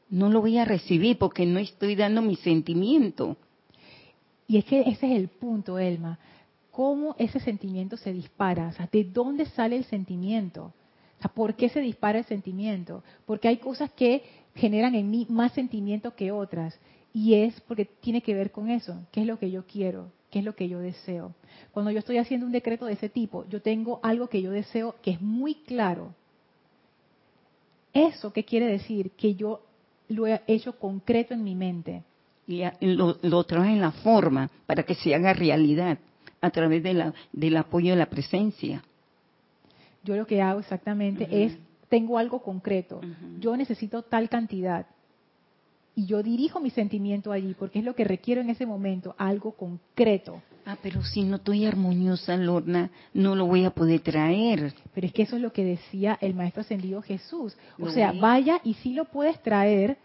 no 0.09 0.29
lo 0.29 0.41
voy 0.41 0.57
a 0.57 0.65
recibir 0.65 1.17
porque 1.17 1.45
no 1.45 1.57
estoy 1.57 1.95
dando 1.95 2.21
mi 2.21 2.35
sentimiento. 2.35 3.37
Y 4.45 4.57
es 4.57 4.65
que 4.65 4.81
ese 4.81 5.09
es 5.09 5.17
el 5.17 5.29
punto, 5.29 5.79
Elma. 5.79 6.19
¿Cómo 6.69 7.15
ese 7.17 7.39
sentimiento 7.39 7.95
se 7.95 8.11
dispara? 8.11 8.73
¿de 8.91 9.05
dónde 9.05 9.45
sale 9.45 9.77
el 9.77 9.85
sentimiento? 9.85 10.73
¿por 11.33 11.55
qué 11.55 11.69
se 11.69 11.79
dispara 11.79 12.19
el 12.19 12.25
sentimiento? 12.25 13.03
Porque 13.25 13.47
hay 13.47 13.57
cosas 13.57 13.89
que 13.91 14.23
generan 14.53 14.95
en 14.95 15.09
mí 15.09 15.27
más 15.29 15.53
sentimiento 15.53 16.13
que 16.15 16.33
otras. 16.33 16.77
Y 17.13 17.35
es 17.35 17.59
porque 17.61 17.85
tiene 17.85 18.21
que 18.21 18.33
ver 18.33 18.51
con 18.51 18.69
eso. 18.69 18.99
¿Qué 19.13 19.21
es 19.21 19.27
lo 19.27 19.39
que 19.39 19.49
yo 19.49 19.65
quiero? 19.65 20.11
¿Qué 20.29 20.39
es 20.39 20.45
lo 20.45 20.55
que 20.55 20.69
yo 20.69 20.79
deseo? 20.79 21.33
Cuando 21.71 21.91
yo 21.91 21.99
estoy 21.99 22.17
haciendo 22.17 22.45
un 22.45 22.51
decreto 22.51 22.85
de 22.85 22.93
ese 22.93 23.09
tipo, 23.09 23.45
yo 23.49 23.61
tengo 23.61 23.99
algo 24.03 24.27
que 24.27 24.41
yo 24.41 24.51
deseo 24.51 24.95
que 25.01 25.11
es 25.11 25.21
muy 25.21 25.55
claro. 25.55 26.13
¿Eso 27.93 28.31
qué 28.31 28.43
quiere 28.43 28.67
decir? 28.67 29.11
Que 29.11 29.35
yo 29.35 29.61
lo 30.07 30.27
he 30.27 30.41
hecho 30.47 30.77
concreto 30.77 31.33
en 31.33 31.43
mi 31.43 31.55
mente. 31.55 32.03
Y 32.47 32.63
lo, 32.81 33.17
lo 33.21 33.43
trae 33.43 33.73
en 33.73 33.81
la 33.81 33.91
forma 33.91 34.49
para 34.65 34.83
que 34.83 34.95
se 34.95 35.13
haga 35.13 35.33
realidad 35.33 35.99
a 36.41 36.49
través 36.49 36.81
de 36.83 36.93
la, 36.93 37.13
del 37.31 37.57
apoyo 37.57 37.91
de 37.91 37.97
la 37.97 38.09
presencia 38.09 38.83
yo 40.03 40.15
lo 40.15 40.25
que 40.25 40.41
hago 40.41 40.59
exactamente 40.59 41.27
es, 41.29 41.57
tengo 41.89 42.17
algo 42.17 42.41
concreto, 42.41 43.01
yo 43.39 43.57
necesito 43.57 44.03
tal 44.03 44.29
cantidad 44.29 44.85
y 45.99 46.05
yo 46.05 46.23
dirijo 46.23 46.61
mi 46.61 46.69
sentimiento 46.69 47.33
allí 47.33 47.53
porque 47.59 47.79
es 47.79 47.85
lo 47.85 47.93
que 47.93 48.05
requiero 48.05 48.39
en 48.39 48.49
ese 48.49 48.65
momento, 48.65 49.15
algo 49.17 49.51
concreto. 49.51 50.41
Ah, 50.65 50.77
pero 50.81 51.03
si 51.03 51.23
no 51.23 51.35
estoy 51.35 51.65
armoniosa, 51.65 52.37
Lorna, 52.37 52.89
no 53.13 53.35
lo 53.35 53.45
voy 53.47 53.65
a 53.65 53.71
poder 53.71 53.99
traer. 53.99 54.73
Pero 54.93 55.07
es 55.07 55.11
que 55.11 55.23
eso 55.23 55.35
es 55.35 55.41
lo 55.41 55.51
que 55.51 55.65
decía 55.65 56.17
el 56.21 56.35
Maestro 56.35 56.61
Ascendido 56.61 57.01
Jesús. 57.01 57.57
O 57.81 57.89
sea, 57.89 58.13
vaya 58.13 58.61
y 58.63 58.75
sí 58.75 58.93
lo 58.93 59.05
puedes 59.05 59.43
traer, 59.43 59.97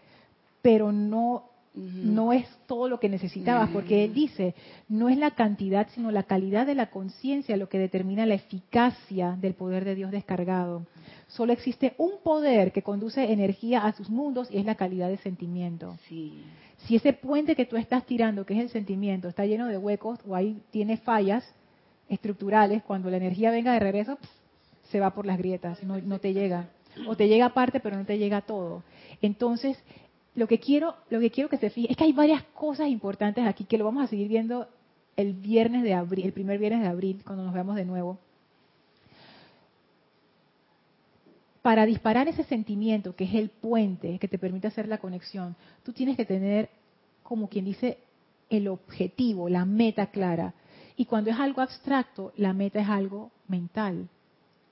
pero 0.61 0.91
no 0.91 1.45
no 1.75 2.31
es 2.31 2.47
todo 2.67 2.87
lo 2.87 2.99
que 2.99 3.09
necesitabas, 3.09 3.69
porque 3.71 4.05
él 4.05 4.13
dice, 4.13 4.55
no 4.87 5.09
es 5.09 5.17
la 5.17 5.31
cantidad, 5.31 5.87
sino 5.93 6.09
la 6.11 6.23
calidad 6.23 6.65
de 6.65 6.75
la 6.75 6.89
conciencia 6.89 7.57
lo 7.57 7.67
que 7.67 7.79
determina 7.79 8.25
la 8.25 8.35
eficacia 8.35 9.37
del 9.39 9.55
poder 9.55 9.83
de 9.83 9.95
Dios 9.95 10.11
descargado. 10.11 10.85
Solo 11.27 11.53
existe 11.53 11.93
un 11.97 12.13
poder 12.23 12.71
que 12.71 12.81
conduce 12.81 13.31
energía 13.31 13.85
a 13.85 13.91
sus 13.91 14.09
mundos 14.09 14.49
y 14.51 14.57
es 14.57 14.65
la 14.65 14.75
calidad 14.75 15.09
de 15.09 15.17
sentimiento. 15.17 15.97
Si 16.07 16.95
ese 16.95 17.13
puente 17.13 17.55
que 17.55 17.65
tú 17.65 17.77
estás 17.77 18.05
tirando, 18.05 18.45
que 18.45 18.53
es 18.53 18.59
el 18.59 18.69
sentimiento, 18.69 19.27
está 19.27 19.45
lleno 19.45 19.67
de 19.67 19.77
huecos 19.77 20.19
o 20.27 20.35
ahí 20.35 20.61
tiene 20.71 20.97
fallas 20.97 21.43
estructurales, 22.07 22.83
cuando 22.83 23.09
la 23.09 23.17
energía 23.17 23.51
venga 23.51 23.73
de 23.73 23.79
regreso, 23.79 24.17
se 24.91 24.99
va 24.99 25.13
por 25.13 25.25
las 25.25 25.37
grietas, 25.37 25.83
no, 25.83 25.97
no 25.99 26.19
te 26.19 26.33
llega. 26.33 26.69
O 27.07 27.17
te 27.17 27.27
llega 27.27 27.53
parte, 27.53 27.81
pero 27.81 27.97
no 27.97 28.05
te 28.05 28.17
llega 28.17 28.39
todo. 28.41 28.83
Entonces, 29.21 29.77
lo 30.35 30.47
que 30.47 30.59
quiero, 30.59 30.95
lo 31.09 31.19
que 31.19 31.31
quiero 31.31 31.49
que 31.49 31.57
se 31.57 31.69
fije 31.69 31.91
es 31.91 31.97
que 31.97 32.03
hay 32.03 32.13
varias 32.13 32.43
cosas 32.53 32.89
importantes 32.89 33.45
aquí 33.45 33.63
que 33.63 33.77
lo 33.77 33.85
vamos 33.85 34.03
a 34.03 34.07
seguir 34.07 34.27
viendo 34.27 34.67
el 35.15 35.33
viernes 35.33 35.83
de 35.83 35.93
abril, 35.93 36.25
el 36.25 36.33
primer 36.33 36.59
viernes 36.59 36.81
de 36.81 36.87
abril, 36.87 37.21
cuando 37.25 37.43
nos 37.43 37.53
veamos 37.53 37.75
de 37.77 37.85
nuevo. 37.85 38.19
Para 41.61 41.85
disparar 41.85 42.27
ese 42.27 42.43
sentimiento, 42.43 43.15
que 43.15 43.23
es 43.23 43.33
el 43.33 43.49
puente 43.49 44.19
que 44.19 44.27
te 44.27 44.37
permite 44.37 44.67
hacer 44.67 44.87
la 44.87 44.97
conexión, 44.97 45.55
tú 45.83 45.93
tienes 45.93 46.17
que 46.17 46.25
tener, 46.25 46.69
como 47.23 47.47
quien 47.47 47.65
dice, 47.65 47.97
el 48.49 48.67
objetivo, 48.67 49.49
la 49.49 49.65
meta 49.65 50.07
clara. 50.07 50.53
Y 50.97 51.05
cuando 51.05 51.31
es 51.31 51.39
algo 51.39 51.61
abstracto, 51.61 52.33
la 52.35 52.53
meta 52.53 52.79
es 52.79 52.89
algo 52.89 53.31
mental. 53.47 54.09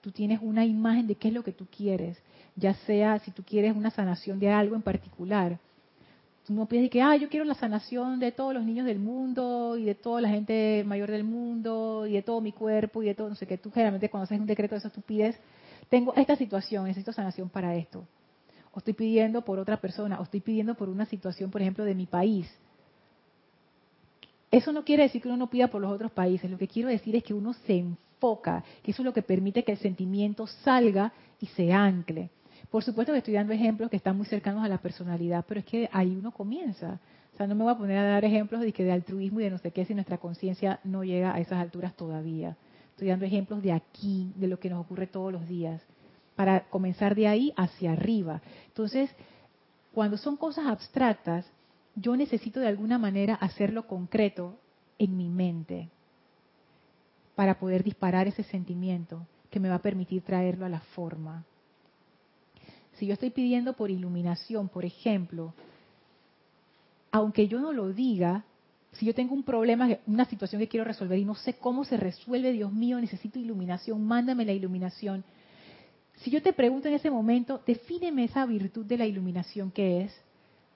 Tú 0.02 0.12
tienes 0.12 0.40
una 0.42 0.66
imagen 0.66 1.08
de 1.08 1.16
qué 1.16 1.30
es 1.30 1.34
lo 1.34 1.44
que 1.44 1.54
tú 1.54 1.66
quieres 1.66 2.18
ya 2.56 2.74
sea 2.86 3.20
si 3.20 3.32
tú 3.32 3.44
quieres 3.44 3.76
una 3.76 3.90
sanación 3.90 4.40
de 4.40 4.50
algo 4.50 4.76
en 4.76 4.82
particular. 4.82 5.58
Tú 6.46 6.54
no 6.54 6.66
piensas 6.66 6.92
que, 6.92 7.02
ah, 7.02 7.16
yo 7.16 7.30
quiero 7.30 7.46
la 7.46 7.54
sanación 7.54 8.20
de 8.20 8.32
todos 8.34 8.54
los 8.54 8.66
niños 8.66 8.86
del 8.86 9.00
mundo 9.00 9.78
y 9.78 9.86
de 9.86 9.96
toda 9.96 10.20
la 10.20 10.30
gente 10.30 10.84
mayor 10.86 11.10
del 11.10 11.24
mundo 11.24 12.06
y 12.06 12.14
de 12.14 12.22
todo 12.22 12.42
mi 12.42 12.52
cuerpo 12.52 13.02
y 13.02 13.06
de 13.06 13.16
todo, 13.16 13.30
no 13.30 13.36
sé 13.36 13.48
qué. 13.48 13.58
Tú 13.58 13.72
generalmente 13.72 14.10
cuando 14.10 14.26
haces 14.26 14.40
un 14.40 14.46
decreto 14.46 14.76
de 14.76 14.80
eso, 14.80 14.90
tú 14.90 15.02
pides, 15.02 15.38
tengo 15.90 16.14
esta 16.16 16.36
situación, 16.36 16.84
necesito 16.84 17.14
sanación 17.14 17.48
para 17.48 17.76
esto. 17.76 18.06
O 18.74 18.80
estoy 18.80 18.94
pidiendo 18.94 19.44
por 19.44 19.58
otra 19.58 19.78
persona, 19.78 20.20
o 20.20 20.24
estoy 20.24 20.42
pidiendo 20.42 20.76
por 20.76 20.90
una 20.90 21.06
situación, 21.06 21.50
por 21.50 21.62
ejemplo, 21.62 21.86
de 21.86 21.96
mi 21.96 22.08
país. 22.08 22.52
Eso 24.52 24.74
no 24.74 24.84
quiere 24.84 25.04
decir 25.04 25.22
que 25.22 25.30
uno 25.30 25.38
no 25.38 25.50
pida 25.50 25.68
por 25.68 25.82
los 25.82 25.92
otros 25.92 26.12
países. 26.12 26.52
Lo 26.52 26.58
que 26.58 26.68
quiero 26.68 26.90
decir 26.90 27.16
es 27.16 27.24
que 27.24 27.34
uno 27.34 27.54
se 27.54 27.78
enfoca, 27.78 28.64
que 28.84 28.92
eso 28.92 29.02
es 29.02 29.06
lo 29.06 29.14
que 29.14 29.22
permite 29.22 29.64
que 29.64 29.72
el 29.72 29.78
sentimiento 29.78 30.46
salga 30.46 31.14
y 31.40 31.48
se 31.48 31.72
ancle. 31.72 32.30
Por 32.74 32.84
supuesto 32.84 33.14
que 33.14 33.20
estoy 33.20 33.36
dando 33.36 33.54
ejemplos 33.54 33.92
que 33.92 33.98
están 33.98 34.18
muy 34.18 34.26
cercanos 34.26 34.64
a 34.64 34.68
la 34.68 34.80
personalidad, 34.80 35.46
pero 35.48 35.60
es 35.60 35.66
que 35.68 35.88
ahí 35.94 36.16
uno 36.16 36.32
comienza. 36.32 37.00
O 37.32 37.38
sea, 37.38 37.46
no 37.46 37.54
me 37.54 37.62
voy 37.62 37.72
a 37.72 37.78
poner 37.78 38.00
a 38.00 38.04
dar 38.04 38.26
ejemplos 38.26 38.62
de 38.62 38.74
que 38.74 38.84
de 38.84 38.92
altruismo 38.92 39.40
y 39.40 39.44
de 39.44 39.52
no 39.52 39.60
sé 39.60 39.70
qué 39.70 39.86
si 39.86 39.94
nuestra 39.94 40.18
conciencia 40.18 40.80
no 40.84 41.04
llega 41.04 41.36
a 41.36 41.40
esas 41.40 41.60
alturas 41.60 41.94
todavía. 41.94 42.58
Estoy 42.90 43.10
dando 43.10 43.26
ejemplos 43.26 43.62
de 43.62 43.74
aquí, 43.74 44.34
de 44.38 44.48
lo 44.48 44.60
que 44.60 44.72
nos 44.72 44.84
ocurre 44.84 45.06
todos 45.06 45.32
los 45.32 45.48
días, 45.48 45.84
para 46.36 46.62
comenzar 46.70 47.14
de 47.14 47.28
ahí 47.28 47.54
hacia 47.58 47.92
arriba. 47.92 48.42
Entonces, 48.70 49.12
cuando 49.94 50.18
son 50.18 50.36
cosas 50.36 50.66
abstractas, 50.66 51.46
yo 51.96 52.18
necesito 52.18 52.60
de 52.60 52.70
alguna 52.70 52.98
manera 52.98 53.36
hacerlo 53.36 53.86
concreto 53.86 54.58
en 54.98 55.16
mi 55.16 55.30
mente 55.30 55.92
para 57.36 57.60
poder 57.60 57.84
disparar 57.84 58.28
ese 58.28 58.42
sentimiento 58.42 59.28
que 59.52 59.60
me 59.60 59.70
va 59.70 59.76
a 59.76 59.84
permitir 59.84 60.24
traerlo 60.24 60.66
a 60.66 60.70
la 60.70 60.80
forma. 60.80 61.46
Si 63.04 63.08
yo 63.08 63.16
estoy 63.16 63.32
pidiendo 63.32 63.74
por 63.74 63.92
iluminación, 63.92 64.70
por 64.70 64.86
ejemplo, 64.86 65.54
aunque 67.12 67.50
yo 67.50 67.60
no 67.60 67.74
lo 67.74 67.92
diga, 67.92 68.46
si 68.94 69.06
yo 69.06 69.14
tengo 69.14 69.34
un 69.34 69.44
problema, 69.44 69.90
una 70.08 70.24
situación 70.24 70.62
que 70.62 70.70
quiero 70.70 70.86
resolver 70.86 71.20
y 71.20 71.26
no 71.26 71.36
sé 71.36 71.56
cómo 71.56 71.84
se 71.84 71.98
resuelve, 71.98 72.54
Dios 72.54 72.72
mío, 72.72 73.02
necesito 73.02 73.40
iluminación, 73.40 74.06
mándame 74.06 74.46
la 74.46 74.54
iluminación. 74.54 75.26
Si 76.22 76.32
yo 76.32 76.42
te 76.42 76.54
pregunto 76.54 76.88
en 76.88 76.94
ese 76.94 77.12
momento, 77.12 77.62
defíneme 77.68 78.24
esa 78.24 78.46
virtud 78.46 78.86
de 78.86 78.98
la 78.98 79.06
iluminación 79.06 79.70
que 79.70 80.04
es, 80.04 80.16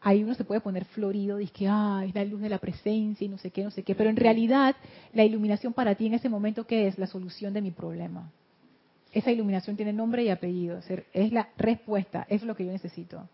ahí 0.01 0.21
uno 0.21 0.33
se 0.33 0.43
puede 0.43 0.59
poner 0.59 0.83
florido, 0.83 1.37
dice 1.37 1.53
que 1.53 1.67
ah, 1.69 2.03
es 2.05 2.13
la 2.13 2.25
luz 2.25 2.41
de 2.41 2.49
la 2.49 2.57
presencia 2.57 3.23
y 3.23 3.29
no 3.29 3.37
sé 3.37 3.51
qué, 3.51 3.63
no 3.63 3.71
sé 3.71 3.83
qué, 3.83 3.95
pero 3.95 4.09
en 4.09 4.17
realidad 4.17 4.75
la 5.13 5.23
iluminación 5.23 5.71
para 5.71 5.95
ti 5.95 6.07
en 6.07 6.15
ese 6.15 6.27
momento, 6.27 6.67
¿qué 6.67 6.87
es? 6.89 6.97
La 6.97 7.07
solución 7.07 7.53
de 7.53 7.61
mi 7.61 7.71
problema 7.71 8.29
esa 9.11 9.31
iluminación 9.31 9.75
tiene 9.75 9.93
nombre 9.93 10.23
y 10.23 10.29
apellido, 10.29 10.79
es 11.13 11.31
la 11.31 11.49
respuesta, 11.57 12.25
es 12.29 12.43
lo 12.43 12.55
que 12.55 12.65
yo 12.65 12.71
necesito. 12.71 13.27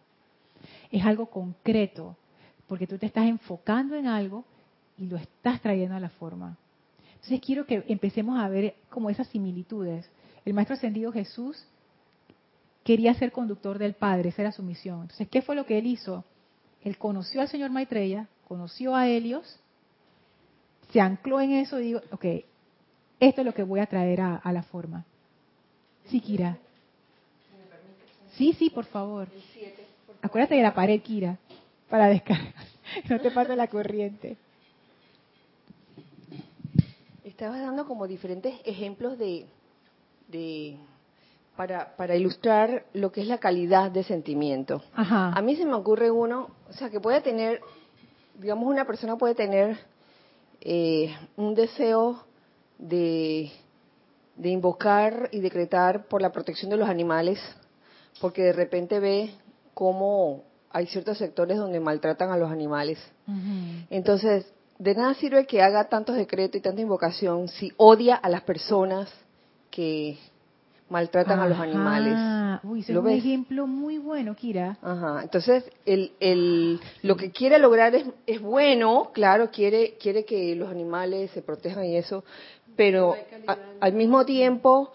Es 0.91 1.03
algo 1.05 1.27
concreto, 1.27 2.15
porque 2.67 2.87
tú 2.87 2.97
te 2.97 3.05
estás 3.05 3.25
enfocando 3.25 3.95
en 3.95 4.07
algo 4.07 4.45
y 4.97 5.07
lo 5.07 5.17
estás 5.17 5.61
trayendo 5.61 5.95
a 5.95 5.99
la 5.99 6.09
forma. 6.09 6.57
Entonces 7.15 7.41
quiero 7.41 7.65
que 7.65 7.83
empecemos 7.87 8.39
a 8.39 8.47
ver 8.49 8.75
como 8.89 9.09
esas 9.09 9.27
similitudes. 9.27 10.09
El 10.45 10.53
Maestro 10.53 10.75
Ascendido 10.75 11.11
Jesús 11.11 11.65
quería 12.83 13.13
ser 13.13 13.31
conductor 13.31 13.79
del 13.79 13.93
Padre, 13.93 14.29
esa 14.29 14.41
era 14.41 14.51
su 14.51 14.61
misión. 14.61 15.03
Entonces, 15.03 15.27
¿qué 15.29 15.41
fue 15.41 15.55
lo 15.55 15.65
que 15.65 15.77
él 15.77 15.87
hizo? 15.87 16.25
Él 16.81 16.97
conoció 16.97 17.41
al 17.41 17.47
Señor 17.47 17.71
Maitreya, 17.71 18.27
conoció 18.47 18.93
a 18.95 19.07
Helios, 19.07 19.59
se 20.91 20.99
ancló 20.99 21.39
en 21.39 21.53
eso 21.53 21.79
y 21.79 21.87
dijo, 21.87 22.01
ok, 22.11 22.25
esto 23.19 23.41
es 23.41 23.45
lo 23.45 23.53
que 23.53 23.63
voy 23.63 23.79
a 23.79 23.85
traer 23.85 24.19
a, 24.19 24.35
a 24.35 24.51
la 24.51 24.63
forma. 24.63 25.05
Sí, 26.09 26.19
Kira. 26.19 26.57
Sí, 28.37 28.53
sí, 28.53 28.69
por 28.69 28.85
favor. 28.85 29.27
Acuérdate 30.21 30.55
de 30.55 30.61
la 30.61 30.73
pared, 30.73 31.01
Kira, 31.01 31.37
para 31.89 32.07
descargar. 32.07 32.53
no 33.09 33.19
te 33.19 33.31
pase 33.31 33.55
la 33.55 33.67
corriente. 33.67 34.37
Estabas 37.23 37.61
dando 37.61 37.85
como 37.85 38.07
diferentes 38.07 38.55
ejemplos 38.65 39.17
de, 39.17 39.45
de 40.27 40.77
para, 41.55 41.95
para 41.95 42.15
ilustrar 42.15 42.85
lo 42.93 43.11
que 43.11 43.21
es 43.21 43.27
la 43.27 43.37
calidad 43.37 43.91
de 43.91 44.03
sentimiento. 44.03 44.81
Ajá. 44.93 45.31
A 45.33 45.41
mí 45.41 45.55
se 45.55 45.65
me 45.65 45.73
ocurre 45.73 46.09
uno, 46.09 46.49
o 46.69 46.73
sea, 46.73 46.89
que 46.89 46.99
puede 46.99 47.21
tener, 47.21 47.61
digamos, 48.39 48.67
una 48.67 48.85
persona 48.85 49.17
puede 49.17 49.35
tener 49.35 49.77
eh, 50.61 51.13
un 51.35 51.53
deseo 51.53 52.23
de, 52.77 53.51
de 54.35 54.49
invocar 54.49 55.29
y 55.31 55.39
decretar 55.39 56.05
por 56.05 56.21
la 56.21 56.31
protección 56.31 56.71
de 56.71 56.77
los 56.77 56.89
animales, 56.89 57.39
porque 58.19 58.43
de 58.43 58.53
repente 58.53 58.99
ve 58.99 59.31
cómo 59.73 60.43
hay 60.71 60.87
ciertos 60.87 61.17
sectores 61.19 61.57
donde 61.57 61.79
maltratan 61.79 62.31
a 62.31 62.37
los 62.37 62.51
animales. 62.51 62.99
Entonces, 63.89 64.51
de 64.79 64.95
nada 64.95 65.13
sirve 65.13 65.45
que 65.45 65.61
haga 65.61 65.87
tantos 65.87 66.15
decretos 66.15 66.57
y 66.57 66.61
tanta 66.61 66.81
invocación 66.81 67.47
si 67.47 67.71
odia 67.77 68.15
a 68.15 68.29
las 68.29 68.41
personas 68.41 69.09
que 69.69 70.17
maltratan 70.89 71.39
a 71.39 71.47
los 71.47 71.59
animales. 71.59 72.13
Uy, 72.63 72.81
es 72.81 72.89
¿Lo 72.89 72.99
un 72.99 73.07
ves? 73.07 73.17
ejemplo 73.17 73.65
muy 73.65 73.97
bueno, 73.97 74.35
Kira. 74.35 74.77
Ajá. 74.81 75.21
Entonces, 75.23 75.63
el, 75.85 76.11
el, 76.19 76.79
lo 77.01 77.17
que 77.17 77.31
quiere 77.31 77.57
lograr 77.57 77.95
es, 77.95 78.05
es 78.27 78.41
bueno, 78.41 79.09
claro, 79.13 79.49
quiere, 79.51 79.95
quiere 79.99 80.23
que 80.25 80.55
los 80.55 80.69
animales 80.69 81.31
se 81.31 81.41
protejan 81.41 81.85
y 81.85 81.97
eso, 81.97 82.23
pero 82.75 83.15
a- 83.47 83.57
al 83.79 83.93
mismo 83.93 84.25
tiempo 84.25 84.91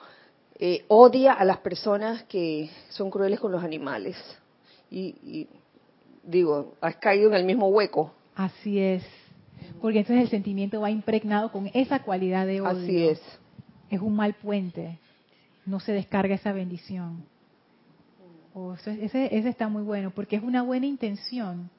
eh, 0.59 0.85
odia 0.89 1.33
a 1.35 1.45
las 1.45 1.59
personas 1.59 2.25
que 2.25 2.71
son 2.89 3.11
crueles 3.11 3.39
con 3.41 3.53
los 3.53 3.63
animales. 3.63 4.17
Y, 4.91 5.15
y 5.23 5.49
digo, 6.25 6.75
has 6.81 6.97
caído 6.97 7.29
en 7.29 7.35
el 7.35 7.45
mismo 7.45 7.69
hueco. 7.69 8.13
Así 8.35 8.79
es. 8.79 9.05
Porque 9.81 9.99
entonces 10.01 10.25
el 10.25 10.31
sentimiento 10.31 10.81
va 10.81 10.91
impregnado 10.91 11.53
con 11.53 11.71
esa 11.75 12.03
cualidad 12.03 12.47
de 12.47 12.61
odio. 12.61 12.71
Así 12.71 13.07
es. 13.07 13.21
Es 13.91 14.01
un 14.01 14.17
mal 14.17 14.35
puente. 14.35 14.99
No 15.67 15.79
se 15.81 15.93
descarga 15.93 16.35
esa 16.35 16.53
bendición. 16.53 17.25
Oh, 18.55 18.75
eso 18.75 18.91
es- 18.91 18.99
ese, 19.03 19.37
ese 19.37 19.49
está 19.49 19.69
muy 19.69 19.83
bueno, 19.83 20.11
porque 20.11 20.37
es 20.37 20.43
una 20.43 20.63
buena 20.63 20.87
intención. 20.87 21.71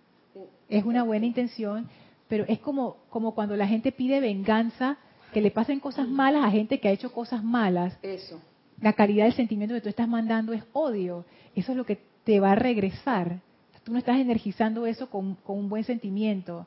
Es 0.69 0.85
una 0.85 1.03
buena 1.03 1.25
intención, 1.25 1.89
pero 2.27 2.45
es 2.47 2.59
como, 2.59 2.97
como 3.09 3.33
cuando 3.33 3.55
la 3.57 3.67
gente 3.67 3.91
pide 3.91 4.19
venganza, 4.19 4.97
que 5.33 5.41
le 5.41 5.51
pasen 5.51 5.79
cosas 5.79 6.07
malas 6.07 6.43
a 6.45 6.51
gente 6.51 6.79
que 6.79 6.87
ha 6.87 6.91
hecho 6.91 7.11
cosas 7.11 7.43
malas. 7.43 7.97
Eso. 8.01 8.39
La 8.81 8.93
calidad 8.93 9.25
del 9.25 9.33
sentimiento 9.33 9.75
que 9.75 9.81
tú 9.81 9.89
estás 9.89 10.07
mandando 10.07 10.53
es 10.53 10.63
odio. 10.73 11.25
Eso 11.55 11.71
es 11.71 11.77
lo 11.77 11.85
que 11.85 11.99
te 12.23 12.39
va 12.39 12.53
a 12.53 12.55
regresar. 12.55 13.39
Tú 13.83 13.91
no 13.91 13.99
estás 13.99 14.19
energizando 14.19 14.85
eso 14.85 15.09
con, 15.09 15.35
con 15.35 15.57
un 15.57 15.69
buen 15.69 15.83
sentimiento. 15.83 16.65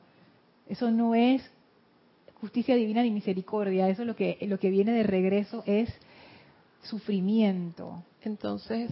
Eso 0.67 0.91
no 0.91 1.15
es 1.15 1.41
justicia 2.41 2.75
divina 2.75 3.01
ni 3.03 3.11
misericordia. 3.11 3.89
Eso 3.89 4.05
lo 4.05 4.15
que, 4.15 4.37
lo 4.41 4.59
que 4.59 4.69
viene 4.69 4.91
de 4.91 5.03
regreso 5.03 5.63
es 5.65 5.89
sufrimiento. 6.83 8.03
Entonces, 8.23 8.91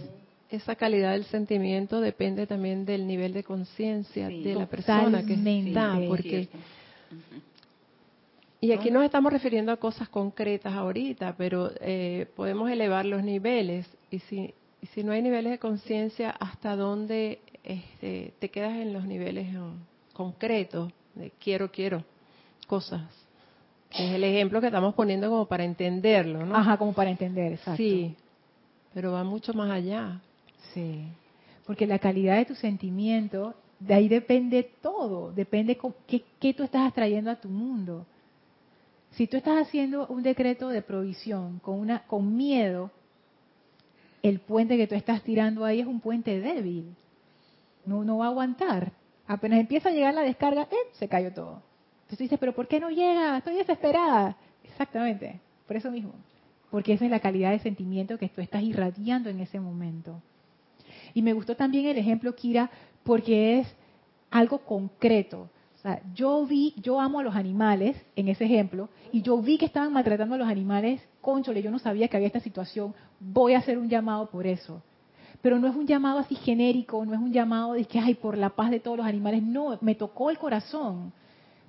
esa 0.49 0.75
calidad 0.75 1.11
del 1.13 1.25
sentimiento 1.25 2.01
depende 2.01 2.47
también 2.47 2.85
del 2.85 3.07
nivel 3.07 3.33
de 3.33 3.43
conciencia 3.43 4.27
Sí. 4.27 4.43
de 4.43 4.55
la 4.55 4.65
persona 4.65 5.25
que 5.25 5.33
está, 5.33 5.95
Sí, 5.97 6.03
es 6.03 6.07
porque. 6.09 6.49
Y 8.61 8.71
aquí 8.71 8.91
nos 8.91 9.03
estamos 9.03 9.33
refiriendo 9.33 9.71
a 9.71 9.77
cosas 9.77 10.07
concretas 10.09 10.73
ahorita, 10.73 11.35
pero 11.37 11.71
eh, 11.81 12.27
podemos 12.35 12.69
elevar 12.69 13.05
los 13.05 13.23
niveles 13.23 13.87
y 14.09 14.19
si 14.19 14.53
y 14.83 14.87
si 14.87 15.03
no 15.03 15.11
hay 15.11 15.21
niveles 15.21 15.51
de 15.51 15.59
conciencia, 15.59 16.31
¿hasta 16.31 16.75
dónde 16.75 17.39
este, 17.63 18.33
te 18.39 18.49
quedas 18.49 18.73
en 18.77 18.93
los 18.93 19.05
niveles 19.05 19.55
um, 19.55 19.75
concretos 20.13 20.91
de 21.13 21.31
quiero, 21.39 21.71
quiero 21.71 22.03
cosas? 22.65 23.03
Es 23.91 24.11
el 24.13 24.23
ejemplo 24.23 24.59
que 24.59 24.67
estamos 24.67 24.95
poniendo 24.95 25.29
como 25.29 25.45
para 25.45 25.65
entenderlo, 25.65 26.45
¿no? 26.47 26.55
Ajá, 26.55 26.77
como 26.77 26.93
para 26.93 27.11
entender, 27.11 27.51
exacto. 27.53 27.77
Sí, 27.77 28.15
pero 28.93 29.11
va 29.11 29.23
mucho 29.23 29.53
más 29.53 29.69
allá. 29.69 30.19
Sí, 30.73 31.03
porque 31.67 31.85
la 31.85 31.99
calidad 31.99 32.37
de 32.37 32.45
tu 32.45 32.55
sentimiento, 32.55 33.53
de 33.79 33.93
ahí 33.93 34.07
depende 34.07 34.63
todo, 34.81 35.31
depende 35.31 35.77
con- 35.77 35.93
qué, 36.07 36.23
qué 36.39 36.55
tú 36.55 36.63
estás 36.63 36.87
atrayendo 36.87 37.29
a 37.29 37.35
tu 37.35 37.49
mundo. 37.49 38.05
Si 39.11 39.27
tú 39.27 39.37
estás 39.37 39.67
haciendo 39.67 40.07
un 40.07 40.23
decreto 40.23 40.69
de 40.69 40.81
provisión 40.81 41.59
con, 41.59 41.79
una, 41.79 42.03
con 42.07 42.35
miedo, 42.35 42.91
el 44.23 44.39
puente 44.39 44.77
que 44.77 44.87
tú 44.87 44.95
estás 44.95 45.21
tirando 45.23 45.65
ahí 45.65 45.81
es 45.81 45.87
un 45.87 45.99
puente 45.99 46.39
débil. 46.39 46.95
No, 47.85 48.17
va 48.17 48.25
a 48.25 48.29
aguantar. 48.29 48.91
Apenas 49.27 49.59
empieza 49.59 49.89
a 49.89 49.91
llegar 49.91 50.13
la 50.13 50.21
descarga, 50.21 50.63
¡eh! 50.63 50.89
se 50.93 51.07
cayó 51.07 51.33
todo. 51.33 51.61
Entonces 52.01 52.17
tú 52.17 52.23
dices, 52.23 52.39
pero 52.39 52.53
¿por 52.53 52.67
qué 52.67 52.79
no 52.79 52.89
llega? 52.89 53.37
Estoy 53.37 53.55
desesperada. 53.55 54.37
Exactamente, 54.63 55.39
por 55.67 55.75
eso 55.75 55.91
mismo. 55.91 56.13
Porque 56.69 56.93
esa 56.93 57.05
es 57.05 57.11
la 57.11 57.19
calidad 57.19 57.51
de 57.51 57.59
sentimiento 57.59 58.17
que 58.17 58.29
tú 58.29 58.41
estás 58.41 58.63
irradiando 58.63 59.29
en 59.29 59.39
ese 59.39 59.59
momento. 59.59 60.21
Y 61.13 61.21
me 61.21 61.33
gustó 61.33 61.55
también 61.55 61.85
el 61.87 61.97
ejemplo, 61.97 62.35
Kira, 62.35 62.69
porque 63.03 63.59
es 63.59 63.75
algo 64.29 64.59
concreto. 64.59 65.49
O 65.81 65.83
sea, 65.83 65.99
yo 66.13 66.45
vi, 66.45 66.75
yo 66.77 67.01
amo 67.01 67.21
a 67.21 67.23
los 67.23 67.35
animales 67.35 67.97
en 68.15 68.27
ese 68.27 68.45
ejemplo, 68.45 68.89
y 69.11 69.23
yo 69.23 69.41
vi 69.41 69.57
que 69.57 69.65
estaban 69.65 69.91
maltratando 69.91 70.35
a 70.35 70.37
los 70.37 70.47
animales, 70.47 71.01
conchole, 71.21 71.63
yo 71.63 71.71
no 71.71 71.79
sabía 71.79 72.07
que 72.07 72.17
había 72.17 72.27
esta 72.27 72.39
situación, 72.39 72.93
voy 73.19 73.55
a 73.55 73.57
hacer 73.57 73.79
un 73.79 73.89
llamado 73.89 74.29
por 74.29 74.45
eso. 74.45 74.83
Pero 75.41 75.57
no 75.57 75.67
es 75.67 75.75
un 75.75 75.87
llamado 75.87 76.19
así 76.19 76.35
genérico, 76.35 77.03
no 77.03 77.15
es 77.15 77.19
un 77.19 77.33
llamado 77.33 77.73
de 77.73 77.85
que, 77.85 77.97
ay, 77.97 78.13
por 78.13 78.37
la 78.37 78.51
paz 78.51 78.69
de 78.69 78.79
todos 78.79 78.95
los 78.95 79.07
animales, 79.07 79.41
no, 79.41 79.75
me 79.81 79.95
tocó 79.95 80.29
el 80.29 80.37
corazón. 80.37 81.13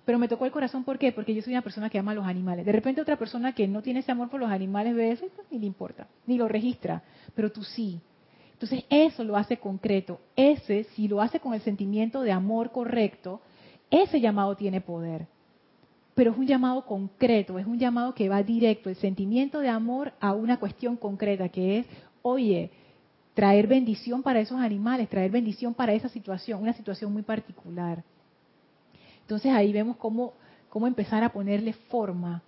Pero 0.05 0.19
me 0.19 0.29
tocó 0.29 0.45
el 0.45 0.53
corazón, 0.53 0.85
¿por 0.85 0.99
qué? 0.99 1.11
Porque 1.13 1.35
yo 1.35 1.41
soy 1.41 1.55
una 1.55 1.63
persona 1.63 1.89
que 1.89 1.99
ama 1.99 2.13
a 2.13 2.17
los 2.17 2.27
animales. 2.27 2.67
De 2.67 2.73
repente 2.73 3.01
otra 3.01 3.17
persona 3.17 3.55
que 3.55 3.67
no 3.67 3.81
tiene 3.81 4.01
ese 4.01 4.13
amor 4.13 4.29
por 4.29 4.41
los 4.41 4.51
animales 4.51 4.95
ve 4.95 5.13
eso 5.13 5.25
y 5.25 5.31
pues, 5.31 5.47
ni 5.51 5.59
le 5.59 5.65
importa, 5.65 6.07
ni 6.27 6.37
lo 6.37 6.49
registra, 6.49 7.03
pero 7.35 7.51
tú 7.51 7.65
sí. 7.65 7.99
Entonces 8.53 8.85
eso 8.91 9.25
lo 9.25 9.39
hace 9.39 9.57
concreto. 9.57 10.21
Ese, 10.37 10.85
si 10.95 11.09
lo 11.09 11.23
hace 11.23 11.41
con 11.41 11.55
el 11.55 11.63
sentimiento 11.63 12.21
de 12.21 12.33
amor 12.33 12.73
correcto, 12.73 13.41
ese 13.93 14.21
llamado 14.21 14.57
tiene 14.57 14.81
poder. 14.81 15.27
Pero 16.15 16.33
es 16.33 16.39
un 16.39 16.47
llamado 16.47 16.85
concreto, 16.85 17.59
es 17.59 17.67
un 17.67 17.79
llamado 17.79 18.15
que 18.15 18.29
va 18.29 18.43
directo, 18.43 18.89
el 18.89 18.97
sentimiento 18.97 19.61
de 19.61 19.69
amor 19.69 20.13
a 20.19 20.33
una 20.33 20.59
cuestión 20.59 20.97
concreta, 20.97 21.49
que 21.49 21.79
es, 21.79 21.87
oye, 22.23 22.71
traer 23.35 23.67
bendición 23.67 24.23
para 24.23 24.41
esos 24.41 24.59
animales, 24.59 25.09
traer 25.09 25.31
bendición 25.31 25.75
para 25.75 25.93
esa 25.93 26.09
situación, 26.09 26.61
una 26.61 26.73
situación 26.73 27.13
muy 27.13 27.23
particular. 27.23 28.03
Entonces 29.21 29.53
ahí 29.53 29.73
vemos 29.73 29.97
cómo, 29.97 30.35
cómo 30.69 30.87
empezar 30.87 31.23
a 31.23 31.33
ponerle 31.33 31.73
forma 31.73 32.43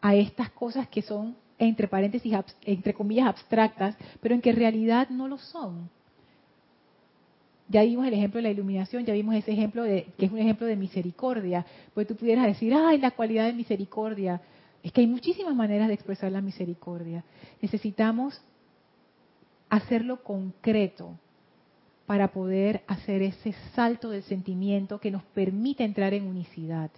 a 0.00 0.14
estas 0.14 0.50
cosas 0.50 0.88
que 0.88 1.02
son, 1.02 1.36
entre 1.58 1.86
paréntesis, 1.88 2.34
entre 2.62 2.92
comillas, 2.92 3.26
abstractas, 3.26 3.96
pero 4.20 4.34
en 4.34 4.40
que 4.40 4.50
en 4.50 4.56
realidad 4.56 5.08
no 5.10 5.28
lo 5.28 5.38
son. 5.38 5.88
Ya 7.72 7.82
vimos 7.84 8.06
el 8.06 8.12
ejemplo 8.12 8.36
de 8.36 8.42
la 8.42 8.50
iluminación, 8.50 9.06
ya 9.06 9.14
vimos 9.14 9.34
ese 9.34 9.52
ejemplo 9.52 9.82
de, 9.82 10.06
que 10.18 10.26
es 10.26 10.32
un 10.32 10.38
ejemplo 10.38 10.66
de 10.66 10.76
misericordia. 10.76 11.64
Pues 11.94 12.06
tú 12.06 12.14
pudieras 12.14 12.46
decir, 12.46 12.74
ay, 12.74 12.98
la 12.98 13.12
cualidad 13.12 13.46
de 13.46 13.54
misericordia. 13.54 14.42
Es 14.82 14.92
que 14.92 15.00
hay 15.00 15.06
muchísimas 15.06 15.54
maneras 15.54 15.88
de 15.88 15.94
expresar 15.94 16.30
la 16.30 16.42
misericordia. 16.42 17.24
Necesitamos 17.62 18.42
hacerlo 19.70 20.22
concreto 20.22 21.18
para 22.04 22.28
poder 22.28 22.82
hacer 22.88 23.22
ese 23.22 23.54
salto 23.74 24.10
del 24.10 24.22
sentimiento 24.24 25.00
que 25.00 25.10
nos 25.10 25.22
permite 25.22 25.82
entrar 25.82 26.12
en 26.12 26.26
unicidad. 26.26 26.90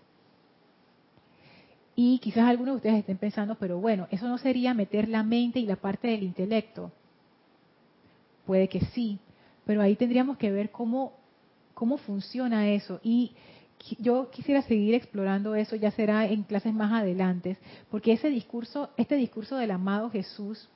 Y 1.94 2.18
quizás 2.18 2.48
algunos 2.48 2.74
de 2.74 2.76
ustedes 2.78 2.96
estén 2.96 3.18
pensando, 3.18 3.54
pero 3.54 3.78
bueno, 3.78 4.08
eso 4.10 4.26
no 4.26 4.38
sería 4.38 4.74
meter 4.74 5.08
la 5.08 5.22
mente 5.22 5.60
y 5.60 5.66
la 5.66 5.76
parte 5.76 6.08
del 6.08 6.24
intelecto. 6.24 6.90
Puede 8.44 8.66
que 8.66 8.80
sí, 8.86 9.20
pero 9.64 9.82
ahí 9.82 9.96
tendríamos 9.96 10.36
que 10.36 10.50
ver 10.50 10.70
cómo, 10.70 11.12
cómo 11.74 11.96
funciona 11.98 12.68
eso. 12.70 13.00
Y 13.02 13.32
yo 13.98 14.30
quisiera 14.30 14.62
seguir 14.62 14.94
explorando 14.94 15.54
eso, 15.54 15.76
ya 15.76 15.90
será 15.90 16.26
en 16.26 16.42
clases 16.42 16.72
más 16.72 16.92
adelante, 16.92 17.58
porque 17.90 18.12
ese 18.12 18.30
discurso, 18.30 18.90
este 18.96 19.16
discurso 19.16 19.56
del 19.56 19.70
amado 19.70 20.10
Jesús, 20.10 20.68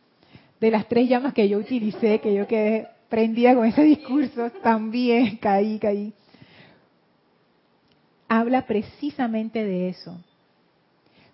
de 0.60 0.70
las 0.70 0.88
tres 0.88 1.08
llamas 1.08 1.34
que 1.34 1.48
yo 1.48 1.58
utilicé, 1.58 2.20
que 2.20 2.34
yo 2.34 2.46
quedé 2.46 2.88
prendida 3.08 3.54
con 3.54 3.66
ese 3.66 3.82
discurso, 3.82 4.50
también 4.62 5.36
caí, 5.40 5.78
caí, 5.78 6.12
habla 8.28 8.66
precisamente 8.66 9.64
de 9.64 9.88
eso. 9.88 10.18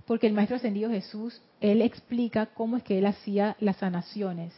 Porque 0.07 0.27
el 0.27 0.35
Maestro 0.35 0.57
Ascendido 0.57 0.91
Jesús, 0.91 1.41
él 1.61 1.81
explica 1.81 2.47
cómo 2.47 2.77
es 2.77 2.83
que 2.83 2.99
él 2.99 3.07
hacía 3.07 3.57
las 3.59 3.79
sanaciones 3.79 4.53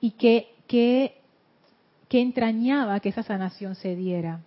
y 0.00 0.12
qué, 0.12 0.48
qué, 0.66 1.22
qué 2.14 2.20
entrañaba 2.20 3.00
que 3.00 3.08
esa 3.08 3.24
sanación 3.24 3.74
se 3.74 3.96
diera. 3.96 4.40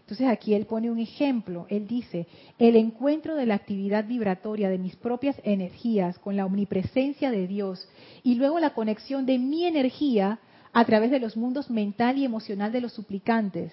Entonces 0.00 0.28
aquí 0.28 0.52
él 0.52 0.66
pone 0.66 0.90
un 0.90 0.98
ejemplo. 0.98 1.64
Él 1.70 1.86
dice, 1.88 2.26
el 2.58 2.76
encuentro 2.76 3.34
de 3.34 3.46
la 3.46 3.54
actividad 3.54 4.06
vibratoria 4.06 4.68
de 4.68 4.76
mis 4.76 4.94
propias 4.94 5.40
energías 5.42 6.18
con 6.18 6.36
la 6.36 6.44
omnipresencia 6.44 7.30
de 7.30 7.46
Dios 7.46 7.88
y 8.22 8.34
luego 8.34 8.60
la 8.60 8.74
conexión 8.74 9.24
de 9.24 9.38
mi 9.38 9.64
energía 9.64 10.38
a 10.74 10.84
través 10.84 11.10
de 11.10 11.18
los 11.18 11.34
mundos 11.34 11.70
mental 11.70 12.18
y 12.18 12.26
emocional 12.26 12.72
de 12.72 12.82
los 12.82 12.92
suplicantes. 12.92 13.72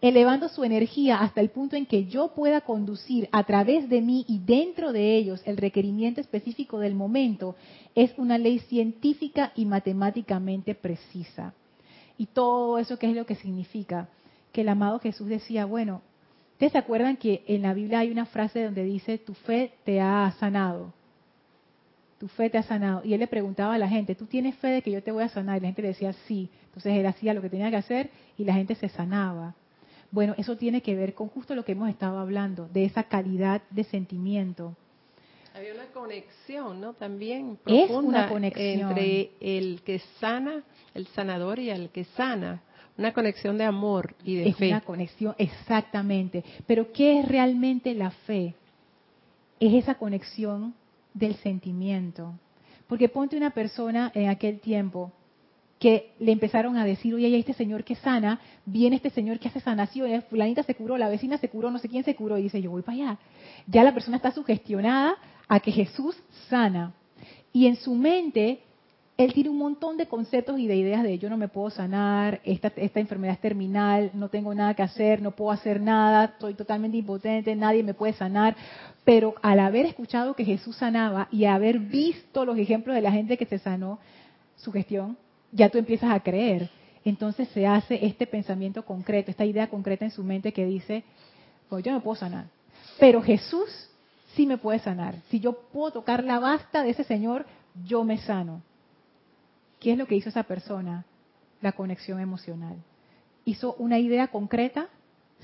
elevando 0.00 0.48
su 0.48 0.64
energía 0.64 1.20
hasta 1.20 1.42
el 1.42 1.50
punto 1.50 1.76
en 1.76 1.84
que 1.84 2.06
yo 2.06 2.32
pueda 2.34 2.62
conducir 2.62 3.28
a 3.32 3.44
través 3.44 3.90
de 3.90 4.00
mí 4.00 4.24
y 4.26 4.38
dentro 4.38 4.94
de 4.94 5.14
ellos 5.16 5.42
el 5.44 5.58
requerimiento 5.58 6.22
específico 6.22 6.78
del 6.78 6.94
momento, 6.94 7.54
es 7.94 8.14
una 8.16 8.38
ley 8.38 8.60
científica 8.60 9.52
y 9.54 9.66
matemáticamente 9.66 10.74
precisa. 10.74 11.52
Y 12.20 12.26
todo 12.26 12.78
eso, 12.78 12.98
¿qué 12.98 13.08
es 13.08 13.16
lo 13.16 13.24
que 13.24 13.34
significa? 13.34 14.10
Que 14.52 14.60
el 14.60 14.68
amado 14.68 14.98
Jesús 14.98 15.26
decía, 15.26 15.64
bueno, 15.64 16.02
¿ustedes 16.52 16.72
se 16.72 16.76
acuerdan 16.76 17.16
que 17.16 17.42
en 17.46 17.62
la 17.62 17.72
Biblia 17.72 18.00
hay 18.00 18.10
una 18.10 18.26
frase 18.26 18.62
donde 18.62 18.84
dice, 18.84 19.16
tu 19.16 19.32
fe 19.32 19.72
te 19.86 20.02
ha 20.02 20.30
sanado? 20.38 20.92
Tu 22.18 22.28
fe 22.28 22.50
te 22.50 22.58
ha 22.58 22.62
sanado. 22.62 23.00
Y 23.06 23.14
él 23.14 23.20
le 23.20 23.26
preguntaba 23.26 23.72
a 23.72 23.78
la 23.78 23.88
gente, 23.88 24.14
¿tú 24.14 24.26
tienes 24.26 24.54
fe 24.56 24.68
de 24.68 24.82
que 24.82 24.90
yo 24.90 25.02
te 25.02 25.12
voy 25.12 25.22
a 25.22 25.30
sanar? 25.30 25.56
Y 25.56 25.60
la 25.60 25.68
gente 25.68 25.80
le 25.80 25.88
decía, 25.88 26.12
sí. 26.28 26.50
Entonces 26.66 26.92
él 26.92 27.06
hacía 27.06 27.32
lo 27.32 27.40
que 27.40 27.48
tenía 27.48 27.70
que 27.70 27.76
hacer 27.76 28.10
y 28.36 28.44
la 28.44 28.52
gente 28.52 28.74
se 28.74 28.90
sanaba. 28.90 29.54
Bueno, 30.10 30.34
eso 30.36 30.58
tiene 30.58 30.82
que 30.82 30.94
ver 30.94 31.14
con 31.14 31.28
justo 31.28 31.54
lo 31.54 31.64
que 31.64 31.72
hemos 31.72 31.88
estado 31.88 32.18
hablando, 32.18 32.68
de 32.68 32.84
esa 32.84 33.04
calidad 33.04 33.62
de 33.70 33.84
sentimiento. 33.84 34.76
Había 35.60 35.74
una 35.74 35.88
conexión, 35.92 36.80
¿no? 36.80 36.94
También 36.94 37.58
profunda 37.62 37.84
es 37.84 37.90
una 37.90 38.28
conexión. 38.30 38.88
entre 38.88 39.32
el 39.42 39.82
que 39.82 39.98
sana, 40.18 40.62
el 40.94 41.06
sanador 41.08 41.58
y 41.58 41.68
el 41.68 41.90
que 41.90 42.04
sana. 42.04 42.62
Una 42.96 43.12
conexión 43.12 43.58
de 43.58 43.64
amor 43.64 44.14
y 44.24 44.36
de 44.36 44.54
fe. 44.54 44.68
Es 44.68 44.72
una 44.72 44.80
conexión, 44.80 45.34
exactamente. 45.36 46.42
Pero 46.66 46.90
¿qué 46.92 47.20
es 47.20 47.28
realmente 47.28 47.92
la 47.92 48.10
fe? 48.10 48.54
Es 49.58 49.74
esa 49.74 49.96
conexión 49.96 50.72
del 51.12 51.34
sentimiento. 51.36 52.32
Porque 52.86 53.10
ponte 53.10 53.36
una 53.36 53.50
persona 53.50 54.10
en 54.14 54.30
aquel 54.30 54.60
tiempo 54.60 55.12
que 55.78 56.12
le 56.20 56.32
empezaron 56.32 56.78
a 56.78 56.86
decir, 56.86 57.14
oye, 57.14 57.38
este 57.38 57.52
señor 57.52 57.84
que 57.84 57.96
sana, 57.96 58.40
viene 58.64 58.96
este 58.96 59.10
señor 59.10 59.38
que 59.38 59.48
hace 59.48 59.60
sanaciones, 59.60 60.24
fulanita 60.24 60.62
se 60.62 60.74
curó, 60.74 60.96
la 60.96 61.10
vecina 61.10 61.36
se 61.36 61.50
curó, 61.50 61.70
no 61.70 61.78
sé 61.78 61.90
quién 61.90 62.04
se 62.04 62.14
curó, 62.14 62.38
y 62.38 62.44
dice, 62.44 62.62
yo 62.62 62.70
voy 62.70 62.80
para 62.80 62.96
allá. 62.96 63.18
Ya 63.66 63.84
la 63.84 63.92
persona 63.92 64.16
está 64.16 64.30
sugestionada 64.30 65.18
a 65.50 65.58
que 65.58 65.72
Jesús 65.72 66.16
sana. 66.48 66.94
Y 67.52 67.66
en 67.66 67.74
su 67.74 67.96
mente, 67.96 68.60
él 69.16 69.34
tiene 69.34 69.50
un 69.50 69.58
montón 69.58 69.96
de 69.96 70.06
conceptos 70.06 70.60
y 70.60 70.68
de 70.68 70.76
ideas 70.76 71.02
de 71.02 71.18
yo 71.18 71.28
no 71.28 71.36
me 71.36 71.48
puedo 71.48 71.70
sanar, 71.70 72.40
esta, 72.44 72.72
esta 72.76 73.00
enfermedad 73.00 73.34
es 73.34 73.40
terminal, 73.40 74.12
no 74.14 74.28
tengo 74.28 74.54
nada 74.54 74.74
que 74.74 74.84
hacer, 74.84 75.20
no 75.20 75.32
puedo 75.32 75.50
hacer 75.50 75.80
nada, 75.80 76.26
estoy 76.26 76.54
totalmente 76.54 76.96
impotente, 76.96 77.56
nadie 77.56 77.82
me 77.82 77.94
puede 77.94 78.12
sanar. 78.12 78.54
Pero 79.04 79.34
al 79.42 79.58
haber 79.58 79.86
escuchado 79.86 80.34
que 80.34 80.44
Jesús 80.44 80.76
sanaba 80.76 81.26
y 81.32 81.46
haber 81.46 81.80
visto 81.80 82.44
los 82.44 82.56
ejemplos 82.56 82.94
de 82.94 83.02
la 83.02 83.10
gente 83.10 83.36
que 83.36 83.46
se 83.46 83.58
sanó, 83.58 83.98
su 84.54 84.70
gestión 84.70 85.16
ya 85.50 85.68
tú 85.68 85.78
empiezas 85.78 86.12
a 86.12 86.20
creer. 86.20 86.70
Entonces 87.04 87.48
se 87.48 87.66
hace 87.66 88.06
este 88.06 88.24
pensamiento 88.28 88.84
concreto, 88.84 89.32
esta 89.32 89.44
idea 89.44 89.66
concreta 89.66 90.04
en 90.04 90.12
su 90.12 90.22
mente 90.22 90.52
que 90.52 90.64
dice, 90.64 91.02
pues 91.68 91.84
yo 91.84 91.90
no 91.90 92.02
puedo 92.02 92.14
sanar, 92.14 92.44
pero 93.00 93.20
Jesús 93.20 93.89
sí 94.34 94.46
me 94.46 94.58
puede 94.58 94.78
sanar. 94.78 95.16
Si 95.30 95.40
yo 95.40 95.52
puedo 95.72 95.92
tocar 95.92 96.24
la 96.24 96.38
basta 96.38 96.82
de 96.82 96.90
ese 96.90 97.04
Señor, 97.04 97.46
yo 97.84 98.04
me 98.04 98.18
sano. 98.18 98.62
¿Qué 99.78 99.92
es 99.92 99.98
lo 99.98 100.06
que 100.06 100.16
hizo 100.16 100.28
esa 100.28 100.42
persona? 100.42 101.04
La 101.60 101.72
conexión 101.72 102.20
emocional. 102.20 102.76
Hizo 103.44 103.74
una 103.74 103.98
idea 103.98 104.28
concreta, 104.28 104.88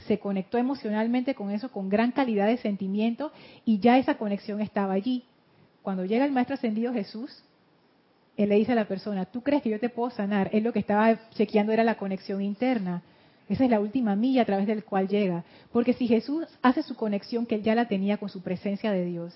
se 0.07 0.19
conectó 0.19 0.59
emocionalmente 0.59 1.35
con 1.35 1.51
eso, 1.51 1.71
con 1.71 1.89
gran 1.89 2.13
calidad 2.13 2.47
de 2.47 2.59
sentimiento, 2.59 3.33
y 3.65 3.79
ya 3.79 3.99
esa 3.99 4.19
conexión 4.19 4.61
estaba 4.61 4.93
allí. 4.93 5.25
Cuando 5.83 6.05
llega 6.05 6.25
el 6.25 6.33
Maestro 6.33 6.55
Ascendido 6.55 6.93
Jesús, 6.93 7.43
él 8.37 8.51
le 8.51 8.57
dice 8.57 8.73
a 8.73 8.77
la 8.77 8.87
persona, 8.87 9.25
¿tú 9.25 9.43
crees 9.43 9.63
que 9.63 9.71
yo 9.71 9.81
te 9.81 9.89
puedo 9.89 10.11
sanar? 10.11 10.51
Él 10.53 10.65
lo 10.65 10.73
que 10.73 10.81
estaba 10.81 11.19
chequeando 11.31 11.73
era 11.73 11.85
la 11.85 11.97
conexión 11.97 12.43
interna. 12.43 13.03
Esa 13.49 13.65
es 13.65 13.71
la 13.71 13.81
última 13.81 14.17
milla 14.17 14.43
a 14.43 14.45
través 14.45 14.67
del 14.67 14.85
cual 14.85 15.09
llega. 15.09 15.45
Porque 15.73 15.93
si 15.93 16.09
Jesús 16.09 16.47
hace 16.63 16.83
su 16.83 16.97
conexión 16.97 17.47
que 17.47 17.55
él 17.57 17.63
ya 17.63 17.75
la 17.75 17.87
tenía 17.87 18.19
con 18.19 18.29
su 18.29 18.43
presencia 18.43 18.91
de 18.91 19.05
Dios, 19.05 19.33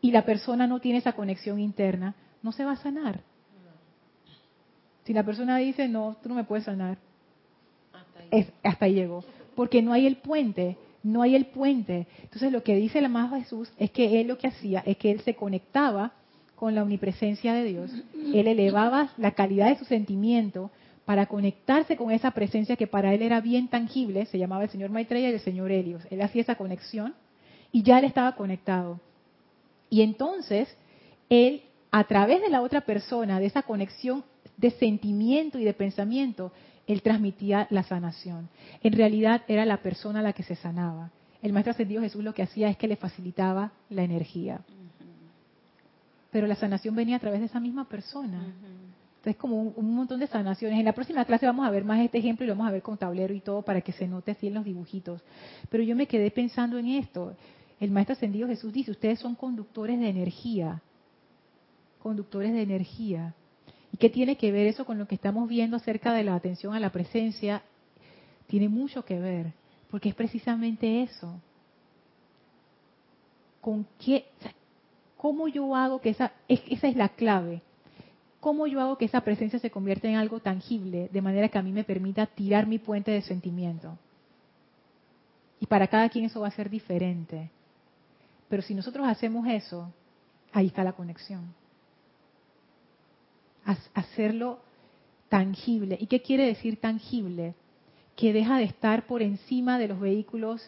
y 0.00 0.12
la 0.12 0.24
persona 0.24 0.66
no 0.66 0.80
tiene 0.80 0.98
esa 0.98 1.12
conexión 1.12 1.58
interna, 1.58 2.14
no 2.42 2.52
se 2.52 2.64
va 2.64 2.72
a 2.72 2.76
sanar. 2.76 3.20
Si 5.04 5.12
la 5.12 5.24
persona 5.24 5.56
dice, 5.58 5.88
no, 5.88 6.16
tú 6.22 6.28
no 6.28 6.34
me 6.34 6.44
puedes 6.44 6.66
sanar, 6.66 6.98
hasta 7.92 8.20
ahí, 8.20 8.28
es, 8.30 8.52
hasta 8.62 8.84
ahí 8.84 8.94
llegó. 8.94 9.24
Porque 9.54 9.82
no 9.82 9.92
hay 9.92 10.06
el 10.06 10.16
puente, 10.16 10.76
no 11.02 11.22
hay 11.22 11.34
el 11.34 11.46
puente. 11.46 12.06
Entonces 12.22 12.52
lo 12.52 12.62
que 12.62 12.76
dice 12.76 12.98
el 12.98 13.06
amado 13.06 13.36
Jesús 13.36 13.72
es 13.78 13.90
que 13.90 14.20
él 14.20 14.28
lo 14.28 14.38
que 14.38 14.48
hacía 14.48 14.82
es 14.86 14.96
que 14.98 15.10
él 15.10 15.20
se 15.20 15.34
conectaba 15.34 16.12
con 16.54 16.74
la 16.74 16.82
omnipresencia 16.82 17.54
de 17.54 17.64
Dios, 17.64 17.92
él 18.34 18.48
elevaba 18.48 19.10
la 19.16 19.30
calidad 19.30 19.68
de 19.68 19.78
su 19.78 19.84
sentimiento 19.84 20.72
para 21.08 21.24
conectarse 21.24 21.96
con 21.96 22.10
esa 22.10 22.32
presencia 22.32 22.76
que 22.76 22.86
para 22.86 23.14
él 23.14 23.22
era 23.22 23.40
bien 23.40 23.68
tangible, 23.68 24.26
se 24.26 24.36
llamaba 24.36 24.64
el 24.64 24.68
señor 24.68 24.90
Maitreya 24.90 25.30
y 25.30 25.32
el 25.32 25.40
señor 25.40 25.72
Helios. 25.72 26.02
Él 26.10 26.20
hacía 26.20 26.42
esa 26.42 26.56
conexión 26.56 27.14
y 27.72 27.82
ya 27.82 27.98
él 27.98 28.04
estaba 28.04 28.32
conectado. 28.32 29.00
Y 29.88 30.02
entonces, 30.02 30.68
él, 31.30 31.62
a 31.90 32.04
través 32.04 32.42
de 32.42 32.50
la 32.50 32.60
otra 32.60 32.82
persona, 32.82 33.40
de 33.40 33.46
esa 33.46 33.62
conexión 33.62 34.22
de 34.58 34.70
sentimiento 34.72 35.58
y 35.58 35.64
de 35.64 35.72
pensamiento, 35.72 36.52
él 36.86 37.00
transmitía 37.00 37.66
la 37.70 37.84
sanación. 37.84 38.50
En 38.82 38.92
realidad 38.92 39.44
era 39.48 39.64
la 39.64 39.78
persona 39.78 40.20
la 40.20 40.34
que 40.34 40.42
se 40.42 40.56
sanaba. 40.56 41.10
El 41.40 41.54
Maestro 41.54 41.70
Ascendido 41.70 42.02
Jesús 42.02 42.22
lo 42.22 42.34
que 42.34 42.42
hacía 42.42 42.68
es 42.68 42.76
que 42.76 42.86
le 42.86 42.96
facilitaba 42.96 43.72
la 43.88 44.02
energía 44.02 44.60
pero 46.30 46.46
la 46.46 46.54
sanación 46.54 46.94
venía 46.94 47.16
a 47.16 47.20
través 47.20 47.40
de 47.40 47.46
esa 47.46 47.60
misma 47.60 47.88
persona. 47.88 48.40
Entonces, 49.18 49.36
como 49.36 49.60
un, 49.60 49.94
montón 49.96 50.20
de 50.20 50.28
sanaciones. 50.28 50.78
En 50.78 50.84
la 50.84 50.92
próxima 50.92 51.24
clase 51.24 51.44
vamos 51.44 51.66
a 51.66 51.70
ver 51.70 51.84
más 51.84 52.00
este 52.00 52.18
ejemplo 52.18 52.44
y 52.44 52.48
lo 52.48 52.54
vamos 52.54 52.68
a 52.68 52.72
ver 52.72 52.82
con 52.82 52.96
tablero 52.96 53.34
y 53.34 53.40
todo 53.40 53.62
para 53.62 53.80
que 53.80 53.92
se 53.92 54.06
note 54.06 54.30
así 54.30 54.46
en 54.46 54.54
los 54.54 54.64
dibujitos. 54.64 55.22
Pero 55.68 55.82
yo 55.82 55.96
me 55.96 56.06
quedé 56.06 56.30
pensando 56.30 56.78
en 56.78 56.86
esto. 56.86 57.36
El 57.80 57.90
Maestro 57.90 58.12
Ascendido 58.12 58.46
Jesús 58.46 58.72
dice, 58.72 58.92
ustedes 58.92 59.18
son 59.18 59.34
conductores 59.34 59.98
de 59.98 60.08
energía. 60.08 60.82
Conductores 61.98 62.52
de 62.52 62.62
energía. 62.62 63.34
¿Y 63.92 63.96
qué 63.96 64.08
tiene 64.08 64.36
que 64.36 64.52
ver 64.52 64.68
eso 64.68 64.84
con 64.84 64.98
lo 64.98 65.08
que 65.08 65.16
estamos 65.16 65.48
viendo 65.48 65.76
acerca 65.76 66.12
de 66.12 66.22
la 66.22 66.36
atención 66.36 66.74
a 66.74 66.80
la 66.80 66.90
presencia? 66.90 67.62
Tiene 68.46 68.68
mucho 68.68 69.04
que 69.04 69.18
ver, 69.18 69.52
porque 69.90 70.10
es 70.10 70.14
precisamente 70.14 71.02
eso. 71.02 71.40
¿Con 73.60 73.84
qué, 73.98 74.26
¿Cómo 75.16 75.48
yo 75.48 75.74
hago 75.74 76.00
que 76.00 76.10
esa, 76.10 76.32
esa 76.46 76.86
es 76.86 76.96
la 76.96 77.08
clave? 77.08 77.62
¿Cómo 78.40 78.66
yo 78.66 78.80
hago 78.80 78.98
que 78.98 79.04
esa 79.04 79.22
presencia 79.22 79.58
se 79.58 79.70
convierta 79.70 80.08
en 80.08 80.16
algo 80.16 80.40
tangible, 80.40 81.08
de 81.12 81.22
manera 81.22 81.48
que 81.48 81.58
a 81.58 81.62
mí 81.62 81.72
me 81.72 81.84
permita 81.84 82.26
tirar 82.26 82.66
mi 82.66 82.78
puente 82.78 83.10
de 83.10 83.22
sentimiento? 83.22 83.98
Y 85.60 85.66
para 85.66 85.88
cada 85.88 86.08
quien 86.08 86.24
eso 86.24 86.40
va 86.40 86.48
a 86.48 86.52
ser 86.52 86.70
diferente. 86.70 87.50
Pero 88.48 88.62
si 88.62 88.74
nosotros 88.74 89.06
hacemos 89.06 89.46
eso, 89.48 89.92
ahí 90.52 90.66
está 90.66 90.84
la 90.84 90.92
conexión. 90.92 91.52
Hacerlo 93.94 94.60
tangible. 95.28 95.98
¿Y 96.00 96.06
qué 96.06 96.22
quiere 96.22 96.46
decir 96.46 96.80
tangible? 96.80 97.54
Que 98.16 98.32
deja 98.32 98.58
de 98.58 98.64
estar 98.64 99.06
por 99.06 99.20
encima 99.20 99.78
de 99.78 99.88
los 99.88 100.00
vehículos 100.00 100.62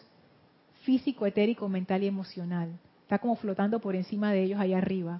físico, 0.83 1.25
etérico, 1.25 1.69
mental 1.69 2.03
y 2.03 2.07
emocional 2.07 2.77
está 3.11 3.19
como 3.19 3.35
flotando 3.35 3.81
por 3.81 3.97
encima 3.97 4.31
de 4.31 4.43
ellos 4.43 4.57
allá 4.57 4.77
arriba. 4.77 5.19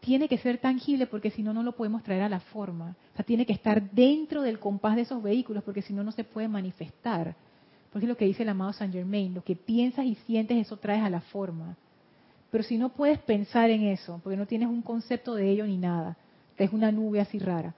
Tiene 0.00 0.28
que 0.28 0.38
ser 0.38 0.58
tangible 0.58 1.06
porque 1.06 1.30
si 1.30 1.42
no, 1.42 1.52
no 1.52 1.62
lo 1.62 1.72
podemos 1.72 2.02
traer 2.02 2.22
a 2.22 2.28
la 2.28 2.40
forma. 2.40 2.96
O 3.12 3.16
sea, 3.16 3.24
tiene 3.24 3.46
que 3.46 3.52
estar 3.52 3.90
dentro 3.90 4.42
del 4.42 4.58
compás 4.58 4.96
de 4.96 5.02
esos 5.02 5.22
vehículos 5.22 5.64
porque 5.64 5.82
si 5.82 5.92
no, 5.92 6.04
no 6.04 6.12
se 6.12 6.24
puede 6.24 6.48
manifestar. 6.48 7.34
Porque 7.90 8.06
es 8.06 8.08
lo 8.08 8.16
que 8.16 8.26
dice 8.26 8.42
el 8.42 8.48
amado 8.50 8.72
Saint 8.72 8.92
Germain, 8.92 9.34
lo 9.34 9.42
que 9.42 9.56
piensas 9.56 10.04
y 10.04 10.14
sientes, 10.26 10.58
eso 10.58 10.76
traes 10.76 11.02
a 11.02 11.10
la 11.10 11.20
forma. 11.20 11.76
Pero 12.50 12.64
si 12.64 12.78
no 12.78 12.90
puedes 12.90 13.18
pensar 13.18 13.70
en 13.70 13.84
eso, 13.84 14.20
porque 14.22 14.36
no 14.36 14.46
tienes 14.46 14.68
un 14.68 14.82
concepto 14.82 15.34
de 15.34 15.50
ello 15.50 15.66
ni 15.66 15.76
nada, 15.76 16.16
es 16.56 16.72
una 16.72 16.90
nube 16.92 17.20
así 17.20 17.38
rara. 17.38 17.74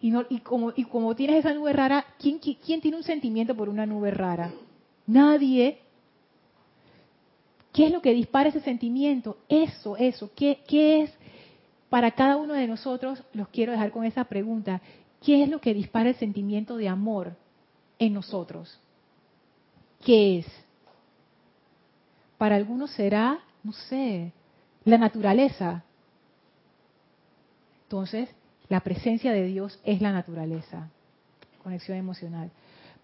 Y, 0.00 0.10
no, 0.10 0.24
y, 0.28 0.40
como, 0.40 0.72
y 0.76 0.84
como 0.84 1.14
tienes 1.14 1.36
esa 1.36 1.54
nube 1.54 1.72
rara, 1.72 2.04
¿quién, 2.18 2.38
¿quién 2.38 2.80
tiene 2.80 2.96
un 2.96 3.02
sentimiento 3.02 3.56
por 3.56 3.68
una 3.68 3.86
nube 3.86 4.10
rara? 4.10 4.52
Nadie. 5.06 5.78
¿Qué 7.72 7.86
es 7.86 7.92
lo 7.92 8.02
que 8.02 8.12
dispara 8.12 8.50
ese 8.50 8.60
sentimiento? 8.60 9.38
Eso, 9.48 9.96
eso. 9.96 10.30
¿Qué, 10.36 10.60
¿Qué, 10.68 11.02
es 11.02 11.12
para 11.94 12.10
cada 12.10 12.38
uno 12.38 12.54
de 12.54 12.66
nosotros? 12.66 13.22
Los 13.34 13.46
quiero 13.50 13.70
dejar 13.70 13.92
con 13.92 14.04
esa 14.04 14.24
pregunta. 14.24 14.80
¿Qué 15.24 15.44
es 15.44 15.48
lo 15.48 15.60
que 15.60 15.72
dispara 15.72 16.08
el 16.08 16.16
sentimiento 16.16 16.76
de 16.76 16.88
amor 16.88 17.36
en 18.00 18.14
nosotros? 18.14 18.80
¿Qué 20.04 20.40
es? 20.40 20.46
Para 22.36 22.56
algunos 22.56 22.90
será, 22.90 23.38
no 23.62 23.72
sé, 23.72 24.32
la 24.84 24.98
naturaleza. 24.98 25.84
Entonces, 27.84 28.28
la 28.68 28.80
presencia 28.80 29.30
de 29.30 29.46
Dios 29.46 29.78
es 29.84 30.00
la 30.02 30.10
naturaleza, 30.10 30.88
conexión 31.62 31.96
emocional. 31.96 32.50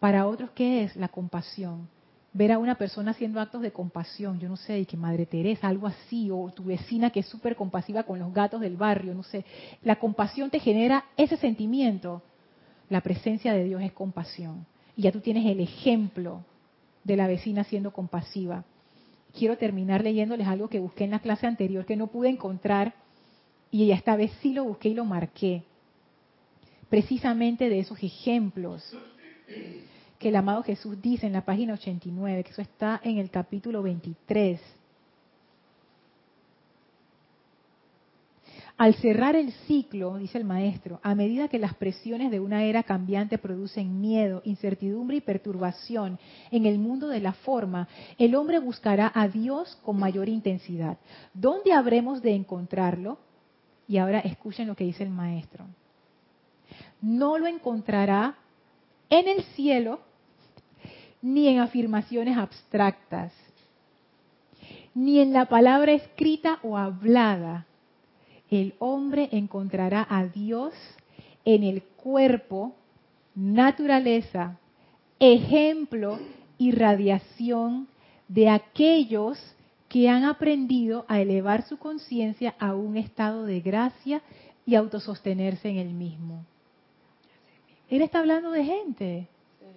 Para 0.01 0.27
otros, 0.27 0.51
¿qué 0.51 0.83
es? 0.83 0.97
La 0.97 1.07
compasión 1.07 1.89
ver 2.33 2.53
a 2.53 2.59
una 2.59 2.77
persona 2.77 3.11
haciendo 3.11 3.41
actos 3.41 3.63
de 3.63 3.73
compasión, 3.73 4.39
yo 4.39 4.49
no 4.49 4.57
sé, 4.57 4.81
y 4.81 4.87
que 4.87 4.97
Madre 4.97 5.27
Teresa, 5.27 5.69
algo 5.69 5.87
así, 5.87 6.31
o 6.31 6.51
tu 6.51 6.65
vecina 6.65 7.11
que 7.11 7.21
es 7.21 7.27
súper 7.27 7.57
compasiva 7.57 8.05
con 8.05 8.19
los 8.19 8.33
gatos 8.33 8.61
del 8.61 8.77
barrio, 8.77 9.15
no 9.15 9.23
sé, 9.23 9.45
la 9.83 9.97
compasión 9.97 10.51
te 10.51 10.61
genera 10.61 11.07
ese 11.17 11.37
sentimiento. 11.37 12.23
La 12.89 13.01
presencia 13.01 13.53
de 13.53 13.65
Dios 13.65 13.83
es 13.83 13.93
compasión. 13.93 14.67
y 14.97 15.03
ya 15.03 15.13
tú 15.13 15.21
tienes 15.21 15.47
el 15.47 15.61
ejemplo 15.61 16.45
de 17.05 17.17
la 17.17 17.27
vecina 17.27 17.65
siendo 17.65 17.93
compasiva. 17.93 18.65
Quiero 19.37 19.57
terminar 19.57 20.03
leyéndoles 20.03 20.47
algo 20.47 20.69
que 20.69 20.81
busqué 20.81 21.05
en 21.05 21.13
la 21.13 21.21
clase 21.21 21.47
anterior 21.47 21.87
que 21.87 21.97
no 21.97 22.09
pude 22.09 22.29
encontrar 22.29 22.95
y 23.71 23.91
esta 23.93 24.17
vez 24.17 24.33
sí 24.43 24.53
lo 24.53 24.65
busqué 24.65 24.91
y 24.91 24.95
lo 24.95 25.05
marqué. 25.05 25.63
Precisamente 26.89 27.69
de 27.69 27.79
esos 27.79 28.03
ejemplos 28.03 28.85
que 30.21 30.29
el 30.29 30.37
amado 30.37 30.63
Jesús 30.63 31.01
dice 31.01 31.27
en 31.27 31.33
la 31.33 31.47
página 31.47 31.73
89, 31.73 32.45
que 32.45 32.51
eso 32.51 32.61
está 32.61 33.01
en 33.03 33.17
el 33.17 33.31
capítulo 33.31 33.83
23. 33.83 34.61
Al 38.77 38.95
cerrar 38.97 39.35
el 39.35 39.51
ciclo, 39.67 40.19
dice 40.19 40.37
el 40.37 40.45
maestro, 40.45 41.01
a 41.03 41.15
medida 41.15 41.49
que 41.49 41.59
las 41.59 41.75
presiones 41.75 42.31
de 42.31 42.39
una 42.39 42.65
era 42.65 42.83
cambiante 42.83 43.39
producen 43.39 44.03
miedo, 44.03 44.43
incertidumbre 44.45 45.17
y 45.17 45.21
perturbación 45.23 46.19
en 46.51 46.67
el 46.67 46.79
mundo 46.79 47.09
de 47.09 47.21
la 47.21 47.33
forma, 47.33 47.89
el 48.19 48.35
hombre 48.35 48.59
buscará 48.59 49.11
a 49.15 49.27
Dios 49.27 49.79
con 49.83 49.99
mayor 49.99 50.29
intensidad. 50.29 50.99
¿Dónde 51.33 51.73
habremos 51.73 52.21
de 52.21 52.35
encontrarlo? 52.35 53.19
Y 53.89 53.97
ahora 53.97 54.21
escuchen 54.21 54.69
lo 54.69 54.77
que 54.77 54.85
dice 54.85 55.03
el 55.03 55.11
maestro. 55.11 55.65
No 57.01 57.39
lo 57.39 57.47
encontrará 57.47 58.37
en 59.09 59.29
el 59.29 59.43
cielo 59.55 60.10
ni 61.23 61.49
en 61.49 61.61
afirmaciones 61.61 62.37
abstractas, 62.37 63.33
ni 64.95 65.21
en 65.21 65.33
la 65.33 65.47
palabra 65.47 65.93
escrita 65.93 66.59
o 66.63 66.77
hablada 66.77 67.67
el 68.51 68.75
hombre 68.81 69.29
encontrará 69.31 70.07
a 70.11 70.27
Dios 70.27 70.75
en 71.45 71.63
el 71.63 71.83
cuerpo, 71.83 72.75
naturaleza, 73.35 74.59
ejemplo 75.21 76.19
y 76.59 76.73
radiación 76.73 77.87
de 78.29 78.49
aquellos 78.49 79.39
que 79.89 80.09
han 80.09 80.25
aprendido 80.25 81.05
a 81.09 81.21
elevar 81.21 81.63
su 81.63 81.79
conciencia 81.79 82.55
a 82.59 82.75
un 82.75 82.97
estado 82.97 83.45
de 83.45 83.61
gracia 83.61 84.21
y 84.67 84.75
autosostenerse 84.75 85.69
en 85.69 85.79
el 85.79 85.95
mismo. 85.95 86.45
Él 87.89 88.03
está 88.03 88.21
hablando 88.21 88.51
de 88.51 88.65
gente. 88.65 89.29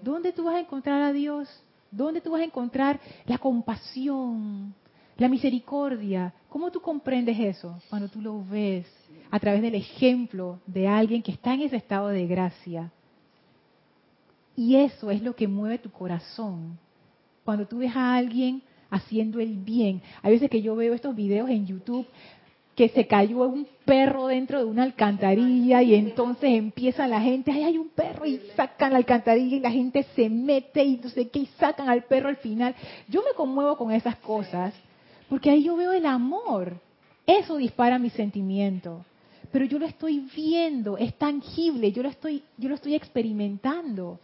¿Dónde 0.02 0.34
tú 0.34 0.44
vas 0.44 0.56
a 0.56 0.60
encontrar 0.60 1.02
a 1.02 1.14
Dios? 1.14 1.50
¿Dónde 1.92 2.22
tú 2.22 2.32
vas 2.32 2.42
a 2.42 2.46
encontrar 2.46 3.00
la 3.26 3.38
compasión, 3.38 4.74
la 5.18 5.30
misericordia, 5.30 6.34
¿cómo 6.50 6.72
tú 6.72 6.82
comprendes 6.82 7.40
eso? 7.40 7.80
Cuando 7.90 8.10
tú 8.10 8.22
lo 8.22 8.44
ves 8.44 8.88
a 9.30 9.40
través 9.40 9.62
del 9.62 9.76
ejemplo 9.76 10.60
de 10.66 10.88
alguien 10.88 11.22
que 11.22 11.32
está 11.32 11.54
en 11.54 11.62
ese 11.62 11.76
estado 11.76 12.08
de 12.08 12.26
gracia. 12.26 12.92
Y 14.56 14.76
eso 14.76 15.12
es 15.12 15.22
lo 15.22 15.36
que 15.36 15.48
mueve 15.48 15.78
tu 15.78 15.92
corazón. 15.92 16.78
Cuando 17.44 17.68
tú 17.68 17.80
ves 17.80 17.96
a 17.96 18.16
alguien 18.16 18.64
haciendo 18.94 19.40
el 19.40 19.58
bien. 19.58 20.02
Hay 20.22 20.34
veces 20.34 20.50
que 20.50 20.62
yo 20.62 20.76
veo 20.76 20.94
estos 20.94 21.16
videos 21.16 21.50
en 21.50 21.66
YouTube 21.66 22.06
que 22.76 22.90
se 22.90 23.06
cayó 23.06 23.44
un 23.48 23.68
perro 23.86 24.28
dentro 24.28 24.60
de 24.60 24.66
una 24.66 24.84
alcantarilla 24.84 25.82
y 25.84 25.94
entonces 25.94 26.52
empieza 26.52 27.08
la 27.08 27.22
gente, 27.22 27.52
ay, 27.52 27.64
hay 27.64 27.78
un 27.78 27.90
perro 27.90 28.26
y 28.26 28.40
sacan 28.56 28.92
la 28.92 28.98
alcantarilla 28.98 29.58
y 29.58 29.60
la 29.60 29.72
gente 29.72 30.04
se 30.16 30.30
mete 30.30 30.84
y 30.84 30.98
no 30.98 31.10
sé 31.10 31.28
qué 31.30 31.40
y 31.40 31.46
sacan 31.58 31.90
al 31.90 32.04
perro 32.04 32.30
al 32.30 32.38
final. 32.38 32.74
Yo 33.08 33.22
me 33.22 33.36
conmuevo 33.36 33.78
con 33.78 33.92
esas 33.92 34.16
cosas 34.18 34.74
porque 35.30 35.50
ahí 35.50 35.64
yo 35.64 35.76
veo 35.76 35.92
el 35.92 36.06
amor. 36.06 36.80
Eso 37.26 37.58
dispara 37.58 38.00
mi 38.00 38.10
sentimiento. 38.10 39.06
Pero 39.52 39.66
yo 39.66 39.78
lo 39.78 39.86
estoy 39.86 40.28
viendo, 40.36 40.98
es 40.98 41.14
tangible, 41.16 41.92
yo 41.92 42.02
lo 42.02 42.10
estoy, 42.10 42.44
yo 42.58 42.70
lo 42.70 42.76
estoy 42.76 42.96
experimentando. 42.96 44.20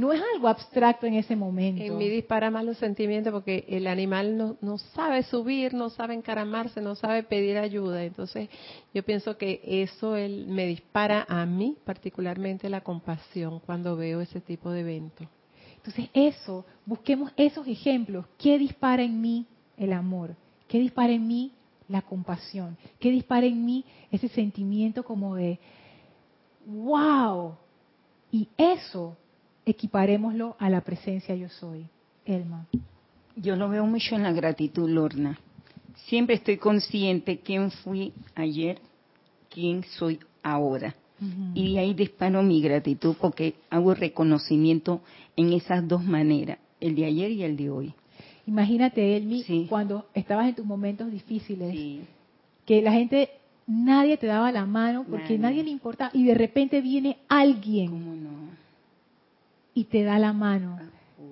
No 0.00 0.14
es 0.14 0.22
algo 0.34 0.48
abstracto 0.48 1.04
en 1.04 1.12
ese 1.12 1.36
momento. 1.36 1.82
En 1.82 1.98
mí 1.98 2.08
dispara 2.08 2.50
más 2.50 2.64
los 2.64 2.78
sentimientos 2.78 3.34
porque 3.34 3.66
el 3.68 3.86
animal 3.86 4.34
no, 4.34 4.56
no 4.62 4.78
sabe 4.78 5.22
subir, 5.24 5.74
no 5.74 5.90
sabe 5.90 6.14
encaramarse, 6.14 6.80
no 6.80 6.94
sabe 6.94 7.22
pedir 7.22 7.58
ayuda. 7.58 8.02
Entonces 8.02 8.48
yo 8.94 9.02
pienso 9.02 9.36
que 9.36 9.60
eso 9.62 10.16
él, 10.16 10.46
me 10.48 10.66
dispara 10.66 11.26
a 11.28 11.44
mí 11.44 11.76
particularmente 11.84 12.70
la 12.70 12.80
compasión 12.80 13.60
cuando 13.60 13.94
veo 13.94 14.22
ese 14.22 14.40
tipo 14.40 14.70
de 14.70 14.80
eventos. 14.80 15.28
Entonces 15.76 16.08
eso, 16.14 16.64
busquemos 16.86 17.30
esos 17.36 17.66
ejemplos. 17.66 18.24
¿Qué 18.38 18.58
dispara 18.58 19.02
en 19.02 19.20
mí 19.20 19.46
el 19.76 19.92
amor? 19.92 20.34
¿Qué 20.66 20.78
dispara 20.78 21.12
en 21.12 21.28
mí 21.28 21.52
la 21.88 22.00
compasión? 22.00 22.78
¿Qué 22.98 23.10
dispara 23.10 23.44
en 23.44 23.66
mí 23.66 23.84
ese 24.10 24.28
sentimiento 24.28 25.04
como 25.04 25.34
de, 25.34 25.58
wow? 26.64 27.56
Y 28.32 28.48
eso 28.56 29.18
equiparémoslo 29.66 30.56
a 30.58 30.70
la 30.70 30.80
presencia 30.80 31.34
yo 31.34 31.48
soy. 31.48 31.86
Elma. 32.24 32.66
Yo 33.36 33.56
lo 33.56 33.68
veo 33.68 33.86
mucho 33.86 34.14
en 34.14 34.22
la 34.22 34.32
gratitud, 34.32 34.88
Lorna. 34.88 35.38
Siempre 36.06 36.36
estoy 36.36 36.56
consciente 36.56 37.40
quién 37.40 37.70
fui 37.70 38.12
ayer, 38.34 38.78
quién 39.48 39.84
soy 39.84 40.18
ahora. 40.42 40.94
Y 41.54 41.76
ahí 41.76 41.92
disparo 41.92 42.42
mi 42.42 42.62
gratitud 42.62 43.14
porque 43.20 43.54
hago 43.68 43.92
reconocimiento 43.92 45.02
en 45.36 45.52
esas 45.52 45.86
dos 45.86 46.02
maneras, 46.02 46.58
el 46.80 46.94
de 46.94 47.04
ayer 47.04 47.30
y 47.30 47.42
el 47.42 47.58
de 47.58 47.68
hoy. 47.68 47.94
Imagínate, 48.46 49.16
Elmi, 49.16 49.66
cuando 49.68 50.06
estabas 50.14 50.48
en 50.48 50.54
tus 50.54 50.64
momentos 50.64 51.12
difíciles, 51.12 51.76
que 52.64 52.80
la 52.80 52.92
gente, 52.92 53.28
nadie 53.66 54.16
te 54.16 54.28
daba 54.28 54.50
la 54.50 54.64
mano 54.64 55.04
porque 55.08 55.36
nadie, 55.36 55.62
le 55.62 55.70
importaba, 55.70 56.10
y 56.14 56.24
de 56.24 56.34
repente 56.34 56.80
viene 56.80 57.18
alguien 57.28 58.50
y 59.74 59.84
te 59.84 60.02
da 60.02 60.18
la 60.18 60.32
mano. 60.32 60.78
Ah, 60.80 60.84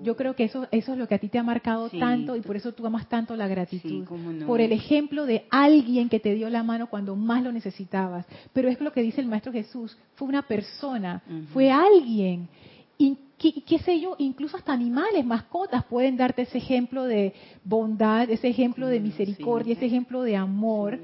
Yo 0.02 0.16
creo 0.16 0.34
que 0.36 0.44
eso, 0.44 0.68
eso 0.70 0.92
es 0.92 0.98
lo 0.98 1.08
que 1.08 1.14
a 1.14 1.18
ti 1.18 1.28
te 1.28 1.38
ha 1.38 1.42
marcado 1.42 1.90
tanto 1.90 2.36
y 2.36 2.40
por 2.40 2.56
eso 2.56 2.72
tú 2.72 2.86
amas 2.86 3.08
tanto 3.08 3.34
la 3.36 3.48
gratitud. 3.48 4.04
Por 4.46 4.60
el 4.60 4.72
ejemplo 4.72 5.26
de 5.26 5.46
alguien 5.50 6.08
que 6.08 6.20
te 6.20 6.34
dio 6.34 6.48
la 6.50 6.62
mano 6.62 6.88
cuando 6.88 7.16
más 7.16 7.42
lo 7.42 7.50
necesitabas. 7.52 8.26
Pero 8.52 8.68
es 8.68 8.80
lo 8.80 8.92
que 8.92 9.02
dice 9.02 9.20
el 9.20 9.26
Maestro 9.26 9.52
Jesús, 9.52 9.96
fue 10.14 10.28
una 10.28 10.42
persona, 10.42 11.22
fue 11.52 11.70
alguien. 11.70 12.48
Y 12.96 13.16
qué, 13.38 13.78
sé 13.78 14.00
yo, 14.00 14.16
incluso 14.18 14.56
hasta 14.56 14.72
animales, 14.72 15.24
mascotas 15.24 15.84
pueden 15.84 16.16
darte 16.16 16.42
ese 16.42 16.58
ejemplo 16.58 17.04
de 17.04 17.32
bondad, 17.64 18.28
ese 18.30 18.48
ejemplo 18.48 18.88
de 18.88 19.00
misericordia, 19.00 19.74
ese 19.74 19.86
ejemplo 19.86 20.22
de 20.22 20.36
amor. 20.36 20.98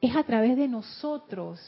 Es 0.00 0.14
a 0.14 0.22
través 0.24 0.56
de 0.56 0.68
nosotros 0.68 1.60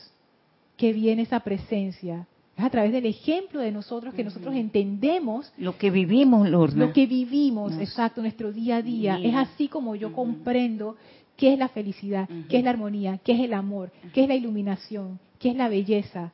que 0.77 0.93
viene 0.93 1.23
esa 1.23 1.41
presencia. 1.41 2.27
Es 2.59 2.65
a 2.65 2.71
través 2.71 2.91
del 2.91 3.07
ejemplo 3.07 3.61
de 3.61 3.71
nosotros 3.71 4.13
que 4.15 4.25
nosotros 4.25 4.53
entendemos 4.57 5.53
lo 5.59 5.79
que 5.79 5.93
vivimos, 5.93 6.49
Lorna. 6.49 6.87
Lo 6.87 6.93
que 6.93 7.07
vivimos, 7.07 7.73
exacto, 7.79 8.21
nuestro 8.21 8.53
día 8.53 8.79
a 8.79 8.83
día. 8.83 9.21
Es 9.23 9.37
así 9.37 9.69
como 9.69 9.95
yo 9.95 10.13
comprendo 10.13 10.97
qué 11.37 11.53
es 11.53 11.59
la 11.59 11.69
felicidad, 11.69 12.29
qué 12.49 12.59
es 12.59 12.65
la 12.65 12.71
armonía, 12.71 13.21
qué 13.23 13.35
es 13.35 13.41
el 13.41 13.55
amor, 13.55 13.93
qué 14.13 14.25
es 14.25 14.29
la 14.29 14.35
iluminación, 14.35 15.21
qué 15.39 15.51
es 15.51 15.57
la 15.57 15.69
belleza. 15.69 16.33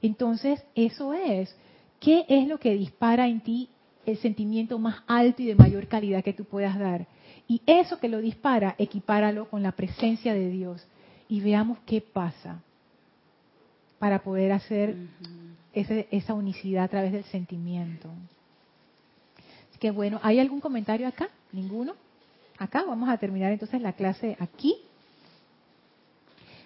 Entonces, 0.00 0.62
eso 0.76 1.12
es. 1.12 1.56
¿Qué 1.98 2.24
es 2.28 2.46
lo 2.46 2.58
que 2.58 2.74
dispara 2.74 3.26
en 3.26 3.40
ti 3.40 3.68
el 4.06 4.16
sentimiento 4.18 4.78
más 4.78 5.02
alto 5.08 5.42
y 5.42 5.46
de 5.46 5.56
mayor 5.56 5.88
calidad 5.88 6.22
que 6.22 6.34
tú 6.34 6.44
puedas 6.44 6.78
dar? 6.78 7.08
Y 7.48 7.62
eso 7.66 7.98
que 7.98 8.08
lo 8.08 8.20
dispara, 8.20 8.76
equipáralo 8.78 9.50
con 9.50 9.64
la 9.64 9.72
presencia 9.72 10.34
de 10.34 10.50
Dios 10.50 10.86
y 11.28 11.40
veamos 11.40 11.78
qué 11.84 12.00
pasa 12.00 12.62
para 14.04 14.18
poder 14.18 14.52
hacer 14.52 14.96
esa 15.72 16.34
unicidad 16.34 16.84
a 16.84 16.88
través 16.88 17.10
del 17.10 17.24
sentimiento. 17.24 18.10
Así 19.70 19.78
que 19.78 19.90
bueno, 19.90 20.20
¿hay 20.22 20.38
algún 20.40 20.60
comentario 20.60 21.08
acá? 21.08 21.30
¿Ninguno? 21.52 21.94
Acá 22.58 22.84
vamos 22.86 23.08
a 23.08 23.16
terminar 23.16 23.50
entonces 23.50 23.80
la 23.80 23.94
clase 23.94 24.36
aquí. 24.40 24.76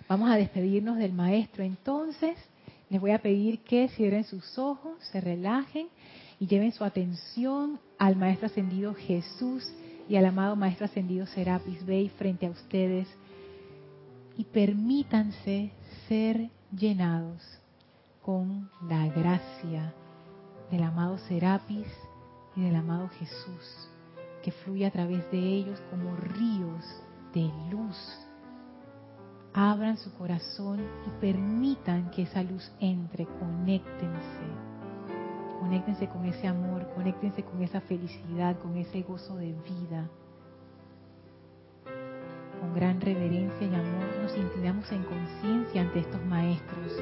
Vamos 0.08 0.28
a 0.28 0.34
despedirnos 0.34 0.98
del 0.98 1.12
maestro 1.12 1.62
entonces. 1.62 2.36
Les 2.90 3.00
voy 3.00 3.12
a 3.12 3.22
pedir 3.22 3.60
que 3.60 3.88
cierren 3.90 4.24
sus 4.24 4.58
ojos, 4.58 4.98
se 5.12 5.20
relajen 5.20 5.86
y 6.40 6.48
lleven 6.48 6.72
su 6.72 6.82
atención 6.82 7.78
al 8.00 8.16
Maestro 8.16 8.46
Ascendido 8.46 8.94
Jesús 8.94 9.72
y 10.08 10.16
al 10.16 10.26
amado 10.26 10.56
Maestro 10.56 10.86
Ascendido 10.86 11.24
Serapis 11.26 11.86
Bey 11.86 12.08
frente 12.08 12.46
a 12.46 12.50
ustedes 12.50 13.06
y 14.36 14.42
permítanse 14.42 15.70
ser 16.08 16.50
llenados 16.72 17.42
con 18.22 18.68
la 18.88 19.06
gracia 19.08 19.94
del 20.70 20.82
amado 20.82 21.18
Serapis 21.18 21.86
y 22.56 22.62
del 22.62 22.76
amado 22.76 23.08
Jesús, 23.08 23.88
que 24.42 24.52
fluye 24.52 24.86
a 24.86 24.90
través 24.90 25.30
de 25.30 25.38
ellos 25.38 25.80
como 25.90 26.14
ríos 26.16 26.84
de 27.32 27.50
luz. 27.70 27.96
Abran 29.54 29.96
su 29.96 30.12
corazón 30.14 30.80
y 31.06 31.20
permitan 31.20 32.10
que 32.10 32.22
esa 32.22 32.42
luz 32.42 32.70
entre, 32.80 33.26
conéctense, 33.26 34.44
conéctense 35.60 36.08
con 36.08 36.24
ese 36.26 36.46
amor, 36.46 36.88
conéctense 36.94 37.42
con 37.42 37.62
esa 37.62 37.80
felicidad, 37.80 38.58
con 38.58 38.76
ese 38.76 39.02
gozo 39.02 39.36
de 39.36 39.52
vida. 39.52 40.08
Con 42.60 42.74
gran 42.74 43.00
reverencia 43.00 43.66
y 43.66 43.74
amor 43.74 44.17
nos 44.28 44.36
inclinamos 44.36 44.92
en 44.92 45.02
conciencia 45.04 45.80
ante 45.80 46.00
estos 46.00 46.22
maestros. 46.26 46.92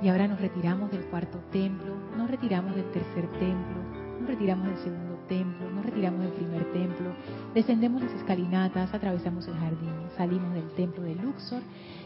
Y 0.00 0.08
ahora 0.08 0.28
nos 0.28 0.40
retiramos 0.40 0.90
del 0.92 1.04
cuarto 1.06 1.38
templo, 1.50 1.96
nos 2.16 2.30
retiramos 2.30 2.76
del 2.76 2.84
tercer 2.92 3.26
templo, 3.40 3.82
nos 4.20 4.28
retiramos 4.28 4.68
del 4.68 4.76
segundo 4.78 5.18
templo, 5.28 5.70
nos 5.70 5.84
retiramos 5.84 6.20
del 6.20 6.32
primer 6.32 6.72
templo, 6.72 7.10
descendemos 7.54 8.02
las 8.02 8.12
escalinatas, 8.12 8.94
atravesamos 8.94 9.48
el 9.48 9.54
jardín, 9.54 9.94
salimos 10.16 10.54
del 10.54 10.70
templo 10.74 11.02
de 11.02 11.16
Luxor 11.16 11.62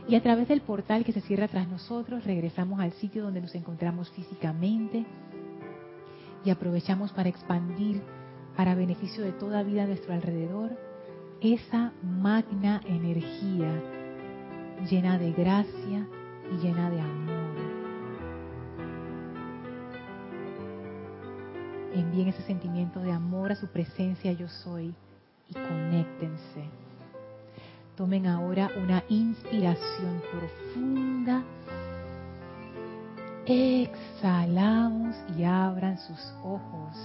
y 0.08 0.14
a 0.14 0.22
través 0.22 0.48
del 0.48 0.62
portal 0.62 1.04
que 1.04 1.12
se 1.12 1.20
cierra 1.20 1.48
tras 1.48 1.68
nosotros 1.68 2.24
regresamos 2.24 2.80
al 2.80 2.92
sitio 2.92 3.22
donde 3.22 3.42
nos 3.42 3.54
encontramos 3.54 4.10
físicamente 4.12 5.04
y 6.42 6.48
aprovechamos 6.48 7.12
para 7.12 7.28
expandir 7.28 8.00
para 8.56 8.74
beneficio 8.74 9.22
de 9.24 9.32
toda 9.32 9.62
vida 9.62 9.82
a 9.82 9.86
nuestro 9.86 10.14
alrededor 10.14 10.87
esa 11.40 11.92
magna 12.02 12.80
energía 12.86 13.70
llena 14.90 15.18
de 15.18 15.32
gracia 15.32 16.06
y 16.52 16.56
llena 16.56 16.90
de 16.90 17.00
amor. 17.00 17.38
Envíen 21.94 22.28
ese 22.28 22.42
sentimiento 22.42 23.00
de 23.00 23.12
amor 23.12 23.52
a 23.52 23.56
su 23.56 23.68
presencia 23.68 24.32
yo 24.32 24.48
soy 24.48 24.94
y 25.48 25.54
conéctense. 25.54 26.64
Tomen 27.96 28.26
ahora 28.26 28.70
una 28.76 29.02
inspiración 29.08 30.22
profunda. 30.32 31.42
Exhalamos 33.46 35.16
y 35.36 35.44
abran 35.44 35.98
sus 35.98 36.34
ojos. 36.42 36.96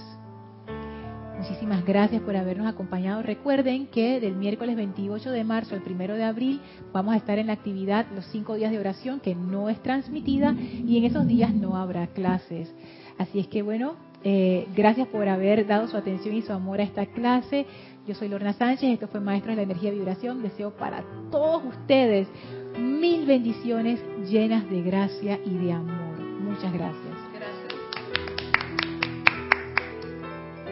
Muchísimas 1.44 1.84
gracias 1.84 2.22
por 2.22 2.34
habernos 2.36 2.66
acompañado. 2.66 3.20
Recuerden 3.20 3.86
que 3.88 4.18
del 4.18 4.34
miércoles 4.34 4.76
28 4.76 5.30
de 5.30 5.44
marzo 5.44 5.74
al 5.74 5.82
1 5.86 6.14
de 6.14 6.24
abril 6.24 6.62
vamos 6.90 7.12
a 7.12 7.18
estar 7.18 7.38
en 7.38 7.48
la 7.48 7.52
actividad 7.52 8.06
los 8.14 8.24
cinco 8.32 8.54
días 8.54 8.70
de 8.70 8.78
oración 8.78 9.20
que 9.20 9.34
no 9.34 9.68
es 9.68 9.78
transmitida 9.82 10.54
y 10.58 10.96
en 10.96 11.04
esos 11.04 11.26
días 11.26 11.52
no 11.52 11.76
habrá 11.76 12.06
clases. 12.06 12.74
Así 13.18 13.40
es 13.40 13.48
que 13.48 13.60
bueno, 13.60 13.96
eh, 14.22 14.66
gracias 14.74 15.06
por 15.08 15.28
haber 15.28 15.66
dado 15.66 15.86
su 15.86 15.98
atención 15.98 16.34
y 16.34 16.40
su 16.40 16.50
amor 16.54 16.80
a 16.80 16.84
esta 16.84 17.04
clase. 17.04 17.66
Yo 18.08 18.14
soy 18.14 18.28
Lorna 18.28 18.54
Sánchez, 18.54 18.94
esto 18.94 19.08
fue 19.08 19.20
Maestro 19.20 19.50
de 19.50 19.56
la 19.56 19.62
Energía 19.64 19.92
y 19.92 19.98
Vibración. 19.98 20.42
Deseo 20.42 20.70
para 20.70 21.04
todos 21.30 21.62
ustedes 21.66 22.26
mil 22.78 23.26
bendiciones 23.26 24.00
llenas 24.30 24.66
de 24.70 24.80
gracia 24.80 25.38
y 25.44 25.58
de 25.58 25.72
amor. 25.72 26.18
Muchas 26.40 26.72
gracias. 26.72 27.13